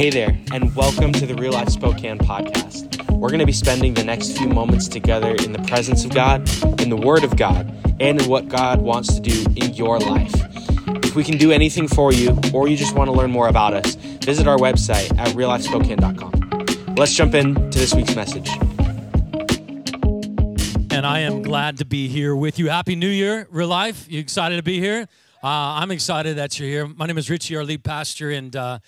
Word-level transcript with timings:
Hey 0.00 0.08
there, 0.08 0.34
and 0.50 0.74
welcome 0.74 1.12
to 1.12 1.26
the 1.26 1.34
Real 1.34 1.52
Life 1.52 1.68
Spokane 1.68 2.16
podcast. 2.16 3.06
We're 3.10 3.28
going 3.28 3.40
to 3.40 3.44
be 3.44 3.52
spending 3.52 3.92
the 3.92 4.02
next 4.02 4.34
few 4.38 4.48
moments 4.48 4.88
together 4.88 5.34
in 5.34 5.52
the 5.52 5.62
presence 5.68 6.06
of 6.06 6.14
God, 6.14 6.48
in 6.80 6.88
the 6.88 6.96
Word 6.96 7.22
of 7.22 7.36
God, 7.36 7.70
and 8.00 8.18
in 8.18 8.26
what 8.26 8.48
God 8.48 8.80
wants 8.80 9.12
to 9.12 9.20
do 9.20 9.44
in 9.56 9.74
your 9.74 9.98
life. 9.98 10.32
If 11.04 11.14
we 11.14 11.22
can 11.22 11.36
do 11.36 11.52
anything 11.52 11.86
for 11.86 12.14
you, 12.14 12.34
or 12.54 12.66
you 12.66 12.78
just 12.78 12.94
want 12.94 13.08
to 13.08 13.12
learn 13.12 13.30
more 13.30 13.48
about 13.48 13.74
us, 13.74 13.94
visit 13.94 14.46
our 14.46 14.56
website 14.56 15.14
at 15.18 15.36
reallifespokane.com. 15.36 16.94
Let's 16.94 17.14
jump 17.14 17.34
into 17.34 17.78
this 17.78 17.92
week's 17.94 18.16
message. 18.16 18.48
And 20.90 21.04
I 21.04 21.18
am 21.18 21.42
glad 21.42 21.76
to 21.76 21.84
be 21.84 22.08
here 22.08 22.34
with 22.34 22.58
you. 22.58 22.70
Happy 22.70 22.96
New 22.96 23.06
Year, 23.06 23.46
Real 23.50 23.68
Life. 23.68 24.10
You 24.10 24.18
excited 24.18 24.56
to 24.56 24.62
be 24.62 24.80
here? 24.80 25.02
Uh, 25.44 25.76
I'm 25.76 25.90
excited 25.90 26.38
that 26.38 26.58
you're 26.58 26.70
here. 26.70 26.86
My 26.86 27.04
name 27.04 27.18
is 27.18 27.28
Richie, 27.28 27.54
our 27.56 27.64
lead 27.64 27.84
pastor, 27.84 28.30
and 28.30 28.56
uh, 28.56 28.78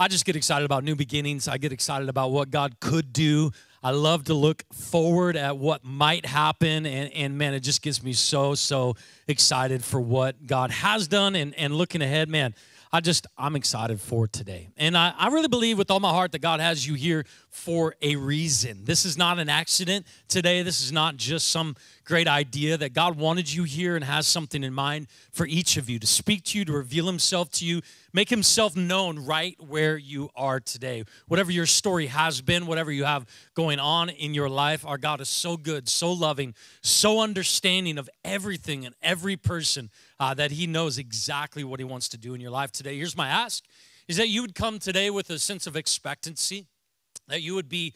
I 0.00 0.06
just 0.06 0.24
get 0.24 0.36
excited 0.36 0.64
about 0.64 0.84
new 0.84 0.94
beginnings. 0.94 1.48
I 1.48 1.58
get 1.58 1.72
excited 1.72 2.08
about 2.08 2.30
what 2.30 2.50
God 2.50 2.78
could 2.78 3.12
do. 3.12 3.50
I 3.82 3.90
love 3.90 4.24
to 4.24 4.34
look 4.34 4.64
forward 4.72 5.36
at 5.36 5.58
what 5.58 5.84
might 5.84 6.24
happen, 6.24 6.86
and, 6.86 7.12
and 7.12 7.36
man, 7.38 7.54
it 7.54 7.60
just 7.60 7.82
gets 7.82 8.02
me 8.02 8.12
so, 8.12 8.54
so 8.54 8.94
excited 9.26 9.84
for 9.84 10.00
what 10.00 10.46
God 10.46 10.70
has 10.70 11.08
done 11.08 11.34
and, 11.34 11.54
and 11.54 11.74
looking 11.74 12.00
ahead. 12.02 12.28
Man, 12.28 12.54
I 12.92 13.00
just, 13.00 13.26
I'm 13.36 13.54
excited 13.56 14.00
for 14.00 14.26
today. 14.26 14.68
And 14.76 14.96
I, 14.96 15.12
I 15.16 15.28
really 15.28 15.48
believe 15.48 15.78
with 15.78 15.90
all 15.90 16.00
my 16.00 16.10
heart 16.10 16.32
that 16.32 16.40
God 16.40 16.60
has 16.60 16.86
you 16.86 16.94
here 16.94 17.24
for 17.50 17.94
a 18.02 18.16
reason. 18.16 18.84
This 18.84 19.04
is 19.04 19.18
not 19.18 19.38
an 19.38 19.48
accident 19.48 20.06
today. 20.28 20.62
This 20.62 20.80
is 20.80 20.92
not 20.92 21.16
just 21.16 21.50
some 21.50 21.76
great 22.04 22.28
idea 22.28 22.76
that 22.76 22.94
God 22.94 23.18
wanted 23.18 23.52
you 23.52 23.64
here 23.64 23.94
and 23.94 24.04
has 24.04 24.26
something 24.26 24.64
in 24.64 24.72
mind 24.72 25.08
for 25.30 25.46
each 25.46 25.76
of 25.76 25.90
you 25.90 25.98
to 25.98 26.06
speak 26.06 26.44
to 26.44 26.58
you, 26.58 26.64
to 26.64 26.72
reveal 26.72 27.06
Himself 27.06 27.50
to 27.52 27.66
you, 27.66 27.82
make 28.12 28.30
Himself 28.30 28.76
known 28.76 29.24
right 29.24 29.56
where 29.60 29.96
you 29.96 30.30
are 30.34 30.60
today. 30.60 31.04
Whatever 31.26 31.52
your 31.52 31.66
story 31.66 32.06
has 32.06 32.40
been, 32.40 32.66
whatever 32.66 32.90
you 32.90 33.04
have 33.04 33.26
going 33.54 33.78
on 33.78 34.08
in 34.08 34.34
your 34.34 34.48
life, 34.48 34.86
our 34.86 34.98
God 34.98 35.20
is 35.20 35.28
so 35.28 35.56
good, 35.56 35.88
so 35.88 36.12
loving, 36.12 36.54
so 36.82 37.20
understanding 37.20 37.98
of 37.98 38.08
everything 38.24 38.86
and 38.86 38.94
every 39.02 39.36
person 39.36 39.90
uh, 40.18 40.34
that 40.34 40.52
He 40.52 40.66
knows 40.66 40.98
exactly 40.98 41.64
what 41.64 41.80
He 41.80 41.84
wants 41.84 42.08
to 42.10 42.18
do 42.18 42.34
in 42.34 42.40
your 42.40 42.50
life 42.50 42.72
today. 42.72 42.96
Here's 42.96 43.16
my 43.16 43.28
ask 43.28 43.64
is 44.08 44.16
that 44.16 44.28
you 44.28 44.40
would 44.40 44.54
come 44.54 44.78
today 44.78 45.10
with 45.10 45.28
a 45.28 45.38
sense 45.38 45.66
of 45.66 45.76
expectancy, 45.76 46.66
that 47.28 47.42
you 47.42 47.54
would 47.54 47.68
be 47.68 47.94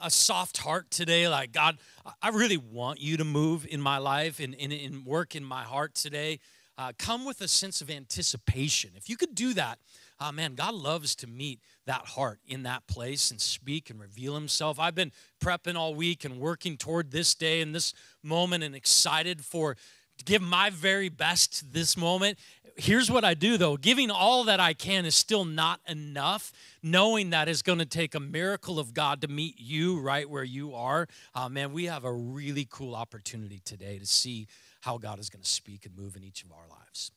a 0.00 0.10
soft 0.10 0.58
heart 0.58 0.92
today, 0.92 1.26
like, 1.28 1.50
God, 1.50 1.78
I 2.22 2.28
really 2.28 2.56
want 2.56 3.00
you 3.00 3.16
to 3.16 3.24
move 3.24 3.66
in 3.68 3.80
my 3.80 3.98
life 3.98 4.38
and, 4.38 4.54
and, 4.60 4.72
and 4.72 5.04
work 5.04 5.34
in 5.34 5.44
my 5.44 5.64
heart 5.64 5.96
today. 5.96 6.38
Uh, 6.78 6.92
come 6.98 7.24
with 7.24 7.40
a 7.40 7.48
sense 7.48 7.80
of 7.80 7.90
anticipation. 7.90 8.90
If 8.96 9.08
you 9.08 9.16
could 9.16 9.34
do 9.34 9.54
that, 9.54 9.78
uh, 10.20 10.30
man, 10.30 10.54
God 10.54 10.74
loves 10.74 11.16
to 11.16 11.26
meet 11.26 11.60
that 11.86 12.06
heart 12.06 12.38
in 12.46 12.62
that 12.62 12.86
place 12.86 13.30
and 13.32 13.40
speak 13.40 13.90
and 13.90 14.00
reveal 14.00 14.34
Himself. 14.34 14.78
I've 14.78 14.94
been 14.94 15.12
prepping 15.42 15.74
all 15.74 15.94
week 15.94 16.24
and 16.24 16.38
working 16.38 16.76
toward 16.76 17.10
this 17.10 17.34
day 17.34 17.60
and 17.60 17.74
this 17.74 17.92
moment 18.22 18.62
and 18.62 18.74
excited 18.74 19.44
for 19.44 19.76
to 20.18 20.24
give 20.24 20.42
my 20.42 20.70
very 20.70 21.08
best 21.08 21.72
this 21.72 21.96
moment. 21.96 22.38
Here's 22.76 23.10
what 23.10 23.24
I 23.24 23.34
do 23.34 23.56
though 23.56 23.76
giving 23.76 24.10
all 24.10 24.44
that 24.44 24.60
I 24.60 24.72
can 24.74 25.04
is 25.04 25.14
still 25.14 25.44
not 25.44 25.80
enough. 25.88 26.52
Knowing 26.82 27.30
that 27.30 27.48
is 27.48 27.62
going 27.62 27.78
to 27.78 27.86
take 27.86 28.14
a 28.14 28.20
miracle 28.20 28.78
of 28.78 28.92
God 28.94 29.20
to 29.22 29.28
meet 29.28 29.54
you 29.58 30.00
right 30.00 30.28
where 30.28 30.44
you 30.44 30.74
are. 30.74 31.06
Uh, 31.34 31.48
man, 31.48 31.72
we 31.72 31.84
have 31.84 32.04
a 32.04 32.12
really 32.12 32.66
cool 32.68 32.94
opportunity 32.94 33.60
today 33.64 33.98
to 33.98 34.06
see 34.06 34.48
how 34.80 34.98
God 34.98 35.18
is 35.18 35.30
going 35.30 35.42
to 35.42 35.48
speak 35.48 35.86
and 35.86 35.96
move 35.96 36.16
in 36.16 36.24
each 36.24 36.42
of 36.42 36.50
our 36.50 36.68
lives. 36.68 37.12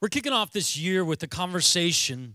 We're 0.00 0.08
kicking 0.08 0.32
off 0.32 0.52
this 0.52 0.76
year 0.76 1.04
with 1.04 1.22
a 1.22 1.26
conversation 1.26 2.34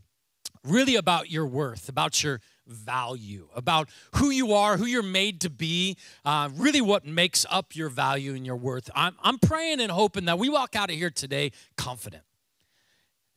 really 0.64 0.96
about 0.96 1.30
your 1.30 1.46
worth, 1.46 1.90
about 1.90 2.24
your 2.24 2.42
value, 2.68 3.48
about 3.56 3.90
who 4.16 4.30
you 4.30 4.54
are, 4.54 4.78
who 4.78 4.86
you're 4.86 5.04
made 5.04 5.42
to 5.42 5.50
be, 5.50 5.98
uh, 6.26 6.50
really 6.56 6.82
what 6.82 7.06
makes 7.06 7.46
up 7.50 7.76
your 7.76 7.90
value 7.90 8.34
and 8.34 8.46
your 8.46 8.56
worth. 8.56 8.90
I'm, 8.96 9.16
I'm 9.22 9.40
praying 9.40 9.82
and 9.82 9.92
hoping 9.92 10.26
that 10.26 10.40
we 10.40 10.50
walk 10.50 10.76
out 10.76 10.90
of 10.90 10.96
here 10.96 11.10
today 11.10 11.52
confident, 11.78 12.24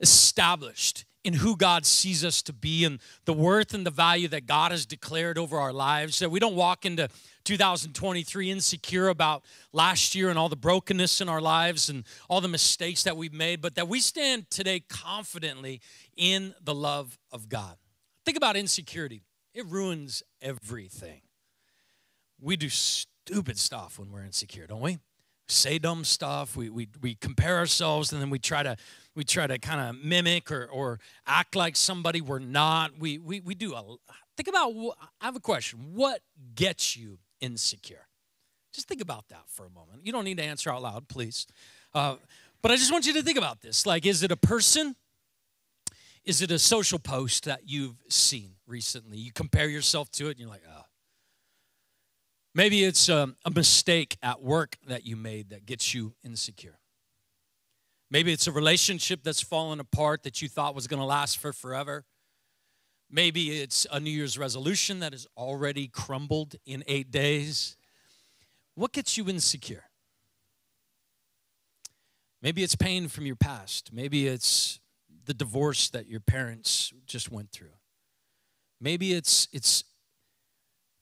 established 0.04 1.06
in 1.24 1.32
who 1.32 1.56
God 1.56 1.86
sees 1.86 2.22
us 2.22 2.42
to 2.42 2.52
be 2.52 2.84
and 2.84 3.00
the 3.24 3.32
worth 3.32 3.72
and 3.72 3.86
the 3.86 3.90
value 3.90 4.28
that 4.28 4.44
God 4.44 4.70
has 4.70 4.84
declared 4.84 5.38
over 5.38 5.58
our 5.58 5.72
lives. 5.72 6.18
That 6.18 6.30
we 6.30 6.38
don't 6.38 6.54
walk 6.54 6.84
into 6.84 7.08
2023 7.44 8.50
insecure 8.50 9.08
about 9.08 9.42
last 9.72 10.14
year 10.14 10.28
and 10.28 10.38
all 10.38 10.50
the 10.50 10.56
brokenness 10.56 11.22
in 11.22 11.30
our 11.30 11.40
lives 11.40 11.88
and 11.88 12.04
all 12.28 12.42
the 12.42 12.48
mistakes 12.48 13.02
that 13.04 13.16
we've 13.16 13.32
made, 13.32 13.62
but 13.62 13.74
that 13.76 13.88
we 13.88 14.00
stand 14.00 14.50
today 14.50 14.80
confidently 14.80 15.80
in 16.14 16.54
the 16.62 16.74
love 16.74 17.18
of 17.32 17.48
God. 17.48 17.76
Think 18.26 18.36
about 18.36 18.54
insecurity, 18.54 19.22
it 19.54 19.64
ruins 19.66 20.22
everything. 20.42 21.22
We 22.38 22.58
do 22.58 22.68
stupid 22.68 23.58
stuff 23.58 23.98
when 23.98 24.10
we're 24.10 24.24
insecure, 24.24 24.66
don't 24.66 24.82
we? 24.82 24.98
Say 25.46 25.78
dumb 25.78 26.04
stuff. 26.04 26.56
We, 26.56 26.70
we, 26.70 26.88
we 27.00 27.14
compare 27.16 27.58
ourselves 27.58 28.12
and 28.12 28.22
then 28.22 28.30
we 28.30 28.38
try 28.38 28.62
to 28.62 28.76
we 29.14 29.24
try 29.24 29.46
to 29.46 29.58
kind 29.58 29.80
of 29.80 30.04
mimic 30.04 30.50
or, 30.50 30.66
or 30.66 30.98
act 31.26 31.54
like 31.54 31.76
somebody 31.76 32.20
we're 32.20 32.40
not. 32.40 32.98
We, 32.98 33.18
we, 33.18 33.40
we 33.40 33.54
do 33.54 33.74
a 33.74 33.82
think 34.36 34.48
about 34.48 34.72
I 35.20 35.26
have 35.26 35.36
a 35.36 35.40
question. 35.40 35.94
What 35.94 36.20
gets 36.54 36.96
you 36.96 37.18
insecure? 37.40 38.06
Just 38.72 38.88
think 38.88 39.00
about 39.00 39.28
that 39.28 39.44
for 39.46 39.66
a 39.66 39.70
moment. 39.70 40.00
You 40.04 40.12
don't 40.12 40.24
need 40.24 40.38
to 40.38 40.42
answer 40.42 40.70
out 40.70 40.82
loud, 40.82 41.08
please. 41.08 41.46
Uh, 41.94 42.16
but 42.60 42.72
I 42.72 42.76
just 42.76 42.90
want 42.90 43.06
you 43.06 43.12
to 43.14 43.22
think 43.22 43.38
about 43.38 43.60
this. 43.60 43.86
Like, 43.86 44.04
is 44.04 44.22
it 44.22 44.32
a 44.32 44.36
person? 44.36 44.96
Is 46.24 46.40
it 46.40 46.50
a 46.50 46.58
social 46.58 46.98
post 46.98 47.44
that 47.44 47.60
you've 47.66 47.96
seen 48.08 48.52
recently? 48.66 49.18
You 49.18 49.30
compare 49.30 49.68
yourself 49.68 50.10
to 50.12 50.26
it 50.28 50.30
and 50.30 50.40
you're 50.40 50.48
like, 50.48 50.64
oh. 50.68 50.83
Maybe 52.54 52.84
it's 52.84 53.08
a, 53.08 53.24
um, 53.24 53.36
a 53.44 53.50
mistake 53.50 54.16
at 54.22 54.40
work 54.40 54.76
that 54.86 55.04
you 55.04 55.16
made 55.16 55.50
that 55.50 55.66
gets 55.66 55.92
you 55.92 56.14
insecure. 56.24 56.78
Maybe 58.10 58.32
it's 58.32 58.46
a 58.46 58.52
relationship 58.52 59.24
that's 59.24 59.40
fallen 59.40 59.80
apart 59.80 60.22
that 60.22 60.40
you 60.40 60.48
thought 60.48 60.74
was 60.74 60.86
going 60.86 61.00
to 61.00 61.06
last 61.06 61.38
for 61.38 61.52
forever. 61.52 62.04
Maybe 63.10 63.60
it's 63.60 63.86
a 63.90 63.98
New 63.98 64.10
Year's 64.10 64.38
resolution 64.38 65.00
that 65.00 65.12
has 65.12 65.26
already 65.36 65.88
crumbled 65.88 66.54
in 66.64 66.84
eight 66.86 67.10
days. 67.10 67.76
What 68.76 68.92
gets 68.92 69.16
you 69.18 69.28
insecure? 69.28 69.84
Maybe 72.40 72.62
it's 72.62 72.76
pain 72.76 73.08
from 73.08 73.26
your 73.26 73.36
past. 73.36 73.92
Maybe 73.92 74.28
it's 74.28 74.78
the 75.24 75.34
divorce 75.34 75.88
that 75.90 76.06
your 76.06 76.20
parents 76.20 76.92
just 77.06 77.32
went 77.32 77.50
through. 77.50 77.72
Maybe 78.80 79.14
it's 79.14 79.48
it's 79.52 79.82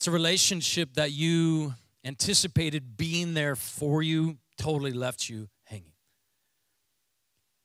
it's 0.03 0.09
a 0.09 0.11
relationship 0.11 0.95
that 0.95 1.13
you 1.13 1.75
anticipated 2.05 2.97
being 2.97 3.35
there 3.35 3.55
for 3.55 4.03
you 4.03 4.37
totally 4.59 4.91
left 4.91 5.29
you 5.29 5.49
hanging. 5.63 5.93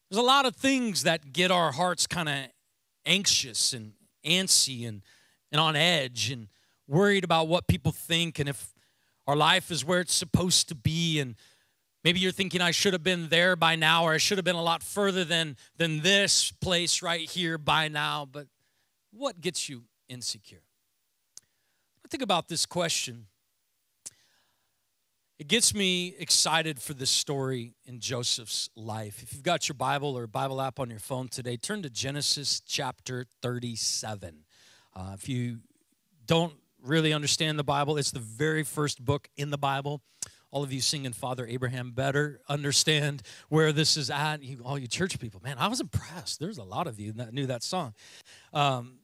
There's 0.07 0.19
a 0.19 0.23
lot 0.23 0.45
of 0.45 0.55
things 0.55 1.01
that 1.01 1.33
get 1.33 1.49
our 1.49 1.71
hearts 1.71 2.05
kind 2.05 2.29
of 2.29 2.35
anxious 3.07 3.73
and 3.73 3.93
antsy 4.23 4.87
and, 4.87 5.01
and 5.51 5.59
on 5.59 5.75
edge 5.75 6.29
and 6.29 6.47
worried 6.87 7.23
about 7.23 7.47
what 7.47 7.65
people 7.65 7.91
think 7.91 8.37
and 8.37 8.47
if 8.47 8.71
our 9.25 9.35
life 9.35 9.71
is 9.71 9.83
where 9.83 10.01
it's 10.01 10.13
supposed 10.13 10.69
to 10.69 10.75
be 10.75 11.19
and 11.19 11.33
Maybe 12.03 12.19
you're 12.19 12.31
thinking 12.31 12.61
I 12.61 12.71
should 12.71 12.93
have 12.93 13.03
been 13.03 13.27
there 13.29 13.55
by 13.55 13.75
now, 13.75 14.05
or 14.05 14.13
I 14.13 14.17
should 14.17 14.37
have 14.37 14.45
been 14.45 14.55
a 14.55 14.61
lot 14.61 14.81
further 14.81 15.25
than, 15.25 15.57
than 15.75 16.01
this 16.01 16.51
place 16.51 17.01
right 17.01 17.27
here 17.27 17.57
by 17.57 17.89
now. 17.89 18.25
But 18.31 18.47
what 19.11 19.41
gets 19.41 19.67
you 19.67 19.85
insecure? 20.07 20.66
I 22.07 22.09
think 22.09 22.23
about 22.23 22.47
this 22.47 22.66
question. 22.66 23.25
It 25.38 25.50
gets 25.50 25.75
me 25.75 26.16
excited 26.18 26.81
for 26.81 26.94
this 26.94 27.09
story 27.09 27.75
in 27.84 28.00
Joseph's 28.00 28.69
life. 28.78 29.22
If 29.22 29.34
you've 29.34 29.44
got 29.44 29.68
your 29.68 29.73
Bible 29.73 30.17
or 30.17 30.25
Bible 30.25 30.62
app 30.62 30.79
on 30.79 30.90
your 30.90 31.00
phone 31.00 31.28
today, 31.28 31.57
turn 31.57 31.81
to 31.81 31.90
Genesis 31.90 32.62
chapter 32.62 33.25
37. 33.41 34.46
Uh, 34.96 35.12
if 35.16 35.28
you 35.28 35.58
don't 36.26 36.53
really 36.81 37.11
understand 37.11 37.59
the 37.59 37.66
Bible, 37.66 37.97
it's 37.97 38.11
the 38.11 38.20
very 38.20 38.64
first 38.64 39.03
book 39.03 39.28
in 39.35 39.49
the 39.49 39.58
Bible 39.58 40.02
all 40.49 40.64
of 40.64 40.72
you 40.72 40.79
singing 40.79 41.11
Father 41.11 41.46
Abraham 41.46 41.91
better 41.91 42.40
understand 42.47 43.22
where 43.49 43.73
this 43.73 43.97
is 43.97 44.09
at. 44.09 44.41
You, 44.41 44.61
all 44.64 44.79
you 44.79 44.87
church 44.87 45.20
people, 45.20 45.41
man, 45.43 45.58
I 45.59 45.67
was 45.67 45.81
impressed. 45.81 46.40
There's 46.40 46.58
a 46.58 46.64
lot 46.64 46.87
of 46.87 47.02
you 47.02 47.11
that 47.11 47.34
knew 47.34 47.47
that 47.47 47.64
song. 47.64 47.93
Um, 48.53 48.99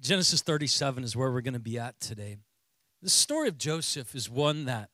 Genesis 0.00 0.42
37 0.42 1.02
is 1.02 1.16
where 1.16 1.30
we're 1.30 1.40
going 1.40 1.54
to 1.54 1.60
be 1.60 1.78
at 1.78 1.98
today. 2.00 2.36
The 3.00 3.10
story 3.10 3.48
of 3.48 3.58
Joseph 3.58 4.14
is 4.14 4.28
one 4.28 4.64
that 4.64 4.90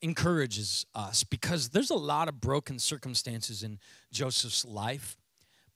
encourages 0.00 0.86
us 0.94 1.24
because 1.24 1.70
there's 1.70 1.90
a 1.90 1.96
lot 1.96 2.28
of 2.28 2.40
broken 2.40 2.78
circumstances 2.78 3.62
in 3.62 3.78
Joseph's 4.12 4.64
life. 4.64 5.16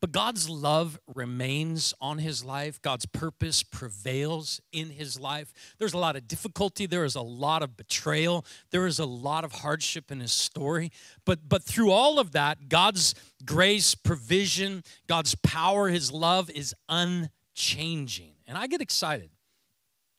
But 0.01 0.13
God's 0.13 0.49
love 0.49 0.99
remains 1.15 1.93
on 2.01 2.19
his 2.19 2.43
life. 2.43 2.81
God's 2.81 3.05
purpose 3.05 3.63
prevails 3.63 4.59
in 4.73 4.89
his 4.89 5.21
life. 5.21 5.53
There's 5.79 5.93
a 5.93 5.99
lot 5.99 6.17
of 6.17 6.27
difficulty. 6.27 6.87
There 6.87 7.05
is 7.05 7.17
a 7.17 7.21
lot 7.21 7.63
of 7.63 7.77
betrayal. 7.77 8.47
There 8.71 8.87
is 8.87 8.99
a 8.99 9.05
lot 9.05 9.45
of 9.45 9.53
hardship 9.53 10.11
in 10.11 10.21
his 10.21 10.33
story. 10.33 10.91
But, 11.27 11.51
but 11.51 11.63
through 11.63 11.91
all 11.91 12.19
of 12.19 12.33
that, 12.33 12.71
God's 12.71 13.15
grace, 13.45 13.95
provision, 13.95 14.85
God's 15.07 15.35
power, 15.35 15.89
his 15.89 16.11
love 16.11 16.49
is 16.49 16.75
unchanging. 16.89 18.37
And 18.47 18.57
I 18.57 18.69
get 18.69 18.81
excited 18.81 19.29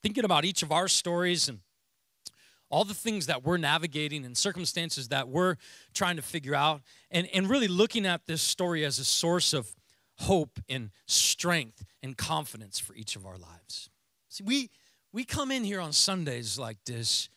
thinking 0.04 0.26
about 0.26 0.46
each 0.46 0.64
of 0.64 0.72
our 0.72 0.88
stories 0.88 1.48
and 1.50 1.60
all 2.70 2.86
the 2.86 2.94
things 2.94 3.26
that 3.28 3.44
we're 3.44 3.58
navigating 3.58 4.24
and 4.26 4.38
circumstances 4.38 5.10
that 5.10 5.28
we're 5.28 5.58
trying 5.94 6.16
to 6.16 6.22
figure 6.22 6.56
out, 6.56 6.82
and, 7.12 7.28
and 7.34 7.50
really 7.50 7.68
looking 7.68 8.06
at 8.06 8.26
this 8.28 8.42
story 8.42 8.86
as 8.86 8.98
a 8.98 9.04
source 9.04 9.54
of 9.54 9.76
hope 10.20 10.60
and 10.70 10.92
strength 11.06 11.84
and 12.02 12.18
confidence 12.18 12.80
for 12.80 12.96
each 12.96 13.16
of 13.16 13.26
our 13.26 13.38
lives. 13.38 13.90
See, 14.30 14.44
we, 14.44 14.70
we 15.12 15.26
come 15.26 15.52
in 15.52 15.64
here 15.64 15.82
on 15.82 15.92
Sundays 15.92 16.58
like 16.58 16.78
this 16.86 17.28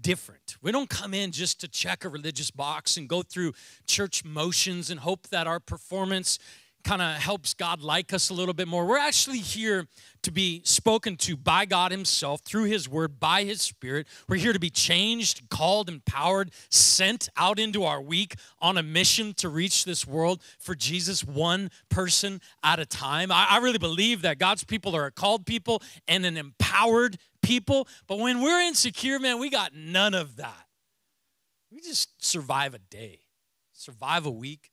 different. 0.00 0.56
We 0.60 0.72
don't 0.72 0.90
come 0.90 1.14
in 1.14 1.30
just 1.32 1.60
to 1.60 1.68
check 1.68 2.04
a 2.04 2.08
religious 2.08 2.50
box 2.50 2.96
and 2.96 3.08
go 3.08 3.22
through 3.22 3.52
church 3.86 4.24
motions 4.24 4.90
and 4.90 5.00
hope 5.00 5.28
that 5.28 5.46
our 5.46 5.60
performance 5.60 6.38
kind 6.84 7.02
of 7.02 7.14
helps 7.16 7.54
God 7.54 7.82
like 7.82 8.12
us 8.12 8.30
a 8.30 8.34
little 8.34 8.54
bit 8.54 8.68
more. 8.68 8.86
We're 8.86 8.98
actually 8.98 9.38
here 9.38 9.86
to 10.22 10.30
be 10.30 10.62
spoken 10.64 11.16
to 11.18 11.36
by 11.36 11.64
God 11.64 11.90
Himself 11.90 12.40
through 12.42 12.64
His 12.64 12.88
Word, 12.88 13.20
by 13.20 13.44
His 13.44 13.62
Spirit. 13.62 14.06
We're 14.28 14.36
here 14.36 14.52
to 14.52 14.58
be 14.58 14.70
changed, 14.70 15.48
called, 15.48 15.88
empowered, 15.88 16.50
sent 16.70 17.28
out 17.36 17.58
into 17.58 17.84
our 17.84 18.00
week 18.00 18.34
on 18.60 18.76
a 18.76 18.82
mission 18.82 19.34
to 19.34 19.48
reach 19.48 19.84
this 19.84 20.06
world 20.06 20.42
for 20.58 20.74
Jesus, 20.74 21.24
one 21.24 21.70
person 21.88 22.40
at 22.62 22.78
a 22.78 22.86
time. 22.86 23.30
I, 23.30 23.46
I 23.50 23.58
really 23.58 23.78
believe 23.78 24.22
that 24.22 24.38
God's 24.38 24.64
people 24.64 24.96
are 24.96 25.06
a 25.06 25.12
called 25.12 25.46
people 25.46 25.82
and 26.08 26.26
an 26.26 26.36
empowered 26.36 27.18
people. 27.42 27.86
But 28.06 28.18
when 28.18 28.42
we're 28.42 28.60
insecure, 28.60 29.18
man, 29.18 29.38
we 29.38 29.50
got 29.50 29.74
none 29.74 30.14
of 30.14 30.36
that. 30.36 30.66
We 31.70 31.80
just 31.80 32.22
survive 32.24 32.74
a 32.74 32.78
day, 32.78 33.20
survive 33.72 34.26
a 34.26 34.30
week 34.30 34.71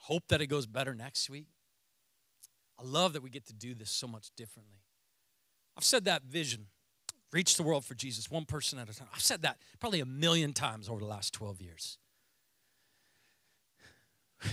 hope 0.00 0.28
that 0.28 0.40
it 0.40 0.46
goes 0.46 0.66
better 0.66 0.94
next 0.94 1.30
week. 1.30 1.46
I 2.78 2.82
love 2.84 3.12
that 3.12 3.22
we 3.22 3.30
get 3.30 3.46
to 3.46 3.52
do 3.52 3.74
this 3.74 3.90
so 3.90 4.06
much 4.06 4.30
differently. 4.36 4.80
I've 5.76 5.84
said 5.84 6.04
that 6.06 6.24
vision, 6.24 6.66
reach 7.32 7.56
the 7.56 7.62
world 7.62 7.84
for 7.84 7.94
Jesus, 7.94 8.30
one 8.30 8.44
person 8.44 8.78
at 8.78 8.88
a 8.88 8.96
time. 8.96 9.08
I've 9.14 9.22
said 9.22 9.42
that 9.42 9.58
probably 9.78 10.00
a 10.00 10.06
million 10.06 10.52
times 10.52 10.88
over 10.88 11.00
the 11.00 11.06
last 11.06 11.32
12 11.34 11.60
years. 11.60 11.98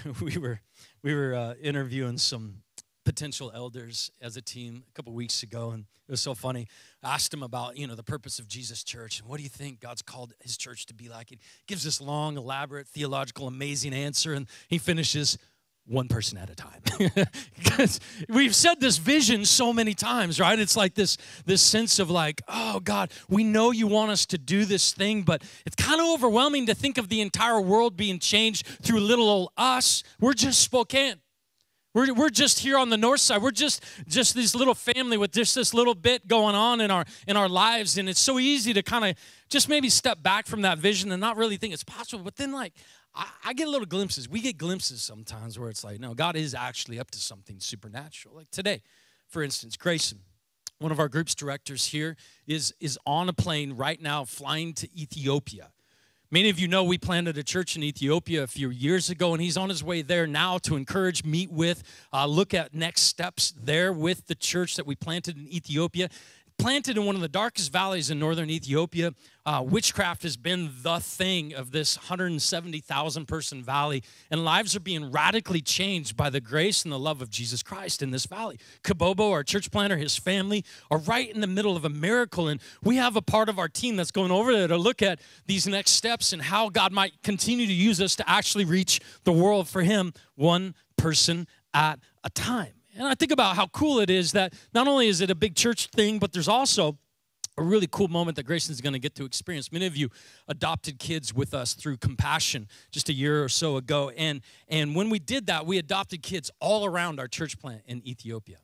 we 0.21 0.37
were, 0.37 0.59
we 1.01 1.15
were 1.15 1.33
uh, 1.33 1.53
interviewing 1.61 2.17
some 2.17 2.63
potential 3.07 3.49
elders 3.55 4.11
as 4.21 4.35
a 4.35 4.41
team 4.41 4.83
a 4.85 4.91
couple 4.91 5.13
weeks 5.13 5.41
ago 5.41 5.69
and 5.69 5.85
it 6.09 6.11
was 6.11 6.19
so 6.19 6.35
funny. 6.35 6.67
I 7.01 7.13
asked 7.13 7.33
him 7.33 7.41
about 7.41 7.77
you 7.77 7.87
know 7.87 7.95
the 7.95 8.03
purpose 8.03 8.37
of 8.37 8.49
jesus 8.49 8.83
church 8.83 9.21
and 9.21 9.29
what 9.29 9.37
do 9.37 9.43
you 9.43 9.49
think 9.49 9.79
god's 9.79 10.01
called 10.01 10.33
his 10.41 10.57
church 10.57 10.87
to 10.87 10.93
be 10.93 11.07
like 11.07 11.29
He 11.29 11.39
gives 11.67 11.85
this 11.85 12.01
long 12.01 12.35
elaborate 12.35 12.85
theological 12.85 13.47
amazing 13.47 13.93
answer 13.93 14.33
and 14.33 14.45
he 14.67 14.77
finishes 14.77 15.37
one 15.85 16.09
person 16.09 16.37
at 16.37 16.49
a 16.49 16.55
time. 16.55 16.81
Because 17.55 18.01
we've 18.27 18.53
said 18.53 18.81
this 18.81 18.97
vision 18.97 19.45
so 19.45 19.71
many 19.71 19.93
times 19.93 20.37
right? 20.37 20.59
It's 20.59 20.75
like 20.75 20.93
this 20.93 21.17
this 21.45 21.61
sense 21.61 21.99
of 21.99 22.09
like 22.09 22.41
oh 22.49 22.81
god 22.81 23.11
we 23.29 23.45
know 23.45 23.71
you 23.71 23.87
want 23.87 24.11
us 24.11 24.25
to 24.27 24.37
do 24.37 24.65
this 24.65 24.91
thing 24.91 25.21
but 25.21 25.43
it's 25.65 25.77
kind 25.77 26.01
of 26.01 26.07
overwhelming 26.07 26.65
to 26.65 26.75
think 26.75 26.97
of 26.97 27.07
the 27.07 27.21
entire 27.21 27.61
world 27.61 27.95
being 27.95 28.19
changed 28.19 28.67
through 28.81 28.99
little 28.99 29.29
old 29.29 29.49
us. 29.55 30.03
We're 30.19 30.33
just 30.33 30.59
spokane 30.59 31.21
we're, 31.97 32.13
we're 32.13 32.29
just 32.29 32.59
here 32.59 32.77
on 32.77 32.89
the 32.89 32.97
north 32.97 33.21
side. 33.21 33.41
We're 33.41 33.49
just 33.49 33.83
just 34.07 34.35
this 34.35 34.53
little 34.53 34.75
family 34.75 35.17
with 35.17 35.31
just 35.31 35.55
this 35.55 35.73
little 35.73 35.95
bit 35.95 36.27
going 36.27 36.53
on 36.53 36.79
in 36.79 36.91
our 36.91 37.05
in 37.27 37.35
our 37.35 37.49
lives. 37.49 37.97
And 37.97 38.07
it's 38.07 38.19
so 38.19 38.37
easy 38.37 38.71
to 38.73 38.83
kind 38.83 39.03
of 39.05 39.15
just 39.49 39.67
maybe 39.67 39.89
step 39.89 40.21
back 40.21 40.45
from 40.45 40.61
that 40.61 40.77
vision 40.77 41.11
and 41.11 41.19
not 41.19 41.37
really 41.37 41.57
think 41.57 41.73
it's 41.73 41.83
possible. 41.83 42.23
But 42.23 42.35
then 42.35 42.51
like 42.51 42.73
I, 43.15 43.27
I 43.45 43.53
get 43.53 43.67
little 43.67 43.87
glimpses. 43.87 44.29
We 44.29 44.41
get 44.41 44.59
glimpses 44.59 45.01
sometimes 45.01 45.57
where 45.57 45.69
it's 45.69 45.83
like, 45.83 45.99
no, 45.99 46.13
God 46.13 46.35
is 46.35 46.53
actually 46.53 46.99
up 46.99 47.09
to 47.11 47.19
something 47.19 47.59
supernatural. 47.59 48.35
Like 48.35 48.51
today, 48.51 48.83
for 49.27 49.41
instance, 49.41 49.75
Grayson, 49.75 50.19
one 50.77 50.91
of 50.91 50.99
our 50.99 51.09
group's 51.09 51.33
directors 51.33 51.87
here, 51.87 52.15
is 52.45 52.75
is 52.79 52.99
on 53.07 53.27
a 53.27 53.33
plane 53.33 53.73
right 53.73 53.99
now 53.99 54.23
flying 54.23 54.75
to 54.75 54.87
Ethiopia 54.95 55.71
Many 56.29 56.49
of 56.49 56.59
you 56.59 56.67
know 56.67 56.83
we 56.83 56.97
planted 56.97 57.37
a 57.37 57.43
church 57.43 57.77
in 57.77 57.83
Ethiopia 57.83 58.43
a 58.43 58.47
few 58.47 58.69
years 58.69 59.09
ago, 59.09 59.31
and 59.31 59.41
he's 59.41 59.55
on 59.55 59.69
his 59.69 59.81
way 59.81 60.01
there 60.01 60.27
now 60.27 60.57
to 60.57 60.75
encourage, 60.75 61.23
meet 61.23 61.49
with, 61.49 61.83
uh, 62.11 62.25
look 62.25 62.53
at 62.53 62.73
next 62.73 63.03
steps 63.03 63.53
there 63.63 63.93
with 63.93 64.27
the 64.27 64.35
church 64.35 64.75
that 64.75 64.85
we 64.85 64.93
planted 64.93 65.37
in 65.37 65.47
Ethiopia 65.47 66.09
planted 66.57 66.97
in 66.97 67.05
one 67.05 67.15
of 67.15 67.21
the 67.21 67.27
darkest 67.27 67.71
valleys 67.71 68.09
in 68.09 68.19
northern 68.19 68.49
Ethiopia. 68.49 69.13
Uh, 69.45 69.63
witchcraft 69.65 70.23
has 70.23 70.35
been 70.35 70.69
the 70.81 70.99
thing 70.99 71.53
of 71.53 71.71
this 71.71 71.97
170,000 71.97 73.25
person 73.27 73.63
valley, 73.63 74.03
and 74.29 74.43
lives 74.43 74.75
are 74.75 74.79
being 74.79 75.11
radically 75.11 75.61
changed 75.61 76.17
by 76.17 76.29
the 76.29 76.41
grace 76.41 76.83
and 76.83 76.91
the 76.91 76.99
love 76.99 77.21
of 77.21 77.29
Jesus 77.29 77.63
Christ 77.63 78.01
in 78.01 78.11
this 78.11 78.25
valley. 78.25 78.59
Kabobo, 78.83 79.31
our 79.31 79.43
church 79.43 79.71
planter, 79.71 79.97
his 79.97 80.17
family 80.17 80.65
are 80.89 80.97
right 80.97 81.33
in 81.33 81.41
the 81.41 81.47
middle 81.47 81.77
of 81.77 81.85
a 81.85 81.89
miracle, 81.89 82.47
and 82.47 82.59
we 82.83 82.97
have 82.97 83.15
a 83.15 83.21
part 83.21 83.49
of 83.49 83.59
our 83.59 83.69
team 83.69 83.95
that's 83.95 84.11
going 84.11 84.31
over 84.31 84.51
there 84.51 84.67
to 84.67 84.77
look 84.77 85.01
at 85.01 85.19
these 85.45 85.67
next 85.67 85.91
steps 85.91 86.33
and 86.33 86.41
how 86.41 86.69
God 86.69 86.91
might 86.91 87.21
continue 87.23 87.67
to 87.67 87.73
use 87.73 88.01
us 88.01 88.15
to 88.15 88.29
actually 88.29 88.65
reach 88.65 88.99
the 89.23 89.33
world 89.33 89.67
for 89.67 89.83
Him, 89.83 90.13
one 90.35 90.75
person 90.97 91.47
at 91.73 91.99
a 92.23 92.29
time. 92.29 92.76
And 92.97 93.07
I 93.07 93.13
think 93.13 93.31
about 93.31 93.55
how 93.55 93.67
cool 93.67 93.99
it 93.99 94.09
is 94.09 94.31
that 94.31 94.53
not 94.73 94.87
only 94.87 95.07
is 95.07 95.21
it 95.21 95.29
a 95.29 95.35
big 95.35 95.55
church 95.55 95.87
thing, 95.87 96.17
but 96.17 96.33
there's 96.33 96.47
also 96.47 96.97
a 97.55 97.63
really 97.63 97.87
cool 97.87 98.07
moment 98.07 98.35
that 98.37 98.43
Grayson's 98.43 98.81
going 98.81 98.93
to 98.93 98.99
get 98.99 99.15
to 99.15 99.25
experience. 99.25 99.71
Many 99.71 99.85
of 99.85 99.95
you 99.95 100.09
adopted 100.47 100.97
kids 100.97 101.33
with 101.33 101.53
us 101.53 101.73
through 101.73 101.97
Compassion 101.97 102.67
just 102.91 103.07
a 103.09 103.13
year 103.13 103.43
or 103.43 103.49
so 103.49 103.77
ago. 103.77 104.09
And, 104.17 104.41
and 104.67 104.95
when 104.95 105.09
we 105.09 105.19
did 105.19 105.45
that, 105.45 105.65
we 105.65 105.77
adopted 105.77 106.23
kids 106.23 106.49
all 106.59 106.85
around 106.85 107.19
our 107.19 107.27
church 107.27 107.59
plant 107.59 107.83
in 107.85 108.05
Ethiopia, 108.07 108.57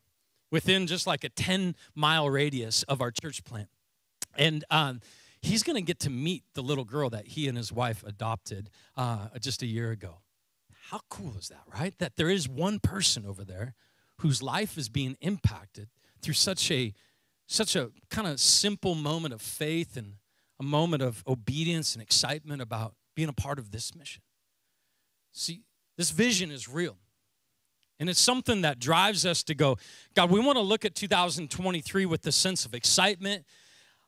within 0.51 0.87
just 0.87 1.05
like 1.05 1.23
a 1.23 1.29
10 1.29 1.75
mile 1.95 2.29
radius 2.29 2.83
of 2.83 3.01
our 3.01 3.11
church 3.11 3.43
plant. 3.43 3.69
And 4.35 4.63
um, 4.71 4.99
he's 5.41 5.61
going 5.61 5.75
to 5.75 5.81
get 5.83 5.99
to 6.01 6.09
meet 6.09 6.43
the 6.55 6.63
little 6.63 6.85
girl 6.85 7.11
that 7.11 7.27
he 7.27 7.47
and 7.47 7.57
his 7.57 7.71
wife 7.71 8.03
adopted 8.05 8.71
uh, 8.97 9.27
just 9.39 9.61
a 9.61 9.67
year 9.67 9.91
ago. 9.91 10.17
How 10.89 11.01
cool 11.09 11.35
is 11.37 11.49
that, 11.49 11.61
right? 11.71 11.97
That 11.99 12.15
there 12.15 12.29
is 12.29 12.49
one 12.49 12.79
person 12.79 13.25
over 13.25 13.43
there 13.43 13.73
whose 14.23 14.41
life 14.41 14.77
is 14.77 14.87
being 14.87 15.17
impacted 15.19 15.89
through 16.21 16.33
such 16.33 16.71
a 16.71 16.93
such 17.45 17.75
a 17.75 17.91
kind 18.09 18.25
of 18.25 18.39
simple 18.39 18.95
moment 18.95 19.33
of 19.33 19.41
faith 19.41 19.97
and 19.97 20.13
a 20.61 20.63
moment 20.63 21.03
of 21.03 21.23
obedience 21.27 21.93
and 21.93 22.01
excitement 22.01 22.61
about 22.61 22.95
being 23.15 23.27
a 23.27 23.33
part 23.33 23.59
of 23.59 23.71
this 23.71 23.93
mission. 23.93 24.23
See, 25.33 25.63
this 25.97 26.09
vision 26.11 26.51
is 26.51 26.69
real. 26.69 26.95
And 27.99 28.09
it's 28.09 28.19
something 28.19 28.61
that 28.61 28.79
drives 28.79 29.25
us 29.25 29.43
to 29.43 29.55
go, 29.55 29.77
God, 30.15 30.31
we 30.31 30.39
want 30.39 30.57
to 30.57 30.63
look 30.63 30.85
at 30.85 30.95
2023 30.95 32.05
with 32.05 32.21
the 32.21 32.31
sense 32.31 32.65
of 32.65 32.73
excitement 32.73 33.45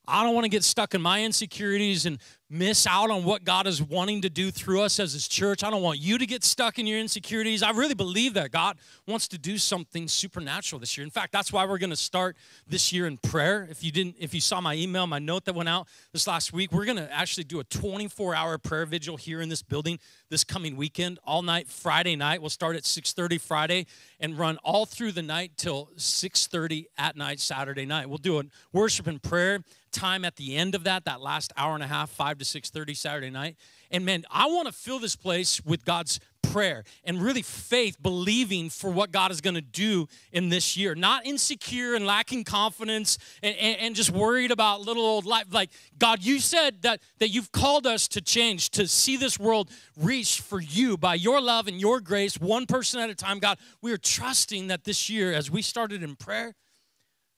I 0.07 0.24
don't 0.24 0.34
want 0.34 0.45
to 0.45 0.50
get 0.50 0.63
stuck 0.63 0.93
in 0.93 1.01
my 1.01 1.24
insecurities 1.24 2.05
and 2.05 2.19
miss 2.50 2.86
out 2.86 3.10
on 3.10 3.24
what 3.24 3.44
God 3.44 3.66
is 3.66 3.82
wanting 3.82 4.22
to 4.22 4.30
do 4.30 4.52
through 4.52 4.82
us 4.82 5.00
as 5.00 5.14
His 5.14 5.28
church. 5.28 5.64
I 5.64 5.70
don't 5.70 5.82
want 5.82 6.00
you 6.00 6.18
to 6.18 6.25
get 6.25 6.44
stuck 6.44 6.78
in 6.78 6.86
your 6.86 7.00
insecurities. 7.00 7.64
I 7.64 7.72
really 7.72 7.96
believe 7.96 8.36
that 8.36 8.52
God 8.52 8.78
wants 9.08 9.28
to 9.30 9.38
do 9.38 9.58
something 9.58 10.08
supernatural 10.08 10.80
this 10.80 10.96
year. 10.96 11.04
In 11.04 11.12
fact, 11.12 11.32
that's 11.32 11.52
why 11.52 11.66
we're 11.66 11.80
going 11.80 11.90
to 11.90 11.96
start 11.96 12.38
this 12.68 12.94
year 12.94 13.08
in 13.08 13.18
prayer. 13.18 13.68
If 13.70 13.84
you 13.84 13.92
didn't, 13.92 14.18
if 14.20 14.34
you 14.34 14.42
saw 14.42 14.62
my 14.62 14.75
email, 14.75 15.08
my 15.08 15.20
note 15.20 15.46
that 15.46 15.56
went 15.56 15.70
out 15.70 15.88
this 16.14 16.28
last 16.28 16.54
week, 16.54 16.72
we're 16.72 16.86
going 16.86 16.98
to 16.98 17.12
actually 17.12 17.46
do 17.46 17.60
a 17.60 17.64
24-hour 17.64 18.60
prayer 18.60 18.86
vigil 18.86 19.18
here 19.18 19.42
in 19.42 19.50
this 19.50 19.64
building 19.64 20.00
this 20.30 20.44
coming 20.44 20.75
weekend, 20.75 21.20
all 21.24 21.42
night 21.42 21.68
Friday 21.68 22.16
night. 22.16 22.42
We'll 22.42 22.50
start 22.50 22.75
at 22.75 22.84
6:30 22.84 23.40
Friday 23.40 23.86
and 24.20 24.38
run 24.38 24.58
all 24.64 24.86
through 24.86 25.14
the 25.14 25.22
night 25.22 25.54
till 25.58 25.90
6:30 25.98 26.86
at 26.98 27.16
night 27.16 27.40
Saturday 27.40 27.86
night. 27.86 28.10
We'll 28.10 28.18
do 28.18 28.40
a 28.40 28.44
worship 28.74 29.08
and 29.08 29.22
prayer 29.22 29.64
time 29.92 30.25
at 30.25 30.36
the 30.36 30.58
end 30.58 30.75
of 30.75 30.84
that, 30.84 31.06
that 31.06 31.22
last 31.22 31.54
hour 31.56 31.74
and 31.74 31.84
a 31.84 31.88
half, 31.88 32.10
5 32.36 32.39
to 32.39 32.46
6:30 32.46 32.96
Saturday 32.96 33.30
night. 33.30 33.56
And 33.92 34.06
man, 34.06 34.25
I 34.30 34.48
want 34.48 34.68
to 34.68 34.74
fill 34.74 35.00
this 35.00 35.15
place 35.15 35.63
with 35.63 35.86
God's 35.86 36.20
prayer 36.44 36.84
and 37.04 37.22
really 37.22 37.42
faith, 37.42 37.98
believing 38.01 38.70
for 38.70 38.89
what 38.89 39.12
God 39.12 39.32
is 39.32 39.42
going 39.42 39.56
to 39.56 39.62
do 39.62 40.08
in 40.32 40.50
this 40.50 40.77
year. 40.77 40.96
Not 40.96 41.25
insecure 41.25 41.96
and 41.96 42.06
lacking 42.06 42.44
confidence 42.44 43.18
and, 43.42 43.56
and, 43.58 43.80
and, 43.80 43.96
just 43.96 44.12
worried 44.12 44.51
about 44.51 44.82
little 44.82 45.04
old 45.04 45.25
life. 45.25 45.46
Like, 45.51 45.70
God, 45.98 46.24
you 46.24 46.39
said 46.39 46.82
that, 46.84 47.01
that 47.20 47.30
you've 47.30 47.51
called 47.51 47.88
us 47.88 48.08
to 48.10 48.22
change, 48.22 48.70
to 48.72 48.88
see 48.88 49.18
this 49.18 49.39
world 49.39 49.70
reach 49.98 50.39
for 50.39 50.62
you 50.62 50.98
by 50.98 51.15
your 51.15 51.42
love 51.42 51.68
and 51.68 51.80
your 51.80 52.00
grace, 52.00 52.39
one 52.39 52.65
person 52.65 53.00
at 53.00 53.10
a 53.10 53.15
time. 53.15 53.39
God, 53.39 53.58
we 53.82 53.92
are 53.92 53.98
trusting 53.98 54.68
that 54.68 54.84
this 54.84 55.10
year, 55.10 55.34
as 55.34 55.50
we 55.50 55.62
started 55.62 56.04
in 56.04 56.15
prayer, 56.15 56.54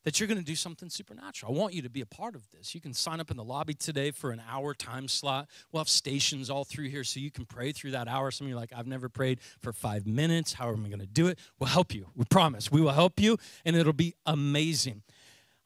that 0.08 0.22
you're 0.22 0.28
going 0.28 0.40
to 0.40 0.46
do 0.46 0.56
something 0.56 0.90
supernatural. 0.90 1.54
I 1.54 1.60
want 1.60 1.74
you 1.74 1.82
to 1.82 1.90
be 1.90 2.00
a 2.00 2.06
part 2.06 2.34
of 2.34 2.50
this. 2.52 2.74
You 2.74 2.80
can 2.80 2.94
sign 2.94 3.20
up 3.20 3.30
in 3.30 3.36
the 3.36 3.44
lobby 3.44 3.74
today 3.74 4.12
for 4.12 4.32
an 4.32 4.42
hour 4.50 4.74
time 4.74 5.10
slot. 5.10 5.50
We'll 5.70 5.82
have 5.82 5.90
stations 5.90 6.50
all 6.50 6.64
through 6.64 6.88
here 6.88 7.04
so 7.04 7.20
you 7.20 7.30
can 7.30 7.44
pray 7.44 7.74
through 7.74 7.92
that 7.92 8.08
hour. 8.08 8.32
Some 8.32 8.48
of 8.48 8.50
you 8.50 8.56
are 8.56 8.60
like, 8.62 8.72
I've 8.74 8.88
never 8.88 9.10
prayed 9.10 9.40
for 9.60 9.74
five 9.74 10.08
minutes. 10.08 10.54
How 10.54 10.70
am 10.70 10.86
I 10.86 10.88
going 10.88 11.02
to 11.02 11.06
do 11.06 11.28
it? 11.28 11.38
We'll 11.60 11.68
help 11.68 11.94
you. 11.94 12.08
We 12.16 12.24
promise. 12.24 12.72
We 12.72 12.80
will 12.80 12.94
help 12.94 13.20
you, 13.20 13.38
and 13.66 13.76
it'll 13.76 13.92
be 13.92 14.14
amazing. 14.26 15.02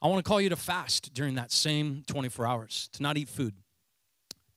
I 0.02 0.08
want 0.08 0.26
to 0.26 0.28
call 0.28 0.42
you 0.42 0.50
to 0.50 0.56
fast 0.56 1.14
during 1.14 1.36
that 1.36 1.52
same 1.52 2.04
24 2.08 2.48
hours, 2.48 2.90
to 2.94 3.04
not 3.04 3.18
eat 3.18 3.30
food, 3.30 3.54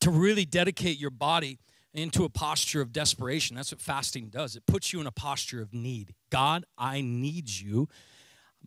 to 0.00 0.10
really 0.10 0.46
dedicate 0.46 0.98
your 0.98 1.10
body 1.10 1.58
into 1.92 2.24
a 2.24 2.30
posture 2.30 2.80
of 2.80 2.90
desperation. 2.90 3.54
That's 3.54 3.70
what 3.70 3.82
fasting 3.82 4.28
does. 4.28 4.56
It 4.56 4.64
puts 4.64 4.94
you 4.94 5.02
in 5.02 5.06
a 5.06 5.12
posture 5.12 5.60
of 5.60 5.74
need. 5.74 6.14
God, 6.30 6.64
I 6.78 7.02
need 7.02 7.50
you 7.50 7.90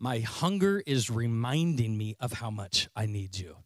My 0.00 0.20
hunger 0.20 0.80
is 0.86 1.10
reminding 1.10 1.98
me 1.98 2.14
of 2.20 2.34
how 2.34 2.50
much 2.50 2.88
I 2.94 3.06
need 3.06 3.36
you. 3.36 3.56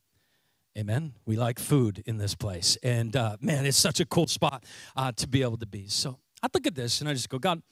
Amen. 0.79 1.13
We 1.27 1.37
like 1.37 1.59
food 1.59 2.03
in 2.07 2.17
this 2.17 2.35
place. 2.35 2.79
And 2.83 3.15
uh, 3.15 3.37
man, 3.43 3.67
it's 3.67 3.77
such 3.77 4.01
a 4.01 4.07
cool 4.07 4.27
spot 4.27 4.65
uh, 4.97 5.13
to 5.17 5.29
be 5.29 5.43
able 5.43 5.59
to 5.59 5.67
be. 5.67 5.89
So 5.89 6.19
I 6.43 6.49
look 6.55 6.67
at 6.67 6.75
this 6.75 7.01
and 7.01 7.11
I 7.11 7.13
just 7.13 7.29
go, 7.29 7.39
God, 7.39 7.63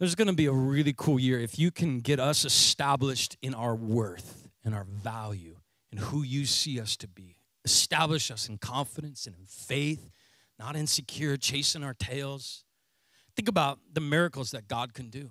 there's 0.00 0.16
going 0.16 0.26
to 0.26 0.34
be 0.34 0.46
a 0.46 0.52
really 0.52 0.92
cool 0.96 1.20
year 1.20 1.38
if 1.38 1.58
you 1.60 1.70
can 1.70 2.00
get 2.00 2.18
us 2.18 2.44
established 2.44 3.36
in 3.40 3.54
our 3.54 3.76
worth 3.76 4.48
and 4.64 4.74
our 4.74 4.84
value 4.84 5.58
and 5.92 6.00
who 6.00 6.22
you 6.22 6.46
see 6.46 6.80
us 6.80 6.96
to 6.96 7.06
be. 7.06 7.36
Establish 7.64 8.32
us 8.32 8.48
in 8.48 8.58
confidence 8.58 9.26
and 9.26 9.36
in 9.36 9.44
faith, 9.46 10.10
not 10.58 10.74
insecure, 10.74 11.36
chasing 11.36 11.84
our 11.84 11.94
tails. 11.94 12.64
Think 13.36 13.48
about 13.48 13.78
the 13.92 14.00
miracles 14.00 14.50
that 14.50 14.66
God 14.66 14.94
can 14.94 15.10
do, 15.10 15.30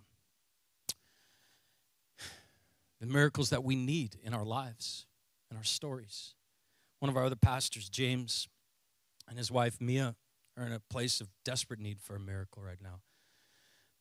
the 3.00 3.08
miracles 3.08 3.50
that 3.50 3.64
we 3.64 3.76
need 3.76 4.18
in 4.24 4.34
our 4.34 4.46
lives 4.46 5.06
and 5.50 5.58
our 5.58 5.64
stories. 5.64 6.34
One 7.00 7.10
of 7.10 7.18
our 7.18 7.26
other 7.26 7.36
pastors, 7.36 7.90
James, 7.90 8.48
and 9.28 9.38
his 9.38 9.52
wife, 9.52 9.80
Mia, 9.80 10.16
are 10.58 10.66
in 10.66 10.74
a 10.74 10.80
place 10.80 11.22
of 11.22 11.30
desperate 11.46 11.80
need 11.80 12.02
for 12.02 12.16
a 12.16 12.20
miracle 12.20 12.62
right 12.62 12.82
now. 12.82 13.02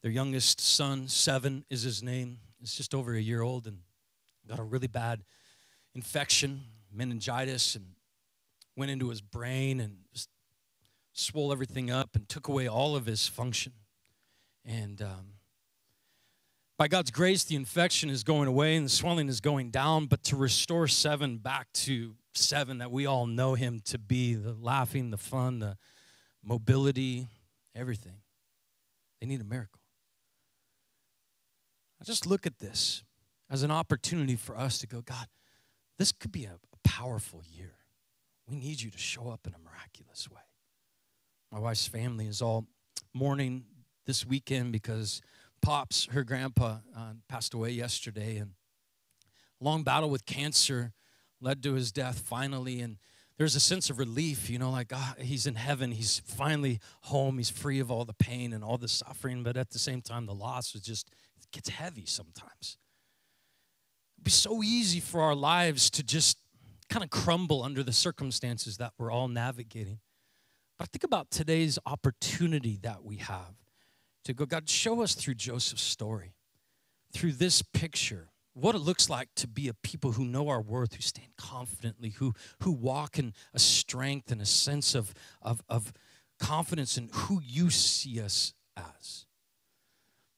Their 0.02 0.10
youngest 0.10 0.60
son, 0.60 1.08
seven 1.08 1.64
is 1.70 1.82
his 1.82 2.02
name, 2.02 2.38
is 2.60 2.74
just 2.74 2.94
over 2.94 3.14
a 3.14 3.20
year 3.20 3.42
old 3.42 3.66
and 3.66 3.78
got 4.48 4.58
a 4.58 4.64
really 4.64 4.86
bad 4.86 5.22
infection, 5.94 6.62
meningitis, 6.92 7.74
and 7.74 7.84
went 8.76 8.90
into 8.90 9.10
his 9.10 9.20
brain 9.20 9.80
and 9.80 9.98
just 10.12 10.28
swole 11.12 11.52
everything 11.52 11.90
up 11.90 12.14
and 12.14 12.28
took 12.28 12.48
away 12.48 12.68
all 12.68 12.96
of 12.96 13.06
his 13.06 13.26
function. 13.26 13.72
And 14.64 15.02
um, 15.02 15.37
by 16.78 16.88
God's 16.88 17.10
grace, 17.10 17.44
the 17.44 17.56
infection 17.56 18.08
is 18.08 18.24
going 18.24 18.48
away 18.48 18.76
and 18.76 18.86
the 18.86 18.90
swelling 18.90 19.28
is 19.28 19.40
going 19.40 19.70
down. 19.70 20.06
But 20.06 20.22
to 20.24 20.36
restore 20.36 20.86
seven 20.86 21.38
back 21.38 21.66
to 21.74 22.14
seven 22.34 22.78
that 22.78 22.90
we 22.90 23.04
all 23.04 23.26
know 23.26 23.54
him 23.54 23.80
to 23.86 23.98
be 23.98 24.34
the 24.34 24.54
laughing, 24.54 25.10
the 25.10 25.18
fun, 25.18 25.58
the 25.58 25.76
mobility, 26.42 27.26
everything 27.74 28.20
they 29.20 29.26
need 29.26 29.40
a 29.40 29.44
miracle. 29.44 29.80
I 32.00 32.04
just 32.04 32.26
look 32.26 32.46
at 32.46 32.58
this 32.58 33.02
as 33.50 33.62
an 33.62 33.70
opportunity 33.70 34.36
for 34.36 34.56
us 34.56 34.78
to 34.78 34.86
go, 34.86 35.00
God, 35.00 35.26
this 35.98 36.12
could 36.12 36.32
be 36.32 36.44
a, 36.44 36.56
powerful 36.84 37.42
year. 37.54 37.74
We 38.48 38.56
need 38.56 38.80
you 38.80 38.90
to 38.90 38.98
show 38.98 39.28
up 39.28 39.46
in 39.46 39.54
a 39.54 39.58
miraculous 39.58 40.28
way. 40.28 40.40
My 41.52 41.60
wife's 41.60 41.86
family 41.86 42.26
is 42.26 42.42
all 42.42 42.66
mourning 43.14 43.66
this 44.06 44.26
weekend 44.26 44.72
because 44.72 45.20
Pops, 45.60 46.06
her 46.12 46.24
grandpa, 46.24 46.78
uh, 46.96 47.12
passed 47.28 47.54
away 47.54 47.70
yesterday, 47.70 48.36
and 48.36 48.52
long 49.60 49.82
battle 49.82 50.10
with 50.10 50.24
cancer 50.26 50.92
led 51.40 51.62
to 51.62 51.74
his 51.74 51.92
death 51.92 52.20
finally. 52.20 52.80
And 52.80 52.96
there's 53.36 53.54
a 53.54 53.60
sense 53.60 53.90
of 53.90 53.98
relief, 53.98 54.50
you 54.50 54.58
know, 54.58 54.70
like 54.70 54.92
ah, 54.92 55.14
he's 55.18 55.46
in 55.46 55.54
heaven, 55.54 55.92
he's 55.92 56.20
finally 56.26 56.80
home, 57.02 57.38
he's 57.38 57.50
free 57.50 57.78
of 57.78 57.90
all 57.90 58.04
the 58.04 58.14
pain 58.14 58.52
and 58.52 58.64
all 58.64 58.78
the 58.78 58.88
suffering. 58.88 59.42
But 59.42 59.56
at 59.56 59.70
the 59.70 59.78
same 59.78 60.00
time, 60.00 60.26
the 60.26 60.34
loss 60.34 60.74
is 60.74 60.82
just 60.82 61.10
it 61.38 61.46
gets 61.52 61.68
heavy 61.68 62.06
sometimes. 62.06 62.78
It'd 64.16 64.24
be 64.24 64.30
so 64.30 64.62
easy 64.62 65.00
for 65.00 65.22
our 65.22 65.34
lives 65.34 65.90
to 65.90 66.02
just 66.02 66.38
kind 66.88 67.04
of 67.04 67.10
crumble 67.10 67.62
under 67.62 67.82
the 67.82 67.92
circumstances 67.92 68.78
that 68.78 68.92
we're 68.98 69.12
all 69.12 69.28
navigating. 69.28 70.00
But 70.78 70.84
I 70.84 70.86
think 70.92 71.04
about 71.04 71.30
today's 71.30 71.78
opportunity 71.86 72.78
that 72.82 73.04
we 73.04 73.16
have 73.16 73.54
to 74.24 74.34
go, 74.34 74.46
God, 74.46 74.68
show 74.68 75.02
us 75.02 75.14
through 75.14 75.34
Joseph's 75.34 75.82
story, 75.82 76.34
through 77.12 77.32
this 77.32 77.62
picture, 77.62 78.28
what 78.54 78.74
it 78.74 78.80
looks 78.80 79.08
like 79.08 79.28
to 79.36 79.46
be 79.46 79.68
a 79.68 79.74
people 79.74 80.12
who 80.12 80.24
know 80.24 80.48
our 80.48 80.60
worth, 80.60 80.94
who 80.94 81.02
stand 81.02 81.36
confidently, 81.36 82.10
who, 82.10 82.34
who 82.62 82.72
walk 82.72 83.18
in 83.18 83.32
a 83.54 83.58
strength 83.58 84.32
and 84.32 84.40
a 84.40 84.46
sense 84.46 84.94
of, 84.94 85.14
of, 85.40 85.62
of 85.68 85.92
confidence 86.40 86.98
in 86.98 87.08
who 87.12 87.40
you 87.42 87.70
see 87.70 88.20
us 88.20 88.54
as. 88.76 89.26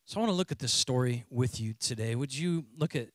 So 0.04 0.18
I 0.18 0.20
want 0.20 0.32
to 0.32 0.37
look 0.37 0.52
at 0.52 0.58
this 0.58 0.72
story 0.72 1.25
with 1.30 1.60
you 1.60 1.72
today. 1.72 2.14
Would 2.14 2.37
you 2.37 2.66
look 2.76 2.94
at 2.96 3.08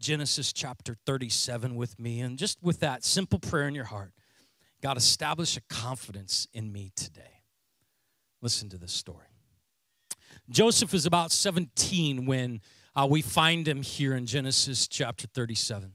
Genesis 0.00 0.52
chapter 0.52 0.96
37 1.06 1.76
with 1.76 1.98
me. 2.00 2.20
And 2.20 2.38
just 2.38 2.60
with 2.62 2.80
that 2.80 3.04
simple 3.04 3.38
prayer 3.38 3.68
in 3.68 3.74
your 3.74 3.84
heart, 3.84 4.12
God, 4.82 4.96
establish 4.96 5.56
a 5.58 5.60
confidence 5.68 6.48
in 6.54 6.72
me 6.72 6.90
today. 6.96 7.42
Listen 8.40 8.70
to 8.70 8.78
this 8.78 8.92
story. 8.92 9.29
Joseph 10.50 10.94
is 10.94 11.06
about 11.06 11.30
17 11.30 12.26
when 12.26 12.60
uh, 12.96 13.06
we 13.08 13.22
find 13.22 13.68
him 13.68 13.82
here 13.82 14.16
in 14.16 14.26
Genesis 14.26 14.88
chapter 14.88 15.28
37. 15.28 15.92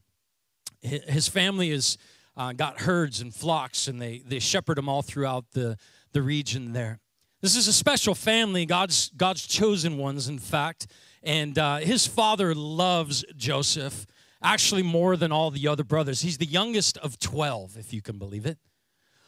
His 0.82 1.28
family 1.28 1.72
has 1.72 1.98
uh, 2.38 2.54
got 2.54 2.82
herds 2.82 3.20
and 3.20 3.36
flocks, 3.36 3.90
and 3.90 4.02
they, 4.02 4.22
they 4.26 4.40
shepherd 4.40 4.78
them 4.78 4.88
all 4.88 5.02
throughout 5.02 5.46
the, 5.52 5.78
the 6.14 6.22
region 6.22 6.72
there. 6.72 7.00
This 7.42 7.58
is 7.58 7.68
a 7.68 7.74
special 7.74 8.16
family, 8.16 8.66
God's, 8.66 9.12
God's 9.18 9.46
chosen 9.46 9.98
ones, 9.98 10.30
in 10.30 10.40
fact. 10.40 10.88
And 11.22 11.58
uh, 11.60 11.78
his 11.78 12.08
father 12.08 12.56
loves 12.56 13.26
Joseph 13.36 14.08
actually 14.42 14.84
more 14.84 15.18
than 15.18 15.34
all 15.34 15.52
the 15.52 15.68
other 15.68 15.84
brothers. 15.84 16.22
He's 16.22 16.38
the 16.38 16.46
youngest 16.46 16.98
of 17.00 17.20
12, 17.20 17.78
if 17.78 17.94
you 17.94 18.02
can 18.02 18.18
believe 18.18 18.46
it. 18.46 18.58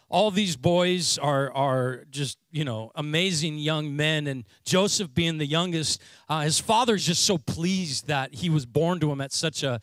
All 0.09 0.31
these 0.31 0.55
boys 0.55 1.17
are, 1.17 1.51
are 1.53 2.05
just, 2.09 2.37
you 2.51 2.63
know, 2.63 2.91
amazing 2.95 3.57
young 3.57 3.95
men. 3.95 4.27
And 4.27 4.45
Joseph, 4.63 5.13
being 5.13 5.37
the 5.37 5.45
youngest, 5.45 6.01
uh, 6.29 6.41
his 6.41 6.59
father's 6.59 7.05
just 7.05 7.25
so 7.25 7.37
pleased 7.37 8.07
that 8.07 8.35
he 8.35 8.49
was 8.49 8.65
born 8.65 8.99
to 9.01 9.11
him 9.11 9.19
at 9.19 9.33
such 9.33 9.63
a, 9.63 9.81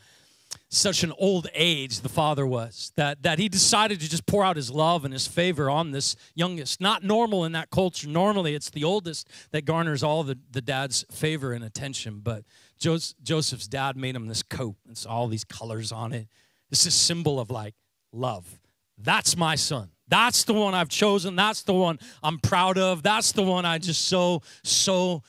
such 0.69 1.03
an 1.03 1.13
old 1.19 1.49
age 1.55 2.01
the 2.01 2.09
father 2.09 2.47
was 2.47 2.93
that 2.97 3.23
that 3.23 3.39
he 3.39 3.49
decided 3.49 4.01
to 4.01 4.09
just 4.09 4.27
pour 4.27 4.45
out 4.45 4.57
his 4.57 4.71
love 4.71 5.05
and 5.05 5.13
his 5.13 5.27
favor 5.27 5.69
on 5.69 5.91
this 5.91 6.17
youngest. 6.35 6.81
Not 6.81 7.03
normal 7.03 7.45
in 7.45 7.53
that 7.53 7.71
culture. 7.71 8.09
Normally 8.09 8.55
it's 8.55 8.71
the 8.71 8.85
oldest 8.85 9.29
that 9.53 9.65
garners 9.65 10.03
all 10.03 10.23
the, 10.23 10.39
the 10.51 10.63
dad's 10.63 11.05
favor 11.11 11.53
and 11.53 11.65
attention. 11.65 12.21
But 12.23 12.45
joseph's 12.79 13.69
dad 13.69 13.97
made 13.97 14.17
him 14.17 14.27
this 14.27 14.43
coat. 14.43 14.77
It's 14.89 15.07
all 15.07 15.29
these 15.29 15.45
colors 15.45 15.93
on 15.93 16.13
it. 16.13 16.29
It's 16.71 16.87
a 16.87 16.91
symbol 16.91 17.41
of 17.41 17.51
like 17.51 17.75
love. 18.13 18.61
That's 18.99 19.37
my 19.37 19.55
son 19.55 19.91
that's 20.09 20.45
the 20.45 20.55
one 20.55 20.75
i've 20.75 20.89
chosen 20.89 21.37
that's 21.37 21.63
the 21.63 21.75
one 21.75 21.99
i'm 22.23 22.39
proud 22.39 22.79
of 22.79 23.03
that's 23.03 23.33
the 23.33 23.43
one 23.43 23.65
i 23.65 23.79
just 23.79 24.07
so 24.07 24.41
so 24.63 25.23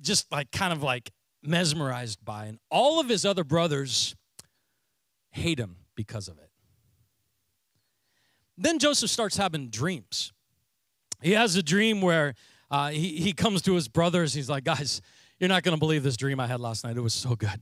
just 0.00 0.30
like 0.32 0.50
kind 0.50 0.72
of 0.72 0.82
like 0.82 1.10
mesmerized 1.42 2.24
by 2.24 2.46
and 2.46 2.58
all 2.70 3.00
of 3.00 3.08
his 3.08 3.24
other 3.24 3.44
brothers 3.44 4.14
hate 5.34 5.58
him 5.58 5.76
because 5.96 6.28
of 6.28 6.38
it. 6.38 6.50
Then 8.56 8.78
Joseph 8.78 9.10
starts 9.10 9.36
having 9.36 9.68
dreams. 9.68 10.32
He 11.20 11.32
has 11.32 11.56
a 11.56 11.62
dream 11.62 12.00
where 12.00 12.34
uh, 12.70 12.90
he, 12.90 13.16
he 13.16 13.32
comes 13.32 13.62
to 13.62 13.74
his 13.74 13.88
brothers. 13.88 14.32
He's 14.32 14.48
like, 14.48 14.62
guys, 14.62 15.00
you're 15.38 15.48
not 15.48 15.64
going 15.64 15.74
to 15.76 15.80
believe 15.80 16.04
this 16.04 16.16
dream 16.16 16.38
I 16.38 16.46
had 16.46 16.60
last 16.60 16.84
night. 16.84 16.96
It 16.96 17.00
was 17.00 17.14
so 17.14 17.34
good. 17.34 17.60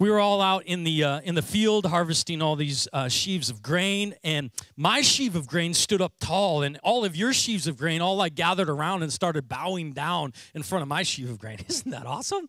We 0.00 0.10
were 0.10 0.18
all 0.18 0.40
out 0.40 0.64
in 0.64 0.84
the, 0.84 1.04
uh, 1.04 1.20
in 1.24 1.34
the 1.34 1.42
field 1.42 1.84
harvesting 1.84 2.40
all 2.40 2.56
these 2.56 2.88
uh, 2.90 3.08
sheaves 3.08 3.50
of 3.50 3.60
grain, 3.60 4.14
and 4.24 4.50
my 4.74 5.02
sheaf 5.02 5.34
of 5.34 5.46
grain 5.46 5.74
stood 5.74 6.00
up 6.00 6.14
tall, 6.18 6.62
and 6.62 6.80
all 6.82 7.04
of 7.04 7.14
your 7.14 7.34
sheaves 7.34 7.66
of 7.66 7.76
grain 7.76 8.00
all 8.00 8.16
like 8.16 8.34
gathered 8.34 8.70
around 8.70 9.02
and 9.02 9.12
started 9.12 9.46
bowing 9.46 9.92
down 9.92 10.32
in 10.54 10.62
front 10.62 10.80
of 10.80 10.88
my 10.88 11.02
sheaf 11.02 11.28
of 11.28 11.38
grain. 11.38 11.58
Isn't 11.68 11.90
that 11.90 12.06
awesome? 12.06 12.48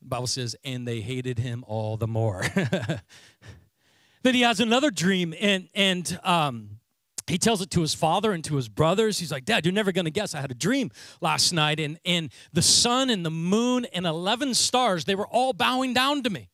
The 0.00 0.08
Bible 0.08 0.26
says, 0.26 0.56
and 0.64 0.88
they 0.88 1.02
hated 1.02 1.38
him 1.38 1.66
all 1.68 1.98
the 1.98 2.08
more. 2.08 2.42
then 4.22 4.34
he 4.34 4.40
has 4.40 4.58
another 4.58 4.90
dream, 4.90 5.34
and 5.38 5.68
and 5.74 6.18
um, 6.24 6.78
he 7.32 7.38
tells 7.38 7.62
it 7.62 7.70
to 7.70 7.80
his 7.80 7.94
father 7.94 8.32
and 8.32 8.44
to 8.44 8.56
his 8.56 8.68
brothers. 8.68 9.18
He's 9.18 9.32
like, 9.32 9.46
Dad, 9.46 9.64
you're 9.64 9.72
never 9.72 9.90
gonna 9.90 10.10
guess. 10.10 10.34
I 10.34 10.42
had 10.42 10.50
a 10.50 10.54
dream 10.54 10.90
last 11.22 11.50
night, 11.54 11.80
and 11.80 11.98
and 12.04 12.30
the 12.52 12.60
sun 12.60 13.08
and 13.08 13.24
the 13.24 13.30
moon 13.30 13.86
and 13.94 14.04
eleven 14.04 14.52
stars, 14.52 15.06
they 15.06 15.14
were 15.14 15.26
all 15.26 15.54
bowing 15.54 15.94
down 15.94 16.22
to 16.24 16.30
me. 16.30 16.50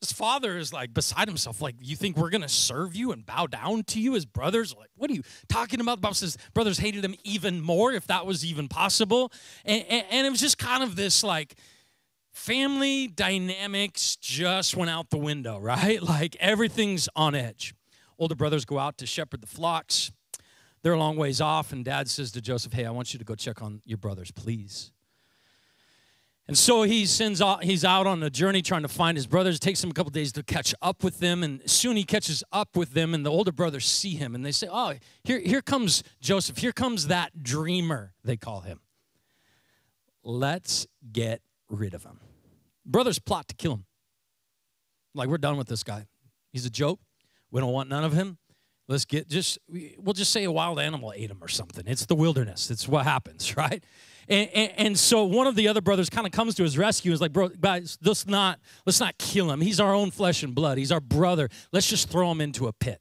His 0.00 0.10
father 0.10 0.56
is 0.56 0.72
like 0.72 0.94
beside 0.94 1.28
himself, 1.28 1.60
like, 1.60 1.74
you 1.82 1.96
think 1.96 2.16
we're 2.16 2.30
gonna 2.30 2.48
serve 2.48 2.96
you 2.96 3.12
and 3.12 3.26
bow 3.26 3.46
down 3.46 3.82
to 3.88 4.00
you? 4.00 4.14
His 4.14 4.24
brothers 4.24 4.74
like, 4.74 4.88
what 4.96 5.10
are 5.10 5.14
you 5.14 5.22
talking 5.50 5.82
about? 5.82 5.96
The 5.96 6.00
Bible 6.00 6.14
says 6.14 6.38
brothers 6.54 6.78
hated 6.78 7.04
him 7.04 7.14
even 7.22 7.60
more, 7.60 7.92
if 7.92 8.06
that 8.06 8.24
was 8.24 8.46
even 8.46 8.68
possible. 8.68 9.30
And, 9.66 9.84
and, 9.90 10.06
and 10.10 10.26
it 10.26 10.30
was 10.30 10.40
just 10.40 10.56
kind 10.56 10.82
of 10.82 10.96
this 10.96 11.22
like 11.22 11.56
family 12.32 13.06
dynamics 13.06 14.16
just 14.16 14.78
went 14.78 14.90
out 14.90 15.10
the 15.10 15.18
window, 15.18 15.58
right? 15.60 16.02
Like 16.02 16.36
everything's 16.40 17.06
on 17.14 17.34
edge. 17.34 17.74
Older 18.18 18.34
brothers 18.34 18.64
go 18.64 18.78
out 18.78 18.98
to 18.98 19.06
shepherd 19.06 19.40
the 19.40 19.46
flocks. 19.46 20.12
They're 20.82 20.92
a 20.92 20.98
long 20.98 21.16
ways 21.16 21.40
off, 21.40 21.72
and 21.72 21.84
dad 21.84 22.08
says 22.08 22.32
to 22.32 22.40
Joseph, 22.40 22.72
Hey, 22.72 22.84
I 22.84 22.90
want 22.90 23.12
you 23.12 23.18
to 23.18 23.24
go 23.24 23.34
check 23.34 23.62
on 23.62 23.82
your 23.84 23.98
brothers, 23.98 24.30
please. 24.30 24.92
And 26.48 26.56
so 26.56 26.82
he 26.82 27.04
sends 27.04 27.42
out, 27.42 27.62
he's 27.62 27.84
out 27.84 28.06
on 28.06 28.22
a 28.22 28.30
journey 28.30 28.62
trying 28.62 28.80
to 28.80 28.88
find 28.88 29.18
his 29.18 29.26
brothers. 29.26 29.56
It 29.56 29.60
takes 29.60 29.84
him 29.84 29.90
a 29.90 29.92
couple 29.92 30.10
days 30.10 30.32
to 30.32 30.42
catch 30.42 30.74
up 30.80 31.04
with 31.04 31.18
them. 31.18 31.42
And 31.42 31.60
soon 31.70 31.94
he 31.94 32.04
catches 32.04 32.42
up 32.50 32.74
with 32.74 32.94
them, 32.94 33.12
and 33.12 33.24
the 33.24 33.30
older 33.30 33.52
brothers 33.52 33.84
see 33.84 34.14
him 34.14 34.34
and 34.34 34.44
they 34.46 34.52
say, 34.52 34.66
Oh, 34.70 34.94
here, 35.24 35.40
here 35.40 35.60
comes 35.60 36.02
Joseph. 36.22 36.56
Here 36.56 36.72
comes 36.72 37.08
that 37.08 37.42
dreamer, 37.42 38.14
they 38.24 38.38
call 38.38 38.62
him. 38.62 38.80
Let's 40.24 40.86
get 41.12 41.42
rid 41.68 41.92
of 41.92 42.04
him. 42.04 42.18
Brothers 42.86 43.18
plot 43.18 43.48
to 43.48 43.54
kill 43.54 43.74
him. 43.74 43.84
Like, 45.14 45.28
we're 45.28 45.38
done 45.38 45.58
with 45.58 45.68
this 45.68 45.82
guy. 45.82 46.06
He's 46.50 46.64
a 46.64 46.70
joke. 46.70 47.00
We 47.50 47.60
don't 47.60 47.72
want 47.72 47.88
none 47.88 48.04
of 48.04 48.12
him. 48.12 48.38
Let's 48.88 49.04
get 49.04 49.28
just, 49.28 49.58
we'll 49.68 50.14
just 50.14 50.32
say 50.32 50.44
a 50.44 50.50
wild 50.50 50.80
animal 50.80 51.12
ate 51.14 51.30
him 51.30 51.38
or 51.42 51.48
something. 51.48 51.84
It's 51.86 52.06
the 52.06 52.14
wilderness. 52.14 52.70
It's 52.70 52.88
what 52.88 53.04
happens, 53.04 53.56
right? 53.56 53.84
And, 54.28 54.48
and, 54.54 54.72
and 54.76 54.98
so 54.98 55.24
one 55.24 55.46
of 55.46 55.56
the 55.56 55.68
other 55.68 55.80
brothers 55.80 56.10
kind 56.10 56.26
of 56.26 56.32
comes 56.32 56.54
to 56.56 56.62
his 56.62 56.76
rescue 56.76 57.10
and 57.10 57.14
is 57.14 57.20
like, 57.20 57.32
bro, 57.32 57.48
guys, 57.48 57.98
let's 58.02 58.26
not, 58.26 58.58
let's 58.86 59.00
not 59.00 59.16
kill 59.18 59.50
him. 59.50 59.60
He's 59.60 59.80
our 59.80 59.94
own 59.94 60.10
flesh 60.10 60.42
and 60.42 60.54
blood. 60.54 60.78
He's 60.78 60.92
our 60.92 61.00
brother. 61.00 61.48
Let's 61.72 61.88
just 61.88 62.08
throw 62.08 62.30
him 62.30 62.40
into 62.40 62.66
a 62.66 62.72
pit. 62.72 63.00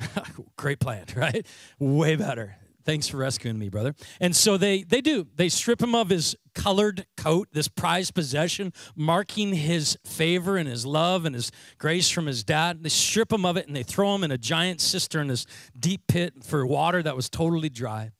Great 0.56 0.80
plan, 0.80 1.06
right? 1.16 1.46
Way 1.78 2.16
better. 2.16 2.56
Thanks 2.84 3.08
for 3.08 3.16
rescuing 3.16 3.58
me, 3.58 3.70
brother. 3.70 3.94
And 4.20 4.36
so 4.36 4.58
they 4.58 4.82
they 4.82 5.00
do. 5.00 5.26
They 5.36 5.48
strip 5.48 5.80
him 5.80 5.94
of 5.94 6.10
his 6.10 6.36
colored 6.54 7.06
coat, 7.16 7.48
this 7.52 7.68
prized 7.68 8.14
possession, 8.14 8.72
marking 8.96 9.54
his 9.54 9.98
favor 10.04 10.56
and 10.56 10.68
his 10.68 10.86
love 10.86 11.24
and 11.24 11.34
his 11.34 11.50
grace 11.78 12.08
from 12.08 12.26
his 12.26 12.44
dad. 12.44 12.82
They 12.82 12.88
strip 12.88 13.32
him 13.32 13.44
of 13.44 13.56
it 13.56 13.66
and 13.66 13.76
they 13.76 13.82
throw 13.82 14.14
him 14.14 14.24
in 14.24 14.30
a 14.30 14.38
giant 14.38 14.80
cistern, 14.80 15.28
this 15.28 15.46
deep 15.78 16.06
pit 16.06 16.44
for 16.44 16.66
water 16.66 17.02
that 17.02 17.16
was 17.16 17.28
totally 17.28 17.68
dry. 17.68 18.10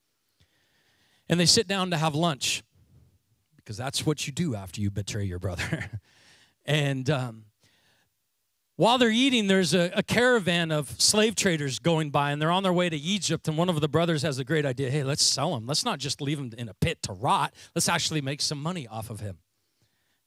And 1.29 1.41
they 1.41 1.47
sit 1.47 1.67
down 1.67 1.91
to 1.91 1.97
have 1.97 2.15
lunch 2.15 2.63
because 3.57 3.77
that's 3.77 4.05
what 4.05 4.27
you 4.27 4.33
do 4.33 4.55
after 4.55 4.81
you 4.81 4.91
betray 4.91 5.25
your 5.25 5.39
brother. 5.39 5.91
and 6.67 7.09
um, 7.09 7.45
while 8.77 8.99
they're 8.99 9.11
eating, 9.11 9.47
there's 9.47 9.73
a, 9.73 9.91
a, 9.95 10.03
caravan 10.03 10.73
of 10.73 11.01
slave 11.01 11.37
traders 11.37 11.79
going 11.79 12.11
by, 12.11 12.33
and 12.33 12.43
they're 12.43 12.51
on 12.51 12.65
their 12.65 12.73
way 12.73 12.89
to 12.89 12.97
Egypt. 12.97 13.47
And 13.47 13.57
one 13.57 13.69
of 13.69 13.81
the 13.81 13.89
brothers 13.89 14.23
has 14.23 14.39
a 14.39 14.45
great 14.45 14.67
idea 14.67 14.91
hey, 14.91 15.05
let's 15.05 15.23
sell 15.23 15.55
him. 15.57 15.67
Let's 15.67 15.85
not 15.85 15.99
just 15.99 16.21
leave 16.21 16.39
him 16.39 16.51
in 16.59 16.69
a 16.69 16.75
pit 16.75 17.01
to 17.03 17.13
rot, 17.13 17.55
let's 17.75 17.89
actually 17.89 18.21
make 18.21 18.41
some 18.41 18.61
money 18.61 18.89
off 18.89 19.11
of 19.11 19.21
him. 19.21 19.39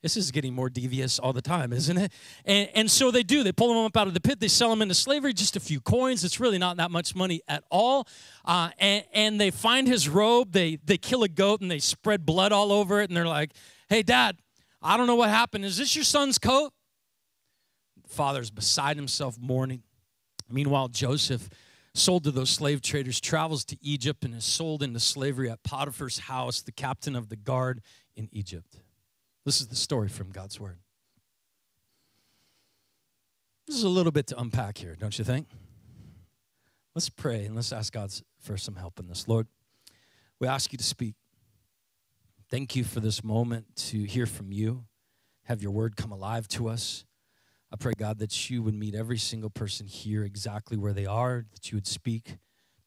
This 0.04 0.16
is 0.16 0.32
getting 0.32 0.54
more 0.54 0.70
devious 0.70 1.18
all 1.18 1.34
the 1.34 1.42
time, 1.42 1.74
isn't 1.74 1.98
it? 1.98 2.14
And, 2.46 2.70
and 2.76 2.92
so 2.92 3.10
they 3.10 3.24
do. 3.24 3.44
They 3.44 3.52
pull 3.52 3.72
him 3.72 3.78
up 3.78 3.98
out 3.98 4.08
of 4.08 4.14
the 4.14 4.22
pit. 4.22 4.40
They 4.40 4.48
sell 4.48 4.72
him 4.72 4.82
into 4.82 4.94
slavery, 4.94 5.34
just 5.34 5.56
a 5.56 5.60
few 5.60 5.82
coins. 5.82 6.24
It's 6.24 6.40
really 6.40 6.60
not 6.60 6.78
that 6.78 6.92
much 6.92 7.16
money 7.16 7.42
at 7.48 7.64
all. 7.72 8.08
Uh, 8.46 8.70
and, 8.78 9.04
and 9.12 9.42
they 9.42 9.50
find 9.50 9.88
his 9.88 10.08
robe. 10.08 10.52
They, 10.52 10.78
they 10.86 10.98
kill 10.98 11.24
a 11.24 11.28
goat 11.28 11.62
and 11.62 11.72
they 11.72 11.80
spread 11.80 12.28
blood 12.28 12.52
all 12.52 12.72
over 12.72 13.02
it. 13.02 13.10
And 13.10 13.18
they're 13.18 13.28
like, 13.28 13.52
hey, 13.90 14.04
dad, 14.04 14.38
I 14.84 14.98
don't 14.98 15.08
know 15.08 15.16
what 15.16 15.30
happened. 15.30 15.66
Is 15.66 15.78
this 15.78 15.96
your 15.96 16.06
son's 16.06 16.38
coat? 16.38 16.74
Father's 18.08 18.50
beside 18.50 18.96
himself 18.96 19.38
mourning. 19.40 19.84
Meanwhile, 20.50 20.90
Joseph, 20.90 21.50
sold 21.94 22.24
to 22.24 22.32
those 22.32 22.50
slave 22.50 22.82
traders, 22.82 23.20
travels 23.20 23.66
to 23.66 23.78
Egypt 23.82 24.24
and 24.24 24.36
is 24.36 24.46
sold 24.46 24.84
into 24.84 25.00
slavery 25.00 25.50
at 25.50 25.64
Potiphar's 25.64 26.20
house, 26.20 26.62
the 26.62 26.72
captain 26.72 27.16
of 27.16 27.30
the 27.30 27.36
guard 27.36 27.82
in 28.16 28.30
Egypt. 28.32 28.78
This 29.46 29.62
is 29.62 29.68
the 29.68 29.76
story 29.76 30.10
from 30.10 30.32
God's 30.32 30.60
word. 30.60 30.80
This 33.66 33.76
is 33.76 33.84
a 33.84 33.90
little 33.90 34.12
bit 34.12 34.28
to 34.28 34.40
unpack 34.40 34.78
here, 34.78 34.96
don't 34.98 35.18
you 35.18 35.26
think? 35.26 35.48
Let's 36.96 37.10
pray 37.10 37.46
and 37.46 37.56
let's 37.56 37.74
ask 37.74 37.94
God 37.94 38.12
for 38.40 38.58
some 38.58 38.76
help 38.76 39.00
in 39.00 39.08
this. 39.08 39.28
Lord, 39.28 39.48
we 40.40 40.48
ask 40.48 40.72
you 40.72 40.78
to 40.78 40.84
speak. 40.84 41.16
Thank 42.50 42.76
you 42.76 42.84
for 42.84 43.02
this 43.02 43.24
moment 43.24 43.76
to 43.88 44.04
hear 44.04 44.26
from 44.26 44.52
you, 44.52 44.86
have 45.44 45.62
your 45.62 45.72
word 45.72 45.98
come 45.98 46.12
alive 46.12 46.48
to 46.50 46.70
us. 46.70 47.04
I 47.72 47.76
pray, 47.76 47.94
God, 47.98 48.20
that 48.20 48.50
you 48.50 48.64
would 48.64 48.74
meet 48.74 48.96
every 48.96 49.18
single 49.18 49.50
person 49.50 49.88
here 49.88 50.24
exactly 50.24 50.78
where 50.78 50.94
they 50.94 51.06
are, 51.06 51.46
that 51.54 51.70
you 51.72 51.76
would 51.76 51.88
speak 51.88 52.38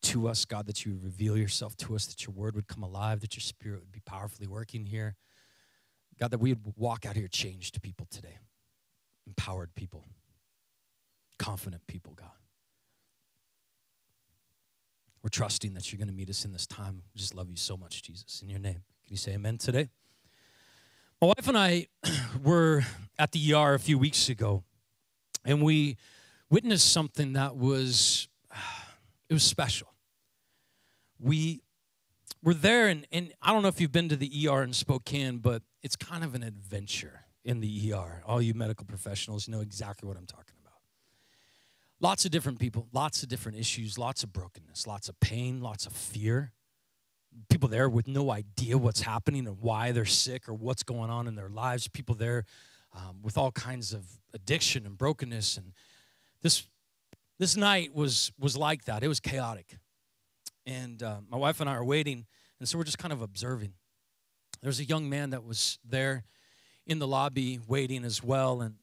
to 0.02 0.26
us, 0.26 0.46
God, 0.46 0.66
that 0.66 0.86
you 0.86 0.92
would 0.92 1.04
reveal 1.04 1.36
yourself 1.36 1.76
to 1.78 1.94
us, 1.94 2.06
that 2.06 2.26
your 2.26 2.34
word 2.34 2.54
would 2.54 2.66
come 2.66 2.82
alive, 2.82 3.20
that 3.20 3.36
your 3.36 3.42
spirit 3.42 3.80
would 3.80 3.92
be 3.92 4.00
powerfully 4.06 4.46
working 4.46 4.86
here. 4.86 5.16
God, 6.18 6.30
that 6.30 6.38
we 6.38 6.54
would 6.54 6.74
walk 6.76 7.04
out 7.04 7.16
here 7.16 7.28
changed 7.28 7.82
people 7.82 8.06
today, 8.10 8.38
empowered 9.26 9.74
people, 9.74 10.06
confident 11.38 11.86
people, 11.86 12.14
God. 12.14 12.28
We're 15.22 15.28
trusting 15.28 15.74
that 15.74 15.92
you're 15.92 15.98
going 15.98 16.08
to 16.08 16.14
meet 16.14 16.30
us 16.30 16.46
in 16.46 16.52
this 16.52 16.66
time. 16.66 17.02
We 17.14 17.18
just 17.18 17.34
love 17.34 17.50
you 17.50 17.56
so 17.56 17.76
much, 17.76 18.02
Jesus. 18.02 18.40
In 18.42 18.48
your 18.48 18.58
name. 18.58 18.82
Can 19.04 19.10
you 19.10 19.16
say 19.18 19.32
amen 19.32 19.58
today? 19.58 19.90
My 21.20 21.28
wife 21.28 21.46
and 21.46 21.58
I 21.58 21.88
were 22.42 22.84
at 23.18 23.32
the 23.32 23.52
ER 23.52 23.74
a 23.74 23.78
few 23.78 23.98
weeks 23.98 24.30
ago 24.30 24.64
and 25.44 25.62
we 25.62 25.96
witnessed 26.50 26.92
something 26.92 27.34
that 27.34 27.56
was 27.56 28.28
it 29.28 29.32
was 29.32 29.42
special. 29.42 29.88
We 31.18 31.62
were 32.42 32.54
there 32.54 32.88
and, 32.88 33.06
and 33.12 33.32
i 33.42 33.52
don't 33.52 33.62
know 33.62 33.68
if 33.68 33.80
you've 33.80 33.92
been 33.92 34.08
to 34.08 34.16
the 34.16 34.48
er 34.48 34.62
in 34.62 34.72
spokane 34.72 35.38
but 35.38 35.62
it's 35.82 35.96
kind 35.96 36.24
of 36.24 36.34
an 36.34 36.42
adventure 36.42 37.24
in 37.44 37.60
the 37.60 37.92
er 37.92 38.22
all 38.26 38.40
you 38.40 38.54
medical 38.54 38.86
professionals 38.86 39.48
know 39.48 39.60
exactly 39.60 40.06
what 40.06 40.16
i'm 40.16 40.26
talking 40.26 40.44
about. 40.46 40.78
Lots 42.00 42.24
of 42.24 42.30
different 42.30 42.58
people 42.58 42.88
lots 42.92 43.22
of 43.22 43.28
different 43.28 43.58
issues 43.58 43.98
lots 43.98 44.22
of 44.22 44.32
brokenness 44.32 44.86
lots 44.86 45.08
of 45.08 45.18
pain 45.20 45.60
lots 45.60 45.86
of 45.86 45.92
fear. 45.92 46.52
People 47.48 47.68
there 47.68 47.88
with 47.88 48.08
no 48.08 48.32
idea 48.32 48.76
what's 48.76 49.02
happening 49.02 49.46
and 49.46 49.60
why 49.60 49.92
they're 49.92 50.04
sick 50.04 50.48
or 50.48 50.54
what's 50.54 50.82
going 50.82 51.10
on 51.10 51.28
in 51.28 51.36
their 51.36 51.48
lives. 51.48 51.86
People 51.86 52.16
there 52.16 52.44
um, 52.92 53.22
with 53.22 53.38
all 53.38 53.52
kinds 53.52 53.92
of 53.92 54.04
addiction 54.34 54.86
and 54.86 54.96
brokenness. 54.96 55.56
And 55.56 55.72
this 56.42 56.66
this 57.38 57.56
night 57.56 57.94
was 57.94 58.32
was 58.38 58.56
like 58.56 58.84
that. 58.84 59.02
It 59.02 59.08
was 59.08 59.20
chaotic, 59.20 59.78
and 60.66 61.02
uh, 61.02 61.18
my 61.28 61.36
wife 61.36 61.60
and 61.60 61.68
I 61.70 61.74
are 61.74 61.84
waiting, 61.84 62.26
and 62.58 62.68
so 62.68 62.78
we're 62.78 62.84
just 62.84 62.98
kind 62.98 63.12
of 63.12 63.22
observing. 63.22 63.72
There's 64.62 64.80
a 64.80 64.84
young 64.84 65.08
man 65.08 65.30
that 65.30 65.44
was 65.44 65.78
there 65.84 66.24
in 66.86 66.98
the 66.98 67.06
lobby 67.06 67.58
waiting 67.66 68.04
as 68.04 68.22
well, 68.22 68.60
and 68.60 68.74